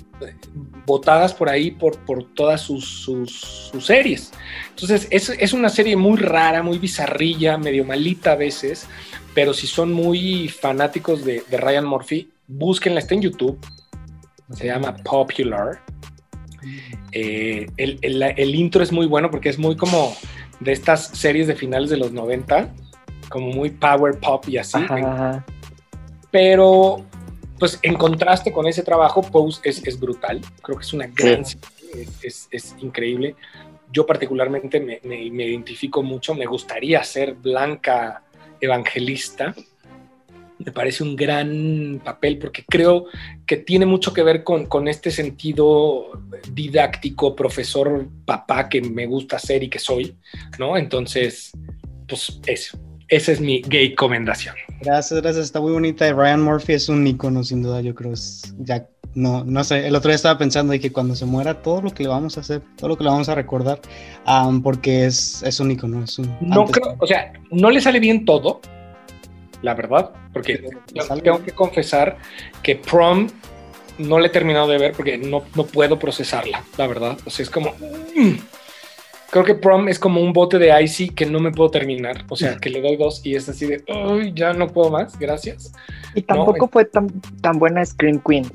votadas 0.86 1.34
por 1.34 1.50
ahí 1.50 1.72
por, 1.72 1.98
por 2.00 2.24
todas 2.34 2.62
sus, 2.62 2.86
sus, 2.86 3.70
series. 3.80 4.32
Entonces, 4.70 5.08
es, 5.10 5.30
es, 5.30 5.54
una 5.54 5.70
serie 5.70 5.96
muy 5.96 6.18
rara, 6.18 6.64
muy 6.64 6.78
bizarrilla, 6.78 7.58
medio 7.58 7.86
malita 7.86 8.34
a 8.34 8.36
veces, 8.36 8.88
pero 9.34 9.54
si 9.54 9.68
son 9.68 9.94
muy 9.94 10.50
fanáticos 10.50 11.24
de, 11.24 11.44
de 11.50 11.58
Ryan 11.58 11.86
Murphy, 11.86 12.30
búsquenla, 12.48 13.00
está 13.00 13.14
en 13.16 13.22
YouTube. 13.22 13.60
Se 14.54 14.68
llama 14.68 14.96
Popular. 14.98 15.82
Eh, 17.12 17.68
el, 17.78 18.00
el, 18.02 18.22
el, 18.22 18.56
intro 18.56 18.84
es 18.84 18.92
muy 18.92 19.06
bueno 19.06 19.30
porque 19.30 19.50
es 19.50 19.60
muy 19.60 19.76
como 19.76 20.16
de 20.60 20.72
estas 20.72 21.08
series 21.08 21.48
de 21.48 21.56
finales 21.56 21.90
de 21.90 21.98
los 21.98 22.12
90, 22.12 22.74
como 23.30 23.48
muy 23.48 23.70
power 23.70 24.20
pop 24.20 24.46
y 24.48 24.58
así. 24.58 24.80
Pero 26.32 27.06
pues 27.64 27.80
en 27.82 27.94
contraste 27.94 28.52
con 28.52 28.68
ese 28.68 28.84
trabajo, 28.84 29.22
Pose 29.22 29.62
es, 29.64 29.98
brutal. 29.98 30.42
Creo 30.62 30.78
que 30.78 30.84
es 30.84 30.92
una 30.92 31.08
gran 31.08 31.46
es, 32.22 32.76
increíble. 32.82 33.38
Yo 33.90 34.06
particularmente 34.06 34.82
me, 34.82 35.24
identifico 35.24 36.04
mucho, 36.04 36.36
me 36.36 36.46
gustaría 36.46 37.02
ser 37.06 37.36
blanca 37.36 38.22
evangelista. 38.60 39.56
Me 40.60 40.74
parece 40.74 41.04
un 41.04 41.16
gran 41.16 42.02
papel 42.04 42.38
porque 42.38 42.66
creo 42.68 43.06
que 43.46 43.56
tiene 43.56 43.86
mucho 43.86 44.14
que 44.14 44.24
ver 44.24 44.44
con, 44.44 44.66
con 44.66 44.90
este 44.90 45.10
sentido 45.10 46.22
didáctico, 46.52 47.34
profesor, 47.34 48.10
papá 48.26 48.68
que 48.68 48.82
me 48.82 49.06
gusta 49.06 49.40
ser 49.40 49.64
y 49.64 49.70
que 49.70 49.80
soy, 49.80 50.18
¿no? 50.60 50.76
Entonces, 50.76 51.54
pues 52.10 52.42
eso. 52.46 52.78
Esa 53.08 53.32
es 53.32 53.40
mi 53.40 53.62
gay 53.62 53.92
recomendación. 53.92 54.56
Gracias, 54.84 55.22
gracias. 55.22 55.46
Está 55.46 55.62
muy 55.62 55.72
bonita. 55.72 56.12
Ryan 56.12 56.42
Murphy 56.42 56.74
es 56.74 56.90
un 56.90 57.06
icono, 57.08 57.44
sin 57.44 57.62
duda. 57.64 57.82
Yo 57.82 57.96
creo 57.96 58.14
es 58.14 58.54
ya 58.60 58.88
no, 59.16 59.44
no 59.44 59.64
sé. 59.64 59.88
El 59.88 59.96
otro 59.96 60.10
día 60.10 60.16
estaba 60.16 60.38
pensando 60.38 60.72
de 60.72 60.80
que 60.80 60.92
cuando 60.92 61.16
se 61.16 61.26
muera 61.26 61.62
todo 61.62 61.82
lo 61.82 61.94
que 61.94 62.04
le 62.04 62.10
vamos 62.10 62.38
a 62.38 62.42
hacer, 62.42 62.62
todo 62.78 62.90
lo 62.90 62.98
que 62.98 63.04
le 63.04 63.10
vamos 63.12 63.30
a 63.30 63.36
recordar, 63.36 63.80
porque 64.64 65.06
es, 65.06 65.44
es 65.44 65.60
un 65.60 65.72
icono. 65.72 66.04
Es 66.04 66.18
un, 66.20 66.36
no 66.42 66.66
creo, 66.66 66.96
o 67.00 67.08
sea, 67.08 67.32
no 67.52 67.70
le 67.70 67.80
sale 67.80 68.00
bien 68.00 68.26
todo, 68.26 68.62
la 69.62 69.74
verdad, 69.76 70.12
porque 70.34 70.64
tengo 71.24 71.44
que 71.44 71.52
confesar 71.52 72.18
que 72.64 72.76
Prom 72.76 73.28
no 74.00 74.20
le 74.20 74.28
he 74.28 74.32
terminado 74.32 74.68
de 74.68 74.80
ver 74.80 74.94
porque 74.94 75.18
no, 75.18 75.44
no 75.56 75.66
puedo 75.66 76.00
procesarla, 76.00 76.64
la 76.78 76.88
verdad. 76.88 77.18
O 77.26 77.30
sea, 77.30 77.44
es 77.44 77.50
como. 77.50 77.74
Mm, 78.16 78.34
creo 79.34 79.46
que 79.46 79.56
Prom 79.56 79.90
es 79.90 79.98
como 79.98 80.22
un 80.22 80.32
bote 80.32 80.60
de 80.60 80.80
Icy 80.84 81.10
que 81.10 81.26
no 81.26 81.40
me 81.40 81.50
puedo 81.50 81.72
terminar. 81.72 82.24
O 82.30 82.36
sea, 82.36 82.56
que 82.62 82.70
le 82.70 82.82
doy 82.82 82.98
dos 82.98 83.26
y 83.26 83.36
es 83.36 83.50
así 83.50 83.66
de, 83.66 83.84
uy, 84.08 84.32
ya 84.36 84.54
no 84.54 84.68
puedo 84.68 84.92
más, 84.92 85.18
gracias. 85.18 85.74
Y 86.14 86.22
tampoco 86.22 86.70
fue 86.72 86.86
tan, 86.86 87.10
tan 87.42 87.58
buena 87.58 87.84
Scream 87.84 88.22
Queen. 88.24 88.46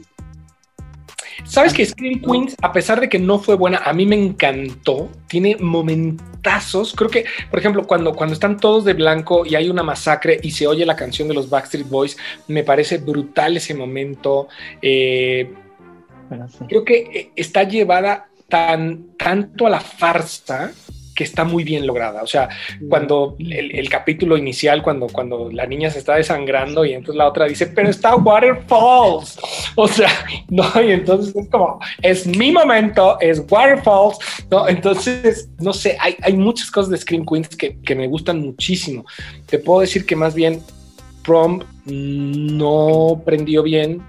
Sabes 1.45 1.74
que 1.74 1.85
Scream 1.85 2.20
Queens, 2.20 2.55
a 2.62 2.72
pesar 2.72 3.01
de 3.01 3.09
que 3.09 3.18
no 3.18 3.41
fue 3.41 3.57
buena, 3.57 3.79
a 3.79 3.93
mí 3.93 4.07
me 4.07 4.14
encantó. 4.14 5.09
Tiene 5.26 5.57
momentazos. 5.59 6.95
Creo 6.95 7.11
que, 7.11 7.24
por 7.51 7.59
ejemplo, 7.59 7.85
cuando, 7.85 8.14
cuando 8.14 8.35
están 8.35 8.57
todos 8.57 8.85
de 8.85 8.95
blanco 8.95 9.45
y 9.45 9.57
hay 9.57 9.68
una 9.68 9.83
masacre 9.83 10.39
y 10.45 10.53
se 10.53 10.68
oye 10.68 10.87
la 10.87 10.95
canción 10.95 11.26
de 11.26 11.35
los 11.35 11.51
Backstreet 11.51 11.89
Boys, 11.89 12.16
me 12.47 12.62
parece 12.62 12.99
brutal 12.99 13.57
ese 13.57 13.74
momento. 13.74 14.47
Eh, 14.81 15.53
creo 16.68 16.85
que 16.85 16.99
eh, 16.99 17.31
está 17.35 17.64
llevada 17.64 18.29
tan, 18.49 19.17
tanto 19.17 19.67
a 19.67 19.71
la 19.71 19.81
farsa 19.81 20.73
que 21.19 21.25
está 21.25 21.43
muy 21.43 21.65
bien 21.65 21.85
lograda. 21.85 22.23
O 22.23 22.29
sea, 22.29 22.49
cuando 22.89 23.35
el, 23.41 23.89
capítulo 23.89 24.37
inicial, 24.37 24.83
cuando, 24.83 25.09
cuando 25.09 25.51
la 25.51 25.67
niña 25.67 25.91
se 25.91 25.99
está 25.99 26.15
desangrando 26.15 26.85
y 26.85 26.93
entonces 26.93 27.17
la 27.17 27.27
otra 27.27 27.47
dice, 27.47 27.67
pero 27.67 27.91
está 27.91 28.15
Waterfalls. 28.15 29.41
O 29.75 29.89
sea, 29.89 30.11
no, 30.49 30.65
y 30.81 30.93
entonces 30.93 31.35
es 31.35 31.49
como, 31.49 31.81
es 32.03 32.25
mi 32.25 32.53
momento, 32.53 33.19
es 33.21 33.43
Waterfalls. 33.51 34.19
No, 34.49 34.69
entonces, 34.69 35.51
no 35.59 35.73
sé, 35.73 35.97
hay, 36.01 36.15
hay 36.23 36.35
muchas 36.35 36.71
cosas 36.71 36.91
de 36.91 36.99
Scream 36.99 37.27
Queens 37.27 37.49
que, 37.49 37.81
que 37.81 37.97
me 37.97 38.07
gustan 38.07 38.41
muchísimo. 38.41 39.05
Te 39.47 39.59
puedo 39.59 39.81
decir 39.81 40.07
que 40.07 40.15
más 40.15 40.37
bien 40.37 40.63
Prom 41.25 41.65
no 41.85 43.21
prendió 43.25 43.65
bien, 43.65 44.05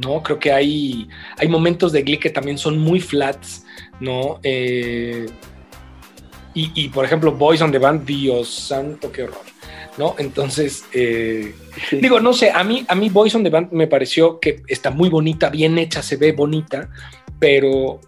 ¿no? 0.00 0.22
Creo 0.22 0.38
que 0.38 0.52
hay, 0.52 1.08
hay 1.38 1.48
momentos 1.48 1.92
de 1.92 2.02
Glee 2.02 2.18
que 2.18 2.30
también 2.30 2.58
son 2.58 2.78
muy 2.78 3.00
flats, 3.00 3.64
¿no? 4.00 4.40
Eh, 4.42 5.26
y, 6.54 6.88
por 6.90 7.04
ejemplo, 7.04 7.32
Boys 7.32 7.62
on 7.62 7.72
the 7.72 7.78
Band, 7.78 8.04
Dios 8.04 8.48
santo, 8.48 9.10
qué 9.10 9.22
horror. 9.22 9.40
¿no? 9.96 10.14
Entonces, 10.18 10.84
eh, 10.92 11.54
digo, 11.92 12.20
no 12.20 12.32
sé, 12.32 12.50
a 12.50 12.62
mí, 12.62 12.84
a 12.88 12.94
mí 12.94 13.08
Boys 13.08 13.34
on 13.34 13.42
the 13.42 13.50
Band 13.50 13.72
me 13.72 13.86
pareció 13.86 14.38
que 14.38 14.62
está 14.68 14.90
muy 14.90 15.08
bonita, 15.08 15.48
bien 15.48 15.78
hecha, 15.78 16.02
se 16.02 16.16
ve 16.16 16.32
bonita, 16.32 16.90
pero, 17.38 18.00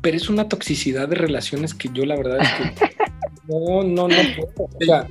pero 0.00 0.16
es 0.16 0.28
una 0.28 0.48
toxicidad 0.48 1.08
de 1.08 1.16
relaciones 1.16 1.74
que 1.74 1.90
yo 1.92 2.04
la 2.04 2.16
verdad 2.16 2.38
es 2.40 2.48
que 2.52 2.96
no, 3.48 3.82
no, 3.82 4.08
no 4.08 4.16
puedo. 4.54 4.68
O 4.68 4.84
sea, 4.84 5.08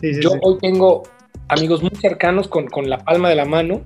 yo 0.00 0.32
hoy 0.42 0.58
tengo 0.60 1.02
amigos 1.48 1.82
muy 1.82 1.92
cercanos 2.00 2.48
con, 2.48 2.68
con 2.68 2.88
la 2.88 2.98
palma 2.98 3.28
de 3.28 3.36
la 3.36 3.44
mano 3.44 3.84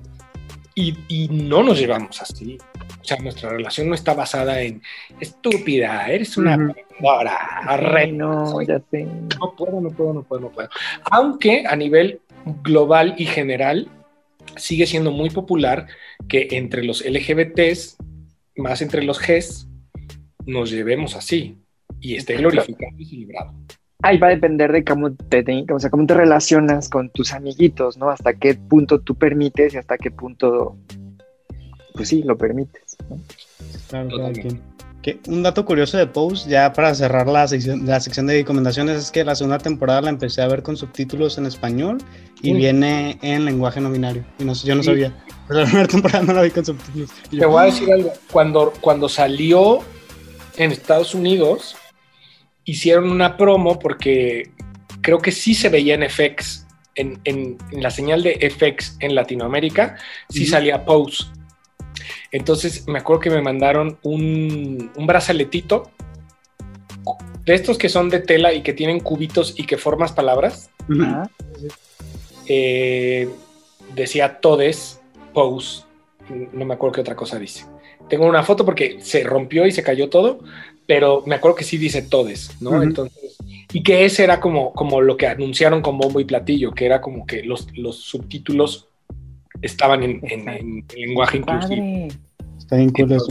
y, 0.79 0.97
y 1.09 1.27
no 1.27 1.61
nos 1.61 1.77
llevamos 1.77 2.21
así. 2.21 2.57
O 3.01 3.03
sea, 3.03 3.17
nuestra 3.17 3.49
relación 3.49 3.89
no 3.89 3.95
está 3.95 4.13
basada 4.13 4.61
en 4.61 4.81
estúpida, 5.19 6.07
eres 6.07 6.37
una 6.37 6.55
uh 6.55 6.73
no, 8.11 8.61
ya 8.61 8.81
no 9.39 9.55
puedo, 9.55 9.81
no 9.81 9.89
puedo, 9.89 10.13
no 10.13 10.23
puedo, 10.23 10.41
no 10.41 10.49
puedo. 10.49 10.69
Aunque 11.11 11.65
a 11.67 11.75
nivel 11.75 12.21
global 12.63 13.15
y 13.17 13.25
general 13.25 13.89
sigue 14.55 14.85
siendo 14.85 15.11
muy 15.11 15.29
popular 15.29 15.87
que 16.27 16.47
entre 16.51 16.83
los 16.83 17.03
LGBTs, 17.05 17.97
más 18.55 18.81
entre 18.81 19.03
los 19.03 19.19
Gs, 19.19 19.67
nos 20.45 20.71
llevemos 20.71 21.15
así 21.15 21.57
y 21.99 22.15
esté 22.15 22.37
glorificado 22.37 22.97
y 22.97 23.05
celebrado. 23.05 23.53
Ahí 24.01 24.17
va 24.17 24.27
a 24.27 24.29
depender 24.29 24.71
de 24.71 24.85
cómo 24.85 25.11
te, 25.11 25.43
o 25.73 25.79
sea, 25.79 25.89
cómo 25.89 26.05
te 26.05 26.13
relacionas 26.13 26.87
con 26.87 27.09
tus 27.09 27.33
amiguitos, 27.33 27.97
¿no? 27.97 28.09
Hasta 28.09 28.33
qué 28.33 28.55
punto 28.55 29.01
tú 29.01 29.15
permites 29.15 29.73
y 29.73 29.77
hasta 29.77 29.97
qué 29.97 30.09
punto, 30.09 30.77
pues 31.93 32.07
sí, 32.07 32.23
lo 32.23 32.37
permites. 32.37 32.95
Claro, 33.89 34.07
Que 35.01 35.19
un 35.27 35.43
dato 35.43 35.65
curioso 35.65 35.97
de 35.97 36.07
Pose, 36.07 36.49
ya 36.49 36.71
para 36.71 36.95
cerrar 36.95 37.27
la 37.27 37.45
sección, 37.49 37.85
la 37.85 37.99
sección 37.99 38.27
de 38.27 38.35
recomendaciones, 38.35 38.97
es 38.97 39.11
que 39.11 39.25
la 39.25 39.35
segunda 39.35 39.57
temporada 39.57 39.99
la 39.99 40.11
empecé 40.11 40.41
a 40.41 40.47
ver 40.47 40.63
con 40.63 40.77
subtítulos 40.77 41.37
en 41.37 41.45
español 41.45 41.97
y 42.41 42.53
viene 42.53 43.19
en 43.21 43.43
lenguaje 43.43 43.81
no 43.81 43.91
binario. 43.91 44.23
Y 44.37 44.45
no, 44.45 44.53
yo 44.53 44.75
no 44.75 44.83
sabía. 44.83 45.13
Pero 45.49 45.59
la 45.59 45.65
primera 45.65 45.87
temporada 45.89 46.23
no 46.23 46.31
la 46.31 46.43
vi 46.43 46.51
con 46.51 46.63
subtítulos. 46.63 47.09
Te 47.29 47.45
voy 47.45 47.63
a 47.63 47.65
decir 47.65 47.91
algo. 47.91 48.13
Cuando, 48.31 48.71
cuando 48.79 49.09
salió 49.09 49.79
en 50.55 50.71
Estados 50.71 51.13
Unidos, 51.13 51.75
hicieron 52.69 53.09
una 53.09 53.37
promo 53.37 53.79
porque 53.79 54.51
creo 55.01 55.19
que 55.19 55.31
sí 55.31 55.53
se 55.53 55.69
veía 55.69 55.95
en 55.95 56.09
FX, 56.09 56.67
en, 56.95 57.19
en, 57.23 57.57
la 57.71 57.91
señal 57.91 58.23
de 58.23 58.49
FX 58.49 58.97
en 58.99 59.15
Latinoamérica, 59.15 59.97
sí 60.29 60.45
salía 60.45 60.85
Pose. 60.85 61.25
Entonces 62.31 62.87
me 62.87 62.99
acuerdo 62.99 63.21
que 63.21 63.29
me 63.29 63.41
mandaron 63.41 63.97
un, 64.03 64.91
un 64.95 65.07
brazaletito 65.07 65.91
de 67.45 67.55
estos 67.55 67.77
que 67.77 67.89
son 67.89 68.09
de 68.09 68.19
tela 68.19 68.53
y 68.53 68.61
que 68.61 68.73
tienen 68.73 68.99
cubitos 68.99 69.55
y 69.57 69.65
que 69.65 69.77
formas 69.77 70.11
palabras. 70.11 70.69
Eh, 72.47 73.29
decía 73.95 74.39
todes, 74.39 75.01
pose, 75.33 75.83
no 76.53 76.65
me 76.65 76.73
acuerdo 76.73 76.93
qué 76.93 77.01
otra 77.01 77.15
cosa 77.15 77.39
dice. 77.39 77.65
Tengo 78.07 78.25
una 78.25 78.43
foto 78.43 78.65
porque 78.65 78.99
se 79.01 79.23
rompió 79.23 79.65
y 79.65 79.71
se 79.71 79.83
cayó 79.83 80.09
todo, 80.09 80.39
pero 80.89 81.21
me 81.27 81.35
acuerdo 81.35 81.55
que 81.55 81.63
sí 81.63 81.77
dice 81.77 82.01
todes, 82.01 82.49
¿no? 82.61 82.81
Entonces, 82.81 83.37
y 83.71 83.83
que 83.83 84.05
ese 84.05 84.23
era 84.23 84.39
como, 84.39 84.73
como 84.73 85.01
lo 85.01 85.17
que 85.17 85.27
anunciaron 85.27 85.83
con 85.83 85.99
bombo 85.99 86.19
y 86.19 86.25
platillo, 86.25 86.71
que 86.71 86.87
era 86.87 86.99
como 86.99 87.27
que 87.27 87.43
los, 87.43 87.67
los 87.75 87.97
subtítulos 87.97 88.87
estaban 89.61 90.01
en, 90.01 90.19
en, 90.23 90.83
lenguaje 90.97 91.37
inclusivo. 91.37 92.07
Está 92.57 92.77
bien 92.77 92.89
cool 92.89 93.11
eso. 93.11 93.27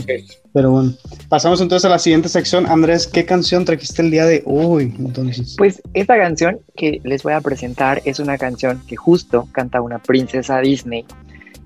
Pero 0.53 0.71
bueno, 0.71 0.93
pasamos 1.27 1.59
entonces 1.59 1.83
a 1.83 1.89
la 1.89 1.99
siguiente 1.99 2.29
sección. 2.29 2.65
Andrés, 2.65 3.05
¿qué 3.05 3.25
canción 3.25 3.65
trajiste 3.65 4.03
el 4.03 4.11
día 4.11 4.23
de 4.23 4.41
hoy? 4.45 4.93
Entonces? 4.97 5.55
Pues 5.57 5.81
esta 5.93 6.17
canción 6.17 6.61
que 6.77 7.01
les 7.03 7.23
voy 7.23 7.33
a 7.33 7.41
presentar 7.41 8.01
es 8.05 8.19
una 8.19 8.37
canción 8.37 8.81
que 8.87 8.95
justo 8.95 9.49
canta 9.51 9.81
una 9.81 9.99
princesa 9.99 10.61
Disney, 10.61 11.03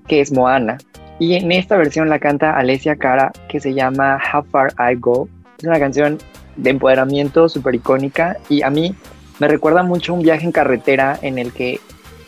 que 0.08 0.20
es 0.20 0.32
Moana. 0.32 0.76
Y 1.20 1.34
en 1.34 1.52
esta 1.52 1.76
versión 1.76 2.08
la 2.08 2.18
canta 2.18 2.58
Alessia 2.58 2.96
Cara, 2.96 3.30
que 3.48 3.60
se 3.60 3.72
llama 3.74 4.18
How 4.34 4.42
Far 4.50 4.74
I 4.76 4.96
Go. 4.96 5.28
Es 5.58 5.64
una 5.64 5.78
canción 5.78 6.18
de 6.56 6.70
empoderamiento 6.70 7.48
súper 7.48 7.74
icónica 7.74 8.36
y 8.48 8.62
a 8.62 8.70
mí 8.70 8.94
me 9.38 9.48
recuerda 9.48 9.82
mucho 9.82 10.14
un 10.14 10.22
viaje 10.22 10.44
en 10.44 10.52
carretera 10.52 11.18
en 11.22 11.38
el 11.38 11.52
que 11.52 11.80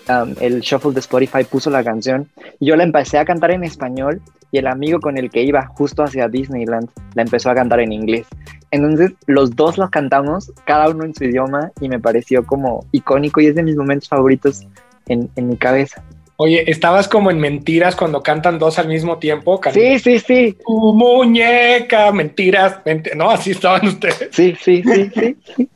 um, 0.08 0.34
el 0.40 0.60
shuffle 0.60 0.92
de 0.92 1.00
Spotify 1.00 1.44
puso 1.44 1.70
la 1.70 1.84
canción 1.84 2.28
y 2.58 2.66
yo 2.66 2.76
la 2.76 2.82
empecé 2.82 3.18
a 3.18 3.24
cantar 3.24 3.52
en 3.52 3.64
español 3.64 4.20
y 4.50 4.58
el 4.58 4.66
amigo 4.66 5.00
con 5.00 5.18
el 5.18 5.30
que 5.30 5.42
iba 5.42 5.66
justo 5.66 6.02
hacia 6.02 6.28
Disneyland 6.28 6.88
la 7.14 7.22
empezó 7.22 7.50
a 7.50 7.54
cantar 7.54 7.80
en 7.80 7.92
inglés. 7.92 8.26
Entonces 8.70 9.12
los 9.26 9.54
dos 9.54 9.78
los 9.78 9.90
cantamos, 9.90 10.52
cada 10.64 10.88
uno 10.88 11.04
en 11.04 11.14
su 11.14 11.24
idioma, 11.24 11.70
y 11.80 11.88
me 11.88 12.00
pareció 12.00 12.44
como 12.44 12.84
icónico 12.92 13.40
y 13.40 13.46
es 13.46 13.54
de 13.54 13.62
mis 13.62 13.76
momentos 13.76 14.08
favoritos 14.08 14.66
en, 15.06 15.30
mi 15.36 15.56
cabeza. 15.56 16.02
Oye, 16.38 16.70
¿estabas 16.70 17.08
como 17.08 17.30
en 17.30 17.38
mentiras 17.40 17.96
cuando 17.96 18.22
cantan 18.22 18.58
dos 18.58 18.78
al 18.78 18.88
mismo 18.88 19.18
tiempo? 19.18 19.60
Sí, 19.72 19.98
sí, 19.98 20.18
sí. 20.18 20.56
Tu 20.66 20.92
muñeca, 20.94 22.12
mentiras, 22.12 22.80
no, 23.14 23.30
así 23.30 23.52
estaban 23.52 23.88
ustedes. 23.88 24.28
Sí, 24.32 24.56
sí, 24.60 24.82
sí, 24.82 25.10
sí. 25.14 25.68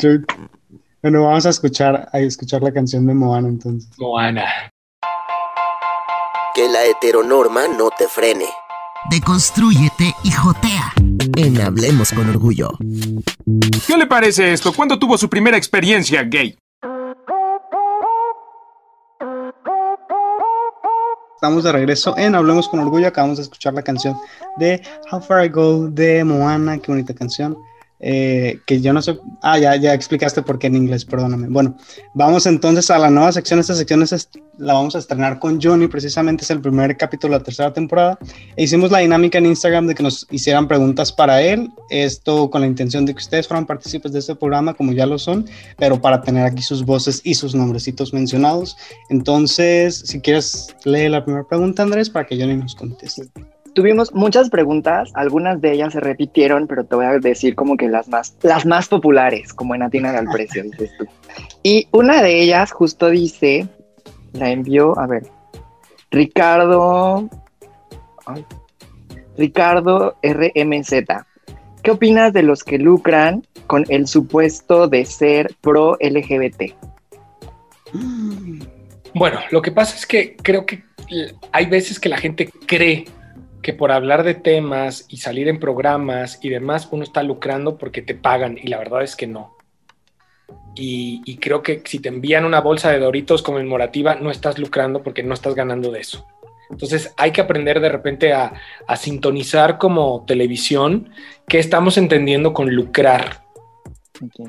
bueno, 1.02 1.24
vamos 1.24 1.46
a 1.46 1.50
escuchar, 1.50 2.08
a 2.12 2.18
escuchar 2.18 2.62
la 2.62 2.72
canción 2.72 3.06
de 3.06 3.14
Moana 3.14 3.48
entonces. 3.48 3.90
Moana 3.98 4.46
que 6.54 6.68
la 6.68 6.84
heteronorma 6.84 7.68
no 7.68 7.90
te 7.96 8.08
frene. 8.08 8.46
Deconstrúyete 9.10 10.14
y 10.24 10.30
jotea. 10.30 10.92
En 11.36 11.60
Hablemos 11.60 12.12
con 12.12 12.28
Orgullo. 12.28 12.70
¿Qué 13.86 13.96
le 13.96 14.06
parece 14.06 14.52
esto? 14.52 14.72
¿Cuándo 14.72 14.98
tuvo 14.98 15.16
su 15.16 15.28
primera 15.28 15.56
experiencia 15.56 16.22
gay? 16.22 16.56
Estamos 21.40 21.64
de 21.64 21.72
regreso 21.72 22.14
en 22.18 22.34
Hablemos 22.34 22.68
con 22.68 22.80
Orgullo. 22.80 23.08
Acabamos 23.08 23.38
de 23.38 23.44
escuchar 23.44 23.72
la 23.72 23.80
canción 23.80 24.14
de 24.58 24.82
How 25.10 25.22
Far 25.22 25.46
I 25.46 25.48
Go 25.48 25.88
de 25.88 26.22
Moana. 26.22 26.76
Qué 26.76 26.92
bonita 26.92 27.14
canción. 27.14 27.56
Eh, 28.02 28.60
que 28.66 28.80
yo 28.80 28.94
no 28.94 29.02
sé, 29.02 29.18
ah, 29.42 29.58
ya, 29.58 29.76
ya 29.76 29.92
explicaste 29.92 30.40
por 30.40 30.58
qué 30.58 30.68
en 30.68 30.76
inglés, 30.76 31.04
perdóname. 31.04 31.48
Bueno, 31.48 31.76
vamos 32.14 32.46
entonces 32.46 32.90
a 32.90 32.98
la 32.98 33.10
nueva 33.10 33.30
sección. 33.30 33.60
Esta 33.60 33.74
sección 33.74 34.02
es, 34.02 34.30
la 34.58 34.72
vamos 34.72 34.96
a 34.96 34.98
estrenar 34.98 35.38
con 35.38 35.60
Johnny, 35.60 35.86
precisamente 35.86 36.44
es 36.44 36.50
el 36.50 36.60
primer 36.60 36.96
capítulo 36.96 37.34
de 37.34 37.40
la 37.40 37.44
tercera 37.44 37.72
temporada. 37.72 38.18
E 38.56 38.64
hicimos 38.64 38.90
la 38.90 38.98
dinámica 38.98 39.38
en 39.38 39.46
Instagram 39.46 39.86
de 39.86 39.94
que 39.94 40.02
nos 40.02 40.26
hicieran 40.30 40.66
preguntas 40.66 41.12
para 41.12 41.42
él, 41.42 41.70
esto 41.90 42.48
con 42.50 42.62
la 42.62 42.66
intención 42.66 43.04
de 43.04 43.14
que 43.14 43.18
ustedes 43.18 43.46
fueran 43.46 43.66
partícipes 43.66 44.12
de 44.12 44.20
este 44.20 44.34
programa, 44.34 44.72
como 44.72 44.92
ya 44.92 45.04
lo 45.04 45.18
son, 45.18 45.46
pero 45.76 46.00
para 46.00 46.22
tener 46.22 46.44
aquí 46.44 46.62
sus 46.62 46.84
voces 46.84 47.20
y 47.22 47.34
sus 47.34 47.54
nombrecitos 47.54 48.14
mencionados. 48.14 48.76
Entonces, 49.10 50.02
si 50.06 50.20
quieres, 50.20 50.74
lee 50.84 51.08
la 51.08 51.22
primera 51.22 51.44
pregunta, 51.46 51.82
Andrés, 51.82 52.08
para 52.08 52.26
que 52.26 52.38
Johnny 52.38 52.56
nos 52.56 52.74
conteste. 52.74 53.28
Tuvimos 53.74 54.12
muchas 54.14 54.50
preguntas, 54.50 55.10
algunas 55.14 55.60
de 55.60 55.72
ellas 55.72 55.92
se 55.92 56.00
repitieron, 56.00 56.66
pero 56.66 56.84
te 56.84 56.96
voy 56.96 57.04
a 57.04 57.18
decir 57.18 57.54
como 57.54 57.76
que 57.76 57.88
las 57.88 58.08
más, 58.08 58.36
las 58.42 58.66
más 58.66 58.88
populares, 58.88 59.52
como 59.52 59.74
en 59.74 59.82
Atina 59.82 60.10
al 60.10 60.26
precio, 60.26 60.64
dices 60.64 60.90
tú. 60.98 61.06
Y 61.62 61.86
una 61.92 62.22
de 62.22 62.40
ellas 62.40 62.72
justo 62.72 63.08
dice, 63.10 63.68
la 64.32 64.50
envió, 64.50 64.98
a 64.98 65.06
ver, 65.06 65.24
Ricardo, 66.10 67.28
Ricardo 69.36 70.16
RMZ. 70.22 70.92
¿Qué 71.82 71.90
opinas 71.90 72.32
de 72.32 72.42
los 72.42 72.64
que 72.64 72.78
lucran 72.78 73.46
con 73.66 73.84
el 73.88 74.06
supuesto 74.06 74.88
de 74.88 75.04
ser 75.04 75.54
pro 75.60 75.96
LGBT? 76.00 76.74
Bueno, 79.14 79.40
lo 79.50 79.62
que 79.62 79.72
pasa 79.72 79.96
es 79.96 80.06
que 80.06 80.36
creo 80.36 80.66
que 80.66 80.82
hay 81.52 81.66
veces 81.66 81.98
que 81.98 82.08
la 82.08 82.18
gente 82.18 82.50
cree 82.66 83.06
que 83.62 83.72
por 83.72 83.92
hablar 83.92 84.22
de 84.22 84.34
temas 84.34 85.06
y 85.08 85.18
salir 85.18 85.48
en 85.48 85.60
programas 85.60 86.38
y 86.42 86.48
demás, 86.48 86.88
uno 86.90 87.02
está 87.02 87.22
lucrando 87.22 87.76
porque 87.76 88.02
te 88.02 88.14
pagan 88.14 88.58
y 88.60 88.68
la 88.68 88.78
verdad 88.78 89.02
es 89.02 89.16
que 89.16 89.26
no. 89.26 89.56
Y, 90.74 91.36
creo 91.36 91.62
que 91.62 91.82
si 91.84 91.98
te 91.98 92.08
envían 92.08 92.44
una 92.44 92.60
bolsa 92.60 92.90
de 92.90 92.98
Doritos 92.98 93.42
conmemorativa, 93.42 94.14
no 94.14 94.30
estás 94.30 94.58
lucrando 94.58 95.02
porque 95.02 95.22
no 95.22 95.34
estás 95.34 95.54
ganando 95.54 95.90
de 95.90 96.00
eso. 96.00 96.26
Entonces 96.70 97.12
hay 97.16 97.32
que 97.32 97.40
aprender 97.40 97.80
de 97.80 97.88
repente 97.88 98.32
a, 98.32 98.52
a 98.86 98.96
sintonizar 98.96 99.76
como 99.78 100.24
televisión 100.26 101.10
qué 101.48 101.58
estamos 101.58 101.98
entendiendo 101.98 102.52
con 102.52 102.74
lucrar. 102.74 103.42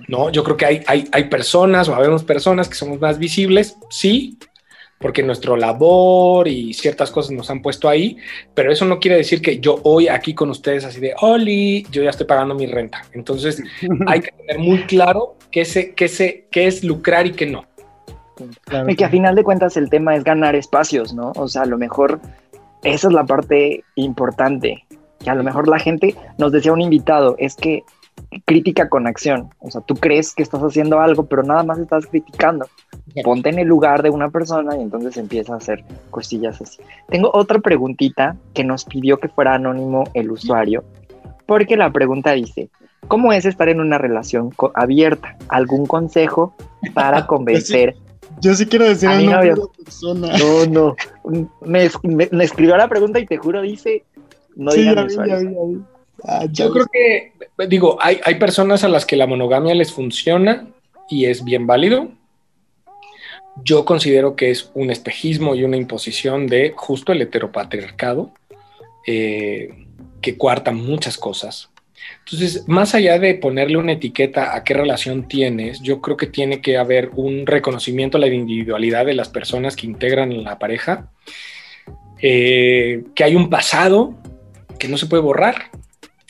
¿no? 0.07 0.29
Yo 0.29 0.43
creo 0.43 0.57
que 0.57 0.65
hay, 0.65 0.83
hay, 0.87 1.07
hay 1.11 1.23
personas 1.25 1.89
o 1.89 1.95
habemos 1.95 2.23
personas 2.23 2.69
que 2.69 2.75
somos 2.75 2.99
más 2.99 3.17
visibles, 3.17 3.77
sí, 3.89 4.37
porque 5.01 5.23
nuestra 5.23 5.57
labor 5.57 6.47
y 6.47 6.73
ciertas 6.73 7.11
cosas 7.11 7.31
nos 7.31 7.49
han 7.49 7.61
puesto 7.61 7.89
ahí, 7.89 8.17
pero 8.53 8.71
eso 8.71 8.85
no 8.85 8.99
quiere 8.99 9.17
decir 9.17 9.41
que 9.41 9.59
yo 9.59 9.79
hoy 9.83 10.07
aquí 10.07 10.33
con 10.33 10.49
ustedes 10.49 10.85
así 10.85 10.99
de, 10.99 11.13
Oli, 11.21 11.85
yo 11.91 12.03
ya 12.03 12.11
estoy 12.11 12.27
pagando 12.27 12.55
mi 12.55 12.67
renta. 12.67 13.03
Entonces 13.13 13.61
hay 14.07 14.21
que 14.21 14.31
tener 14.31 14.59
muy 14.59 14.83
claro 14.83 15.35
qué, 15.51 15.65
se, 15.65 15.93
qué, 15.93 16.07
se, 16.07 16.47
qué 16.51 16.67
es 16.67 16.83
lucrar 16.83 17.27
y 17.27 17.31
qué 17.31 17.47
no. 17.47 17.65
Claro. 18.65 18.89
Y 18.89 18.95
que 18.95 19.05
a 19.05 19.09
final 19.09 19.35
de 19.35 19.43
cuentas 19.43 19.77
el 19.77 19.89
tema 19.89 20.15
es 20.15 20.23
ganar 20.23 20.55
espacios, 20.55 21.13
¿no? 21.13 21.31
O 21.35 21.47
sea, 21.47 21.63
a 21.63 21.65
lo 21.65 21.77
mejor 21.77 22.19
esa 22.83 23.07
es 23.07 23.13
la 23.13 23.25
parte 23.25 23.83
importante, 23.95 24.85
que 25.19 25.29
a 25.29 25.35
lo 25.35 25.43
mejor 25.43 25.67
la 25.67 25.77
gente, 25.77 26.15
nos 26.37 26.51
decía 26.51 26.73
un 26.73 26.81
invitado, 26.81 27.35
es 27.37 27.55
que 27.55 27.83
crítica 28.45 28.89
con 28.89 29.07
acción, 29.07 29.49
o 29.59 29.69
sea, 29.69 29.81
tú 29.81 29.95
crees 29.95 30.33
que 30.33 30.43
estás 30.43 30.61
haciendo 30.61 30.99
algo, 30.99 31.25
pero 31.25 31.43
nada 31.43 31.63
más 31.63 31.79
estás 31.79 32.05
criticando. 32.07 32.67
Ponte 33.23 33.49
en 33.49 33.59
el 33.59 33.67
lugar 33.67 34.03
de 34.03 34.09
una 34.09 34.29
persona 34.29 34.77
y 34.77 34.81
entonces 34.81 35.17
empieza 35.17 35.53
a 35.53 35.57
hacer 35.57 35.83
cosillas 36.09 36.61
así. 36.61 36.79
Tengo 37.09 37.31
otra 37.33 37.59
preguntita 37.59 38.35
que 38.53 38.63
nos 38.63 38.85
pidió 38.85 39.19
que 39.19 39.27
fuera 39.27 39.55
anónimo 39.55 40.05
el 40.13 40.31
usuario, 40.31 40.83
porque 41.45 41.75
la 41.75 41.91
pregunta 41.91 42.31
dice, 42.31 42.69
¿cómo 43.07 43.33
es 43.33 43.45
estar 43.45 43.69
en 43.69 43.81
una 43.81 43.97
relación 43.97 44.51
abierta? 44.73 45.35
¿Algún 45.49 45.85
consejo 45.85 46.53
para 46.93 47.25
convencer? 47.27 47.95
Yo 48.39 48.55
sí 48.55 48.65
quiero 48.65 48.87
decir 48.87 49.09
de 49.09 49.25
la 49.25 49.55
persona. 49.83 50.37
No, 50.37 50.65
no. 50.65 50.95
Me, 51.65 51.89
me, 52.03 52.29
me, 52.31 52.43
escribió 52.43 52.77
la 52.77 52.87
pregunta 52.87 53.19
y 53.19 53.25
te 53.25 53.37
juro, 53.37 53.61
dice, 53.61 54.03
no 54.55 54.71
sí, 54.71 54.81
digan 54.81 55.09
ya 55.09 55.23
vi, 55.23 55.29
ya 55.29 55.35
vi, 55.37 55.45
ya 55.45 55.63
vi. 55.67 55.81
Ah, 56.23 56.45
yo 56.51 56.71
creo 56.71 56.85
que, 56.91 57.33
digo, 57.67 57.97
hay, 57.99 58.19
hay 58.23 58.35
personas 58.35 58.83
a 58.83 58.89
las 58.89 59.05
que 59.05 59.15
la 59.15 59.27
monogamia 59.27 59.73
les 59.73 59.91
funciona 59.91 60.67
y 61.09 61.25
es 61.25 61.43
bien 61.43 61.67
válido. 61.67 62.09
Yo 63.63 63.85
considero 63.85 64.35
que 64.35 64.51
es 64.51 64.71
un 64.73 64.91
espejismo 64.91 65.55
y 65.55 65.63
una 65.63 65.77
imposición 65.77 66.47
de 66.47 66.73
justo 66.75 67.11
el 67.11 67.21
heteropatriarcado 67.21 68.31
eh, 69.05 69.85
que 70.21 70.37
cuarta 70.37 70.71
muchas 70.71 71.17
cosas. 71.17 71.69
Entonces, 72.19 72.67
más 72.67 72.95
allá 72.95 73.19
de 73.19 73.35
ponerle 73.35 73.77
una 73.77 73.93
etiqueta 73.93 74.55
a 74.55 74.63
qué 74.63 74.73
relación 74.73 75.27
tienes, 75.27 75.81
yo 75.81 76.01
creo 76.01 76.17
que 76.17 76.27
tiene 76.27 76.61
que 76.61 76.77
haber 76.77 77.09
un 77.15 77.45
reconocimiento 77.45 78.17
a 78.17 78.21
la 78.21 78.27
individualidad 78.27 79.05
de 79.05 79.13
las 79.13 79.29
personas 79.29 79.75
que 79.75 79.87
integran 79.87 80.43
la 80.43 80.57
pareja, 80.57 81.11
eh, 82.21 83.03
que 83.15 83.23
hay 83.23 83.35
un 83.35 83.49
pasado 83.49 84.15
que 84.79 84.87
no 84.87 84.97
se 84.97 85.07
puede 85.07 85.23
borrar 85.23 85.71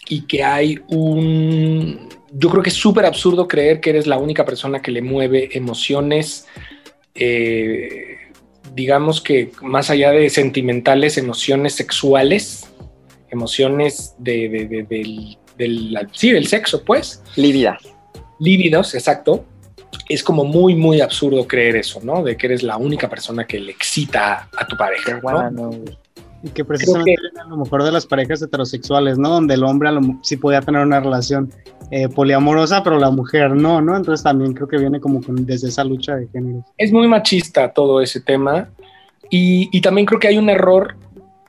y 0.07 0.21
que 0.21 0.43
hay 0.43 0.79
un... 0.87 2.09
Yo 2.33 2.49
creo 2.49 2.63
que 2.63 2.69
es 2.69 2.75
súper 2.75 3.05
absurdo 3.05 3.47
creer 3.47 3.81
que 3.81 3.89
eres 3.89 4.07
la 4.07 4.17
única 4.17 4.45
persona 4.45 4.81
que 4.81 4.91
le 4.91 5.01
mueve 5.01 5.49
emociones, 5.51 6.47
eh, 7.15 8.17
digamos 8.73 9.21
que 9.21 9.51
más 9.61 9.89
allá 9.89 10.11
de 10.11 10.29
sentimentales, 10.29 11.17
emociones 11.17 11.75
sexuales, 11.75 12.71
emociones 13.29 14.15
de, 14.17 14.49
de, 14.49 14.67
de, 14.67 14.83
del 14.83 15.37
del, 15.57 16.07
sí, 16.13 16.31
del 16.31 16.47
sexo, 16.47 16.83
pues. 16.83 17.21
Lívidas. 17.35 17.81
Lívidos, 18.39 18.95
exacto. 18.95 19.45
Es 20.09 20.23
como 20.23 20.43
muy, 20.43 20.75
muy 20.75 21.01
absurdo 21.01 21.47
creer 21.47 21.75
eso, 21.75 21.99
¿no? 22.03 22.23
De 22.23 22.35
que 22.35 22.47
eres 22.47 22.63
la 22.63 22.77
única 22.77 23.09
persona 23.09 23.45
que 23.45 23.59
le 23.59 23.71
excita 23.71 24.49
a 24.57 24.67
tu 24.67 24.75
pareja. 24.75 25.19
¿no? 25.51 25.71
Y 26.43 26.49
que 26.49 26.65
precisamente 26.65 27.15
que... 27.15 27.39
a 27.39 27.45
lo 27.45 27.57
mejor 27.57 27.83
de 27.83 27.91
las 27.91 28.05
parejas 28.05 28.41
heterosexuales, 28.41 29.17
¿no? 29.17 29.29
Donde 29.29 29.53
el 29.53 29.63
hombre 29.63 29.89
a 29.89 29.91
lo, 29.91 30.01
sí 30.21 30.37
podía 30.37 30.61
tener 30.61 30.81
una 30.81 30.99
relación 30.99 31.51
eh, 31.91 32.09
poliamorosa, 32.09 32.83
pero 32.83 32.97
la 32.97 33.11
mujer 33.11 33.51
no, 33.51 33.81
¿no? 33.81 33.95
Entonces 33.95 34.23
también 34.23 34.53
creo 34.53 34.67
que 34.67 34.77
viene 34.77 34.99
como 34.99 35.21
con, 35.21 35.45
desde 35.45 35.67
esa 35.67 35.83
lucha 35.83 36.15
de 36.15 36.27
género. 36.27 36.65
Es 36.77 36.91
muy 36.91 37.07
machista 37.07 37.71
todo 37.71 38.01
ese 38.01 38.21
tema. 38.21 38.69
Y, 39.29 39.69
y 39.71 39.81
también 39.81 40.05
creo 40.05 40.19
que 40.19 40.27
hay 40.27 40.37
un 40.37 40.49
error 40.49 40.95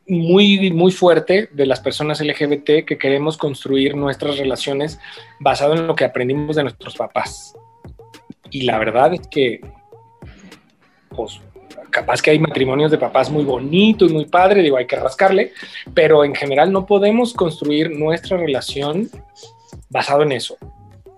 muy, 0.06 0.70
muy 0.70 0.92
fuerte 0.92 1.48
de 1.52 1.66
las 1.66 1.80
personas 1.80 2.20
LGBT 2.20 2.84
que 2.86 2.98
queremos 2.98 3.36
construir 3.36 3.96
nuestras 3.96 4.38
relaciones 4.38 4.98
basado 5.40 5.74
en 5.74 5.86
lo 5.86 5.94
que 5.94 6.04
aprendimos 6.04 6.56
de 6.56 6.64
nuestros 6.64 6.96
papás. 6.96 7.54
Y 8.50 8.62
la 8.62 8.78
verdad 8.78 9.14
es 9.14 9.26
que, 9.28 9.60
pues, 11.08 11.40
capaz 11.92 12.20
que 12.20 12.32
hay 12.32 12.38
matrimonios 12.40 12.90
de 12.90 12.98
papás 12.98 13.30
muy 13.30 13.44
bonito 13.44 14.06
y 14.06 14.12
muy 14.12 14.24
padre, 14.24 14.62
digo, 14.62 14.76
hay 14.76 14.86
que 14.86 14.96
rascarle, 14.96 15.52
pero 15.94 16.24
en 16.24 16.34
general 16.34 16.72
no 16.72 16.86
podemos 16.86 17.34
construir 17.34 17.90
nuestra 17.90 18.36
relación 18.36 19.08
basado 19.90 20.22
en 20.22 20.32
eso. 20.32 20.56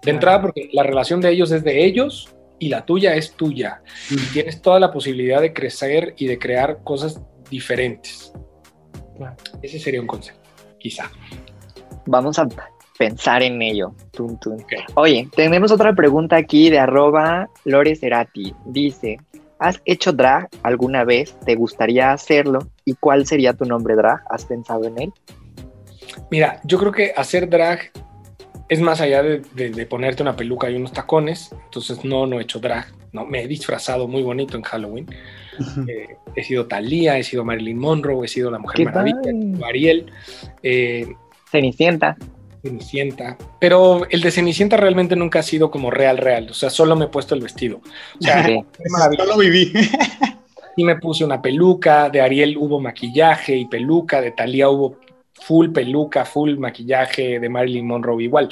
De 0.03 0.11
entrada, 0.11 0.43
porque 0.43 0.69
la 0.73 0.83
relación 0.83 1.23
de 1.23 1.31
ellos 1.31 1.51
es 1.53 1.65
de 1.65 1.85
ellos 1.85 2.35
y 2.59 2.69
la 2.69 2.85
tuya 2.85 3.15
es 3.15 3.33
tuya. 3.33 3.83
Y 4.11 4.17
tienes 4.33 4.61
toda 4.61 4.79
la 4.79 4.93
posibilidad 4.93 5.41
de 5.41 5.55
crecer 5.55 6.15
y 6.19 6.27
de 6.27 6.39
crear 6.39 6.83
cosas 6.83 7.23
diferentes. 7.49 8.33
Ese 9.63 9.79
sería 9.79 10.01
un 10.01 10.07
consejo, 10.07 10.39
quizá. 10.79 11.11
Vamos 12.07 12.39
a 12.39 12.49
pensar 12.99 13.43
en 13.43 13.63
ello. 13.63 13.95
Tum, 14.11 14.39
tum. 14.39 14.55
Okay. 14.55 14.81
Oye, 14.95 15.29
tenemos 15.35 15.73
otra 15.73 15.95
pregunta 15.95 16.37
aquí 16.37 16.69
de 16.69 16.81
arroba 16.81 17.49
Loreserati. 17.65 18.55
Dice, 18.67 19.19
¿has 19.65 19.81
hecho 19.87 20.13
drag 20.13 20.49
alguna 20.63 21.05
vez? 21.05 21.35
¿Te 21.47 21.55
gustaría 21.55 22.13
hacerlo? 22.13 22.69
¿Y 22.85 22.95
cuál 22.95 23.27
sería 23.27 23.55
tu 23.55 23.65
nombre 23.65 23.95
drag? 23.95 24.23
¿Has 24.31 24.45
pensado 24.45 24.85
en 24.85 25.01
él? 25.01 25.13
Mira, 26.31 26.61
yo 26.65 26.79
creo 26.79 26.93
que 26.93 27.13
hacer 27.17 27.49
drag 27.49 27.91
es 28.69 28.81
más 28.81 29.01
allá 29.01 29.23
de, 29.23 29.43
de, 29.55 29.71
de, 29.71 29.87
ponerte 29.87 30.23
una 30.23 30.37
peluca 30.37 30.71
y 30.71 30.77
unos 30.77 30.93
tacones. 30.93 31.55
Entonces, 31.65 32.05
no, 32.05 32.27
no 32.27 32.39
he 32.39 32.43
hecho 32.43 32.59
drag. 32.59 32.87
No, 33.13 33.25
me 33.25 33.43
he 33.43 33.49
disfrazado 33.49 34.07
muy 34.07 34.23
bonito 34.23 34.57
en 34.57 34.63
Halloween. 34.63 35.07
Eh, 35.89 36.17
he 36.35 36.43
sido 36.43 36.67
Thalía, 36.67 37.17
he 37.17 37.23
sido 37.23 37.45
Marilyn 37.45 37.79
Monroe, 37.79 38.25
he 38.25 38.29
sido 38.29 38.51
la 38.51 38.59
Mujer 38.59 38.87
Maravilla, 38.87 39.67
Ariel. 39.67 40.13
Eh, 40.63 41.07
Cenicienta. 41.51 42.17
Cenicienta. 42.65 43.37
Pero 43.61 44.07
el 44.09 44.23
de 44.23 44.31
Cenicienta 44.31 44.79
realmente 44.79 45.17
nunca 45.17 45.41
ha 45.41 45.43
sido 45.43 45.71
como 45.71 45.91
real, 45.91 46.17
real. 46.17 46.49
O 46.51 46.55
sea, 46.55 46.71
solo 46.71 46.97
me 46.97 47.05
he 47.05 47.09
puesto 47.09 47.35
el 47.35 47.43
vestido. 47.43 47.81
O 48.19 48.23
sea, 48.23 48.45
sí. 48.45 48.59
solo 49.17 49.37
viví. 49.37 49.73
y 50.77 50.85
me 50.85 50.97
puse 50.97 51.25
una 51.25 51.43
peluca. 51.43 52.09
De 52.09 52.23
Ariel 52.23 52.57
hubo 52.57 52.81
maquillaje 52.81 53.55
y 53.55 53.67
peluca. 53.67 54.23
De 54.23 54.31
Thalía 54.31 54.71
hubo 54.71 54.97
full 55.35 55.71
peluca, 55.71 56.25
full 56.25 56.57
maquillaje. 56.57 57.39
De 57.39 57.49
Marilyn 57.51 57.87
Monroe 57.87 58.25
igual. 58.25 58.49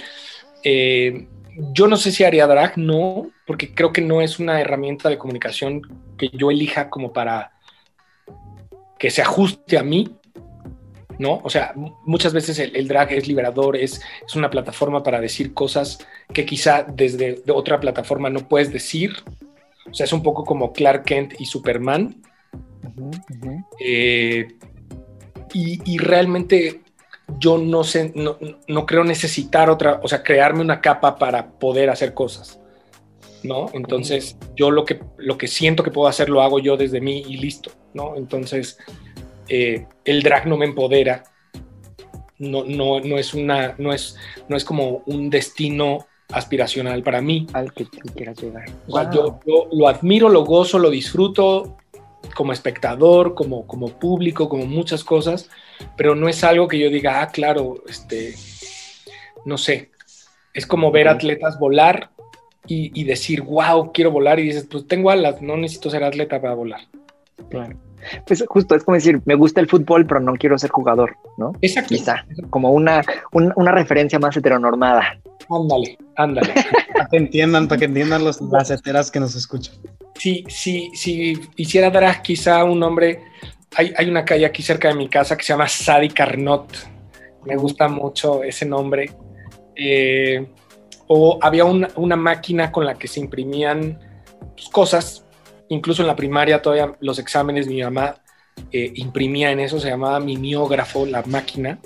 Eh, 0.63 1.27
yo 1.73 1.87
no 1.87 1.97
sé 1.97 2.13
si 2.13 2.25
haría 2.25 2.47
drag, 2.47 2.77
no, 2.79 3.31
porque 3.47 3.75
creo 3.75 3.93
que 3.93 4.01
no 4.01 4.21
es 4.21 4.39
una 4.39 4.61
herramienta 4.61 5.09
de 5.09 5.19
comunicación 5.19 5.83
que 6.17 6.31
yo 6.31 6.51
elija 6.51 6.89
como 6.89 7.13
para 7.13 7.53
que 8.99 9.11
se 9.11 9.23
ajuste 9.23 9.79
a 9.79 9.83
mí, 9.83 10.09
¿no? 11.19 11.41
O 11.43 11.51
sea, 11.51 11.73
muchas 12.05 12.33
veces 12.33 12.59
el, 12.59 12.75
el 12.77 12.89
drag 12.89 13.13
es 13.13 13.27
liberador, 13.27 13.77
es, 13.77 14.01
es, 14.27 14.37
una 14.37 14.51
plataforma 14.51 15.03
para 15.03 15.21
decir 15.21 15.55
cosas 15.55 15.99
que 16.33 16.45
quizá 16.45 16.85
desde 16.85 17.43
de 17.45 17.53
otra 17.53 17.81
plataforma 17.81 18.31
no 18.31 18.49
puedes 18.49 18.73
decir. 18.73 19.13
O 19.91 19.95
sea, 19.95 20.05
es 20.05 20.13
un 20.13 20.23
poco 20.23 20.45
como 20.45 20.73
Clark 20.73 21.05
Kent 21.05 21.41
y 21.41 21.45
Superman. 21.45 22.23
Uh 22.85 22.89
-huh, 22.89 23.07
uh 23.07 23.47
-huh. 23.47 23.67
Eh, 23.81 24.49
y, 25.55 25.93
y, 25.93 25.99
realmente 25.99 26.83
yo 27.39 27.59
no 27.59 27.85
sé, 27.85 28.13
no, 28.15 28.39
no, 28.69 28.87
creo 28.87 29.05
necesitar 29.05 29.71
otra, 29.71 30.01
o 30.03 30.09
sea, 30.09 30.23
crearme 30.23 30.61
una 30.61 30.81
capa 30.81 31.17
para 31.17 31.53
poder 31.53 31.91
hacer 31.91 32.15
cosas, 32.15 32.59
¿no? 33.43 33.71
Entonces, 33.75 34.37
yo 34.57 34.71
lo 34.71 34.85
que, 34.85 35.01
lo 35.19 35.39
que 35.39 35.49
siento 35.49 35.83
que 35.83 35.91
puedo 35.91 36.09
hacer 36.09 36.29
lo 36.29 36.43
hago 36.43 36.59
yo 36.59 36.77
desde 36.77 37.01
mí 37.01 37.23
y 37.27 37.37
listo, 37.37 37.71
¿no? 37.95 38.17
Entonces, 38.17 38.79
eh, 39.55 39.87
el 40.07 40.23
drag 40.23 40.47
no 40.47 40.57
me 40.57 40.65
empodera, 40.65 41.25
no, 42.39 42.65
no, 42.65 43.01
no, 43.01 43.19
es 43.19 43.35
una, 43.35 43.75
no, 43.77 43.93
es, 43.93 44.17
no 44.49 44.57
es 44.57 44.65
como 44.65 45.03
un 45.05 45.29
destino 45.29 46.07
aspiracional 46.31 47.03
para 47.03 47.21
mí. 47.21 47.47
Al 47.53 47.71
que 47.75 47.85
tú 47.85 47.99
quieras 48.17 48.41
llegar. 48.43 48.71
O 48.89 48.97
sea, 48.97 49.11
wow. 49.11 49.13
yo, 49.13 49.41
yo 49.47 49.69
lo 49.71 49.89
admiro, 49.89 50.31
lo 50.31 50.47
gozo, 50.47 50.79
lo 50.79 50.89
disfruto, 50.89 51.77
como 52.35 52.55
espectador, 52.55 53.35
como, 53.35 53.67
como 53.67 53.89
público, 53.89 54.49
como 54.49 54.65
muchas 54.65 55.05
cosas, 55.05 55.51
pero 55.99 56.15
no 56.15 56.31
es 56.31 56.43
algo 56.45 56.67
que 56.67 56.79
yo 56.79 56.89
diga, 56.89 57.21
ah, 57.21 57.29
claro, 57.29 57.83
este, 57.87 58.35
no 59.45 59.59
sé, 59.59 59.91
es 60.55 60.67
como 60.67 60.91
ver 60.91 61.09
atletas 61.09 61.59
volar 61.59 62.11
y, 62.67 62.99
y, 62.99 63.05
decir, 63.05 63.43
wow, 63.43 63.93
quiero 63.93 64.11
volar, 64.11 64.41
y 64.41 64.45
dices, 64.45 64.67
pues 64.71 64.87
tengo 64.89 65.11
alas, 65.11 65.43
no 65.43 65.59
necesito 65.59 65.91
ser 65.91 66.05
atleta 66.05 66.41
para 66.41 66.55
volar. 66.55 66.81
Claro. 67.51 67.77
Pues 68.27 68.45
justo, 68.49 68.75
es 68.75 68.85
como 68.85 68.97
decir, 68.97 69.21
me 69.25 69.35
gusta 69.35 69.61
el 69.61 69.69
fútbol, 69.69 70.07
pero 70.07 70.21
no 70.21 70.35
quiero 70.35 70.59
ser 70.59 70.71
jugador, 70.71 71.17
¿no? 71.39 71.53
Exacto. 71.61 71.95
Quizá, 71.95 72.25
como 72.51 72.71
una, 72.71 73.03
un, 73.33 73.53
una 73.57 73.73
referencia 73.73 74.19
más 74.19 74.37
heteronormada. 74.37 75.19
Ándale, 75.51 75.99
ándale. 76.17 76.55
para 76.95 77.09
que 77.09 77.17
entiendan, 77.17 77.69
para 77.69 77.79
que 77.79 77.85
entiendan 77.87 78.25
los, 78.25 78.41
las 78.41 78.71
heteras 78.71 79.11
que 79.11 79.21
nos 79.21 79.35
escuchan. 79.35 79.75
Si, 80.15 80.45
si, 80.49 80.91
si 80.95 81.39
hiciera 81.57 81.91
drag, 81.91 82.23
quizá 82.23 82.65
un 82.65 82.83
hombre 82.83 83.21
hay, 83.77 83.93
hay 83.97 84.09
una 84.09 84.25
calle 84.25 84.47
aquí 84.47 84.63
cerca 84.63 84.89
de 84.89 84.95
mi 84.95 85.09
casa 85.09 85.37
que 85.37 85.45
se 85.45 85.53
llama 85.53 85.69
Sadi 85.69 86.09
Carnot. 86.09 86.89
Me 87.45 87.57
gusta 87.57 87.89
mucho 87.89 88.43
ese 88.43 88.67
nombre. 88.67 89.11
Eh, 89.75 90.47
o 91.09 91.39
había 91.41 91.65
una, 91.65 91.89
una 91.97 92.17
máquina 92.17 92.71
con 92.71 92.85
la 92.85 92.95
que 92.95 93.09
se 93.09 93.21
imprimían 93.21 93.99
pues, 94.55 94.69
cosas. 94.69 95.25
Incluso 95.73 96.03
en 96.03 96.09
la 96.09 96.17
primaria, 96.17 96.61
todavía 96.61 96.95
los 97.01 97.19
exámenes, 97.19 97.67
mi 97.67 97.83
mamá 97.83 98.17
eh, 98.71 98.93
imprimía 98.97 99.51
en 99.51 99.61
eso, 99.61 99.81
se 99.81 99.89
llamaba 99.89 100.21
mimeógrafo, 100.21 101.07
la 101.07 101.23
máquina. 101.23 101.79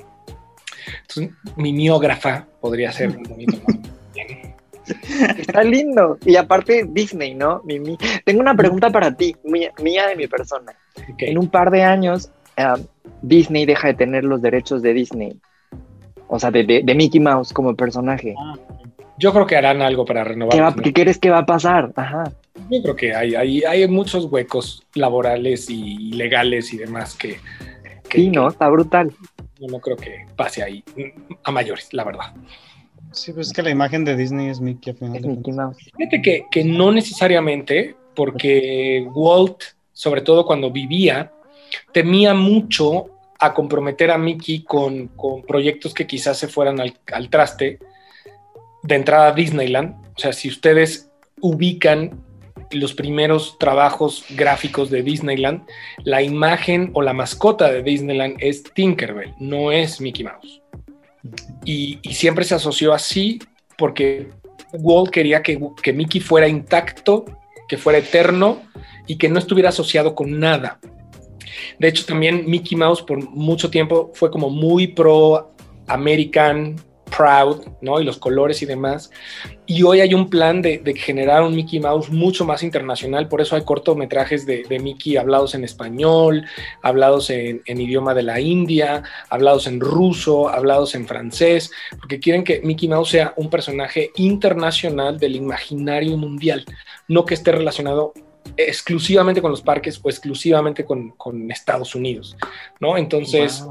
Entonces, 1.02 1.32
mimeógrafa 1.56 2.46
podría 2.60 2.90
ser 2.92 3.10
un 3.16 3.22
bonito. 3.22 3.58
Está 5.38 5.62
lindo. 5.64 6.16
Y 6.24 6.36
aparte, 6.36 6.86
Disney, 6.88 7.34
¿no? 7.34 7.62
Tengo 8.24 8.40
una 8.40 8.54
pregunta 8.54 8.90
para 8.90 9.12
ti, 9.14 9.34
mía, 9.44 9.72
mía 9.82 10.06
de 10.06 10.16
mi 10.16 10.26
persona. 10.28 10.72
En 11.18 11.38
un 11.38 11.48
par 11.48 11.70
de 11.70 11.82
años, 11.82 12.30
ah, 12.56 12.76
Disney 13.22 13.66
deja 13.66 13.88
de 13.88 13.94
tener 13.94 14.24
los 14.24 14.40
derechos 14.42 14.82
de 14.82 14.92
Disney. 14.94 15.40
O 16.28 16.38
sea, 16.38 16.50
de, 16.50 16.64
de- 16.64 16.82
de 16.84 16.94
Mickey 16.94 17.20
Mouse 17.20 17.52
como 17.52 17.74
personaje. 17.74 18.34
Yo 19.18 19.32
creo 19.32 19.46
que 19.46 19.56
harán 19.56 19.80
algo 19.82 20.04
para 20.04 20.24
renovar. 20.24 20.54
¿Qué, 20.54 20.60
va- 20.60 20.74
¿Qué 20.74 20.92
crees 20.92 21.18
que 21.18 21.30
va 21.30 21.38
a 21.38 21.46
pasar? 21.46 21.92
Ajá. 21.96 22.24
Yo 22.70 22.82
creo 22.82 22.96
que 22.96 23.14
hay, 23.14 23.34
hay, 23.34 23.62
hay 23.62 23.86
muchos 23.88 24.24
huecos 24.26 24.84
laborales 24.94 25.70
y 25.70 26.12
legales 26.12 26.72
y 26.72 26.78
demás 26.78 27.14
que, 27.14 27.38
que- 28.08 28.18
Sí, 28.18 28.28
¿no? 28.30 28.48
Está 28.48 28.68
brutal. 28.68 29.12
yo 29.60 29.66
no 29.68 29.80
creo 29.80 29.96
que 29.96 30.26
pase 30.36 30.62
ahí 30.62 30.82
a 31.44 31.50
mayores, 31.50 31.88
la 31.92 32.04
verdad. 32.04 32.34
Sí, 33.12 33.32
pues 33.32 33.48
es 33.48 33.52
que 33.52 33.62
la 33.62 33.70
imagen 33.70 34.04
de 34.04 34.16
Disney 34.16 34.48
es 34.48 34.60
Mickey 34.60 34.92
al 34.92 34.98
final 34.98 35.16
Es 35.16 35.26
Mickey. 35.26 35.52
Mouse. 35.54 35.76
Fíjate 35.96 36.20
que, 36.22 36.44
que 36.50 36.64
no 36.64 36.92
necesariamente, 36.92 37.94
porque 38.14 39.06
Walt, 39.14 39.62
sobre 39.92 40.20
todo 40.20 40.44
cuando 40.44 40.70
vivía, 40.70 41.32
temía 41.92 42.34
mucho 42.34 43.06
a 43.38 43.54
comprometer 43.54 44.10
a 44.10 44.18
Mickey 44.18 44.64
con, 44.64 45.08
con 45.08 45.42
proyectos 45.42 45.94
que 45.94 46.06
quizás 46.06 46.38
se 46.38 46.48
fueran 46.48 46.80
al, 46.80 46.94
al 47.12 47.28
traste 47.30 47.78
de 48.82 48.94
entrada 48.94 49.28
a 49.28 49.32
Disneyland. 49.32 49.94
O 50.16 50.18
sea, 50.18 50.32
si 50.32 50.48
ustedes 50.48 51.10
ubican 51.40 52.22
los 52.70 52.94
primeros 52.94 53.58
trabajos 53.58 54.24
gráficos 54.30 54.90
de 54.90 55.02
Disneyland, 55.02 55.62
la 56.04 56.22
imagen 56.22 56.90
o 56.94 57.02
la 57.02 57.12
mascota 57.12 57.70
de 57.70 57.82
Disneyland 57.82 58.36
es 58.40 58.62
Tinkerbell, 58.62 59.34
no 59.38 59.72
es 59.72 60.00
Mickey 60.00 60.24
Mouse. 60.24 60.62
Y, 61.64 61.98
siempre 62.12 62.44
se 62.44 62.54
asoció 62.54 62.92
así 62.92 63.40
porque 63.76 64.28
Walt 64.72 65.10
quería 65.10 65.42
que, 65.42 65.58
que 65.82 65.92
Mickey 65.92 66.20
fuera 66.20 66.48
intacto, 66.48 67.24
que 67.68 67.76
fuera 67.76 67.98
eterno 67.98 68.62
y 69.06 69.16
que 69.16 69.28
no 69.28 69.38
estuviera 69.38 69.70
asociado 69.70 70.14
con 70.14 70.38
nada. 70.38 70.78
De 71.78 71.88
hecho, 71.88 72.04
también 72.04 72.48
Mickey 72.48 72.76
Mouse 72.76 73.02
por 73.02 73.28
mucho 73.30 73.70
tiempo 73.70 74.10
fue 74.14 74.30
como 74.30 74.50
muy 74.50 74.88
pro 74.88 75.52
American, 75.86 76.76
proud, 77.10 77.62
¿no? 77.80 78.00
Y 78.00 78.04
los 78.04 78.18
colores 78.18 78.62
y 78.62 78.66
demás. 78.66 79.10
Y 79.66 79.82
hoy 79.82 80.00
hay 80.00 80.14
un 80.14 80.28
plan 80.28 80.62
de, 80.62 80.80
generar 80.96 81.42
un 81.42 81.54
Mickey 81.54 81.80
Mouse 81.80 82.10
mucho 82.10 82.44
más 82.44 82.62
internacional. 82.62 83.28
Por 83.28 83.40
eso 83.40 83.56
hay 83.56 83.62
cortometrajes 83.62 84.46
de, 84.46 84.64
Mickey 84.80 85.16
hablados 85.16 85.54
en 85.54 85.64
español, 85.64 86.44
hablados 86.82 87.30
en, 87.30 87.62
idioma 87.66 88.14
de 88.14 88.22
la 88.22 88.40
India, 88.40 89.02
hablados 89.28 89.66
en 89.66 89.80
ruso, 89.80 90.48
hablados 90.48 90.94
en 90.94 91.06
francés, 91.06 91.70
porque 91.98 92.20
quieren 92.20 92.44
que 92.44 92.60
Mickey 92.62 92.88
Mouse 92.88 93.10
sea 93.10 93.34
un 93.36 93.50
personaje 93.50 94.10
internacional 94.16 95.18
del 95.18 95.36
imaginario 95.36 96.16
mundial, 96.16 96.64
no 97.08 97.24
que 97.24 97.34
esté 97.34 97.52
relacionado 97.52 98.12
exclusivamente 98.56 99.42
con 99.42 99.50
los 99.50 99.62
parques 99.62 100.00
o 100.02 100.08
exclusivamente 100.08 100.84
con, 100.84 101.14
Estados 101.50 101.94
Unidos, 101.94 102.36
¿no? 102.80 102.96
Entonces. 102.96 103.64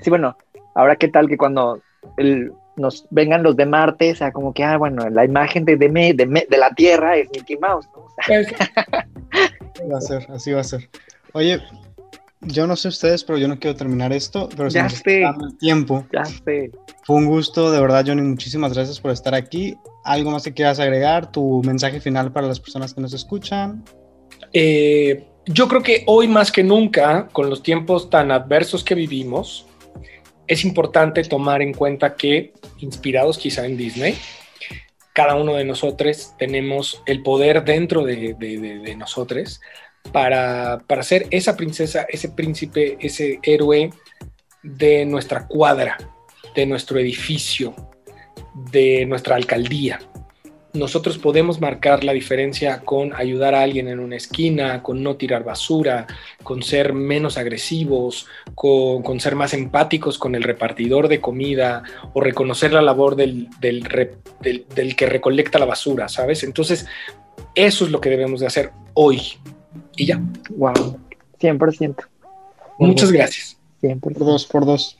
Sí, 0.00 0.10
bueno, 0.10 0.36
ahora 0.74 0.96
qué 0.96 1.08
tal 1.08 1.28
que 1.28 1.36
cuando 1.36 1.80
el- 2.16 2.52
nos 2.76 3.06
vengan 3.10 3.42
los 3.42 3.54
de 3.56 3.66
Marte, 3.66 4.14
sea 4.14 4.32
como 4.32 4.54
que, 4.54 4.64
ah, 4.64 4.78
bueno, 4.78 5.08
la 5.10 5.24
imagen 5.26 5.64
de, 5.66 5.76
de, 5.76 5.88
me- 5.90 6.14
de, 6.14 6.24
me- 6.26 6.46
de 6.48 6.56
la 6.56 6.70
Tierra 6.70 7.16
es 7.16 7.28
Mickey 7.34 7.58
Mouse, 7.58 7.86
¿no? 7.94 8.02
O 8.04 8.08
sea, 8.14 8.24
pues, 8.26 8.48
Va 9.92 9.98
a 9.98 10.00
ser, 10.00 10.26
así 10.30 10.52
va 10.52 10.60
a 10.60 10.64
ser. 10.64 10.88
Oye, 11.34 11.60
yo 12.40 12.66
no 12.66 12.74
sé 12.76 12.88
ustedes, 12.88 13.24
pero 13.24 13.38
yo 13.38 13.46
no 13.48 13.58
quiero 13.58 13.76
terminar 13.76 14.12
esto, 14.12 14.48
pero 14.56 14.70
se 14.70 14.78
Ya 14.78 14.88
sé. 14.88 15.22
el 15.22 15.58
tiempo. 15.58 16.06
ya 16.12 16.24
sé. 16.24 16.70
Fue 17.04 17.16
un 17.16 17.26
gusto, 17.26 17.70
de 17.70 17.80
verdad, 17.80 18.04
Johnny. 18.06 18.22
Muchísimas 18.22 18.72
gracias 18.74 19.00
por 19.00 19.10
estar 19.10 19.34
aquí. 19.34 19.76
¿Algo 20.04 20.30
más 20.30 20.42
que 20.42 20.52
quieras 20.52 20.80
agregar? 20.80 21.30
¿Tu 21.30 21.62
mensaje 21.64 22.00
final 22.00 22.32
para 22.32 22.46
las 22.46 22.58
personas 22.60 22.94
que 22.94 23.00
nos 23.00 23.12
escuchan? 23.12 23.84
Eh, 24.52 25.24
yo 25.46 25.68
creo 25.68 25.82
que 25.82 26.04
hoy 26.06 26.28
más 26.28 26.50
que 26.52 26.62
nunca, 26.64 27.28
con 27.32 27.48
los 27.50 27.62
tiempos 27.62 28.10
tan 28.10 28.30
adversos 28.30 28.82
que 28.84 28.94
vivimos, 28.94 29.66
es 30.52 30.64
importante 30.64 31.22
tomar 31.24 31.62
en 31.62 31.72
cuenta 31.74 32.14
que, 32.14 32.52
inspirados 32.78 33.38
quizá 33.38 33.66
en 33.66 33.76
Disney, 33.76 34.16
cada 35.12 35.34
uno 35.34 35.54
de 35.54 35.64
nosotros 35.64 36.32
tenemos 36.38 37.02
el 37.06 37.22
poder 37.22 37.64
dentro 37.64 38.04
de, 38.04 38.34
de- 38.38 38.58
de- 38.58 38.96
nosotros 38.96 39.60
para, 40.12 40.82
para 40.86 41.02
ser 41.02 41.26
esa 41.30 41.56
princesa, 41.56 42.06
ese 42.08 42.28
príncipe, 42.30 42.96
ese 43.00 43.38
héroe 43.42 43.90
de 44.62 45.04
nuestra 45.04 45.46
cuadra, 45.46 45.96
de 46.54 46.66
nuestro 46.66 46.98
edificio, 46.98 47.74
de 48.70 49.04
nuestra 49.06 49.36
alcaldía 49.36 49.98
nosotros 50.74 51.18
podemos 51.18 51.60
marcar 51.60 52.02
la 52.02 52.12
diferencia 52.12 52.80
con 52.80 53.12
ayudar 53.14 53.54
a 53.54 53.60
alguien 53.62 53.88
en 53.88 54.00
una 54.00 54.16
esquina, 54.16 54.82
con 54.82 55.02
no 55.02 55.16
tirar 55.16 55.44
basura, 55.44 56.06
con 56.42 56.62
ser 56.62 56.92
menos 56.94 57.36
agresivos, 57.36 58.26
con, 58.54 59.02
con 59.02 59.20
ser 59.20 59.34
más 59.36 59.52
empáticos 59.54 60.18
con 60.18 60.34
el 60.34 60.42
repartidor 60.42 61.08
de 61.08 61.20
comida 61.20 61.82
o 62.14 62.20
reconocer 62.20 62.72
la 62.72 62.80
labor 62.82 63.16
del, 63.16 63.48
del 63.60 63.84
re- 63.84 64.14
del- 64.40 64.64
del 64.74 64.96
que 64.96 65.06
recolecta 65.06 65.58
la 65.58 65.66
basura, 65.66 66.08
¿sabes? 66.08 66.42
Entonces, 66.42 66.86
eso 67.54 67.84
es 67.84 67.90
lo 67.90 68.00
que 68.00 68.08
debemos 68.10 68.40
de 68.40 68.46
hacer 68.46 68.70
hoy. 68.94 69.20
Y 69.96 70.06
ya, 70.06 70.20
Wow. 70.56 70.98
100%. 71.38 71.96
muchas 72.78 73.12
gracias. 73.12 73.58
100%. 73.82 74.00
Por 74.00 74.14
dos, 74.18 74.46
por 74.46 74.64
dos. 74.64 74.98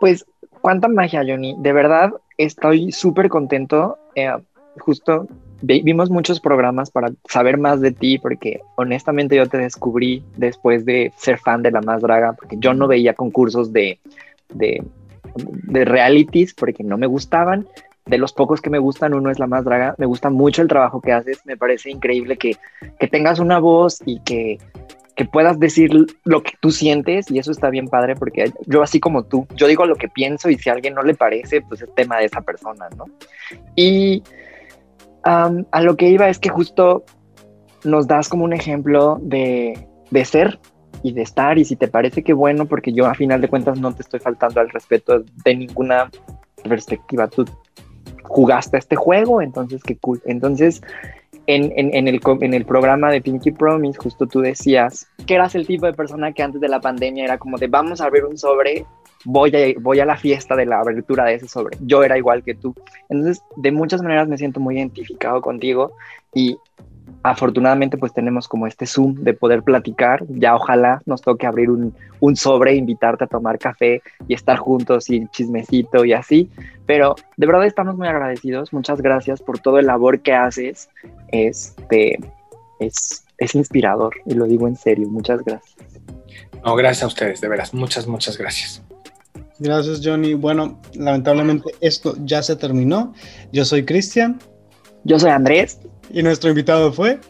Pues, 0.00 0.24
cuánta 0.60 0.88
magia, 0.88 1.22
Johnny. 1.26 1.54
De 1.58 1.72
verdad, 1.72 2.10
estoy 2.38 2.92
súper 2.92 3.28
contento. 3.28 3.98
Eh, 4.16 4.30
justo 4.78 5.26
vi- 5.62 5.82
vimos 5.82 6.10
muchos 6.10 6.40
programas 6.40 6.90
para 6.90 7.10
saber 7.28 7.58
más 7.58 7.80
de 7.80 7.92
ti, 7.92 8.18
porque 8.18 8.60
honestamente 8.76 9.36
yo 9.36 9.48
te 9.48 9.58
descubrí 9.58 10.22
después 10.36 10.84
de 10.84 11.12
ser 11.16 11.38
fan 11.38 11.62
de 11.62 11.70
La 11.70 11.80
Más 11.80 12.02
Draga, 12.02 12.32
porque 12.34 12.56
yo 12.58 12.74
no 12.74 12.86
veía 12.86 13.14
concursos 13.14 13.72
de, 13.72 13.98
de, 14.52 14.82
de 15.34 15.84
realities, 15.84 16.54
porque 16.54 16.84
no 16.84 16.98
me 16.98 17.06
gustaban. 17.06 17.66
De 18.06 18.18
los 18.18 18.34
pocos 18.34 18.60
que 18.60 18.68
me 18.68 18.78
gustan, 18.78 19.14
uno 19.14 19.30
es 19.30 19.38
La 19.38 19.46
Más 19.46 19.64
Draga. 19.64 19.94
Me 19.96 20.04
gusta 20.04 20.28
mucho 20.28 20.60
el 20.60 20.68
trabajo 20.68 21.00
que 21.00 21.12
haces. 21.12 21.40
Me 21.46 21.56
parece 21.56 21.90
increíble 21.90 22.36
que, 22.36 22.56
que 23.00 23.08
tengas 23.08 23.38
una 23.38 23.58
voz 23.58 24.02
y 24.04 24.20
que 24.20 24.58
que 25.16 25.24
puedas 25.26 25.60
decir 25.60 25.92
lo 26.24 26.42
que 26.42 26.54
tú 26.58 26.72
sientes 26.72 27.30
y 27.30 27.38
eso 27.38 27.52
está 27.52 27.70
bien 27.70 27.86
padre 27.86 28.16
porque 28.16 28.50
yo 28.66 28.82
así 28.82 28.98
como 28.98 29.22
tú, 29.22 29.46
yo 29.54 29.68
digo 29.68 29.86
lo 29.86 29.94
que 29.94 30.08
pienso 30.08 30.50
y 30.50 30.58
si 30.58 30.68
a 30.68 30.72
alguien 30.72 30.92
no 30.92 31.04
le 31.04 31.14
parece, 31.14 31.60
pues 31.60 31.82
es 31.82 31.94
tema 31.94 32.18
de 32.18 32.24
esa 32.24 32.40
persona, 32.40 32.88
¿no? 32.96 33.04
Y 33.76 34.24
um, 35.26 35.64
a 35.70 35.80
lo 35.82 35.96
que 35.96 36.08
iba 36.08 36.28
es 36.28 36.38
que 36.38 36.48
justo 36.48 37.04
nos 37.84 38.06
das 38.06 38.28
como 38.28 38.44
un 38.44 38.52
ejemplo 38.52 39.18
de, 39.20 39.86
de 40.10 40.24
ser 40.24 40.58
y 41.02 41.12
de 41.12 41.22
estar 41.22 41.58
y 41.58 41.64
si 41.64 41.76
te 41.76 41.88
parece 41.88 42.22
que 42.22 42.32
bueno, 42.32 42.66
porque 42.66 42.92
yo 42.92 43.06
a 43.06 43.14
final 43.14 43.40
de 43.40 43.48
cuentas 43.48 43.78
no 43.78 43.94
te 43.94 44.02
estoy 44.02 44.20
faltando 44.20 44.60
al 44.60 44.70
respeto 44.70 45.22
de 45.44 45.54
ninguna 45.54 46.10
perspectiva, 46.62 47.28
tú 47.28 47.44
jugaste 48.22 48.78
este 48.78 48.96
juego, 48.96 49.42
entonces 49.42 49.82
qué 49.82 49.96
cool. 49.98 50.22
Entonces, 50.24 50.80
en, 51.46 51.72
en, 51.76 52.08
el, 52.08 52.20
en 52.40 52.54
el 52.54 52.64
programa 52.64 53.10
de 53.10 53.20
Pinky 53.20 53.50
Promise, 53.50 53.98
justo 53.98 54.26
tú 54.26 54.40
decías 54.40 55.06
que 55.26 55.34
eras 55.34 55.54
el 55.54 55.66
tipo 55.66 55.86
de 55.86 55.92
persona 55.92 56.32
que 56.32 56.42
antes 56.42 56.60
de 56.60 56.68
la 56.68 56.80
pandemia 56.80 57.24
era 57.24 57.38
como 57.38 57.58
de 57.58 57.66
vamos 57.66 58.00
a 58.00 58.06
abrir 58.06 58.24
un 58.24 58.38
sobre, 58.38 58.86
voy 59.24 59.54
a, 59.54 59.80
voy 59.80 60.00
a 60.00 60.06
la 60.06 60.16
fiesta 60.16 60.56
de 60.56 60.66
la 60.66 60.80
abertura 60.80 61.24
de 61.24 61.34
ese 61.34 61.48
sobre. 61.48 61.76
Yo 61.80 62.02
era 62.02 62.16
igual 62.16 62.42
que 62.42 62.54
tú. 62.54 62.74
Entonces, 63.08 63.42
de 63.56 63.72
muchas 63.72 64.02
maneras 64.02 64.28
me 64.28 64.38
siento 64.38 64.60
muy 64.60 64.76
identificado 64.76 65.40
contigo 65.40 65.92
y 66.34 66.56
afortunadamente 67.24 67.96
pues 67.96 68.12
tenemos 68.12 68.46
como 68.46 68.66
este 68.66 68.86
Zoom 68.86 69.14
de 69.24 69.32
poder 69.32 69.62
platicar. 69.62 70.24
Ya 70.28 70.54
ojalá 70.54 71.02
nos 71.06 71.22
toque 71.22 71.46
abrir 71.46 71.70
un, 71.70 71.94
un 72.20 72.36
sobre, 72.36 72.74
invitarte 72.74 73.24
a 73.24 73.26
tomar 73.26 73.58
café 73.58 74.02
y 74.28 74.34
estar 74.34 74.58
juntos 74.58 75.08
y 75.08 75.26
chismecito 75.28 76.04
y 76.04 76.12
así. 76.12 76.50
Pero 76.86 77.16
de 77.38 77.46
verdad 77.46 77.64
estamos 77.64 77.96
muy 77.96 78.06
agradecidos. 78.06 78.74
Muchas 78.74 79.00
gracias 79.00 79.40
por 79.40 79.58
todo 79.58 79.78
el 79.78 79.86
labor 79.86 80.20
que 80.20 80.34
haces. 80.34 80.90
Este 81.28 82.18
es, 82.78 83.24
es 83.38 83.54
inspirador 83.54 84.14
y 84.26 84.34
lo 84.34 84.44
digo 84.44 84.68
en 84.68 84.76
serio. 84.76 85.08
Muchas 85.08 85.42
gracias. 85.42 85.76
No, 86.62 86.76
gracias 86.76 87.04
a 87.04 87.06
ustedes, 87.06 87.40
de 87.40 87.48
veras. 87.48 87.72
Muchas, 87.72 88.06
muchas 88.06 88.36
gracias. 88.36 88.82
Gracias, 89.58 90.02
Johnny. 90.04 90.34
Bueno, 90.34 90.78
lamentablemente 90.94 91.70
esto 91.80 92.16
ya 92.24 92.42
se 92.42 92.54
terminó. 92.56 93.14
Yo 93.50 93.64
soy 93.64 93.86
Cristian. 93.86 94.38
Yo 95.04 95.18
soy 95.18 95.30
Andrés. 95.30 95.78
Y 96.10 96.22
nuestro 96.22 96.50
invitado 96.50 96.92
fue 96.92 97.20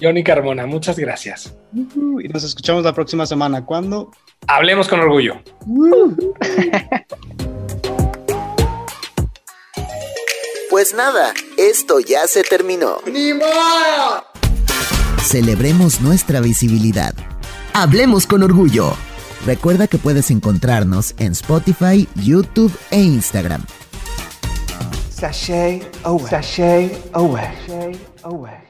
Johnny 0.00 0.22
Carmona. 0.22 0.66
Muchas 0.66 0.98
gracias. 0.98 1.56
y 1.72 2.28
nos 2.28 2.44
escuchamos 2.44 2.84
la 2.84 2.92
próxima 2.92 3.26
semana. 3.26 3.64
¿Cuándo? 3.64 4.10
Hablemos 4.46 4.88
con 4.88 5.00
orgullo. 5.00 5.40
Pues 10.70 10.92
nada, 10.92 11.32
esto 11.56 12.00
ya 12.00 12.26
se 12.26 12.42
terminó. 12.42 12.96
¡Ni 13.06 13.32
modo! 13.32 14.24
Celebremos 15.22 16.00
nuestra 16.00 16.40
visibilidad. 16.40 17.14
Hablemos 17.72 18.26
con 18.26 18.42
orgullo. 18.42 18.92
Recuerda 19.46 19.86
que 19.86 19.98
puedes 19.98 20.30
encontrarnos 20.30 21.14
en 21.18 21.32
Spotify, 21.32 22.08
YouTube 22.16 22.72
e 22.90 23.00
Instagram. 23.00 23.64
Sashay 25.10 25.82
away. 26.02 26.26
Sashay 26.28 26.98
away. 27.12 27.44
Sashay 27.66 28.13
away. 28.24 28.63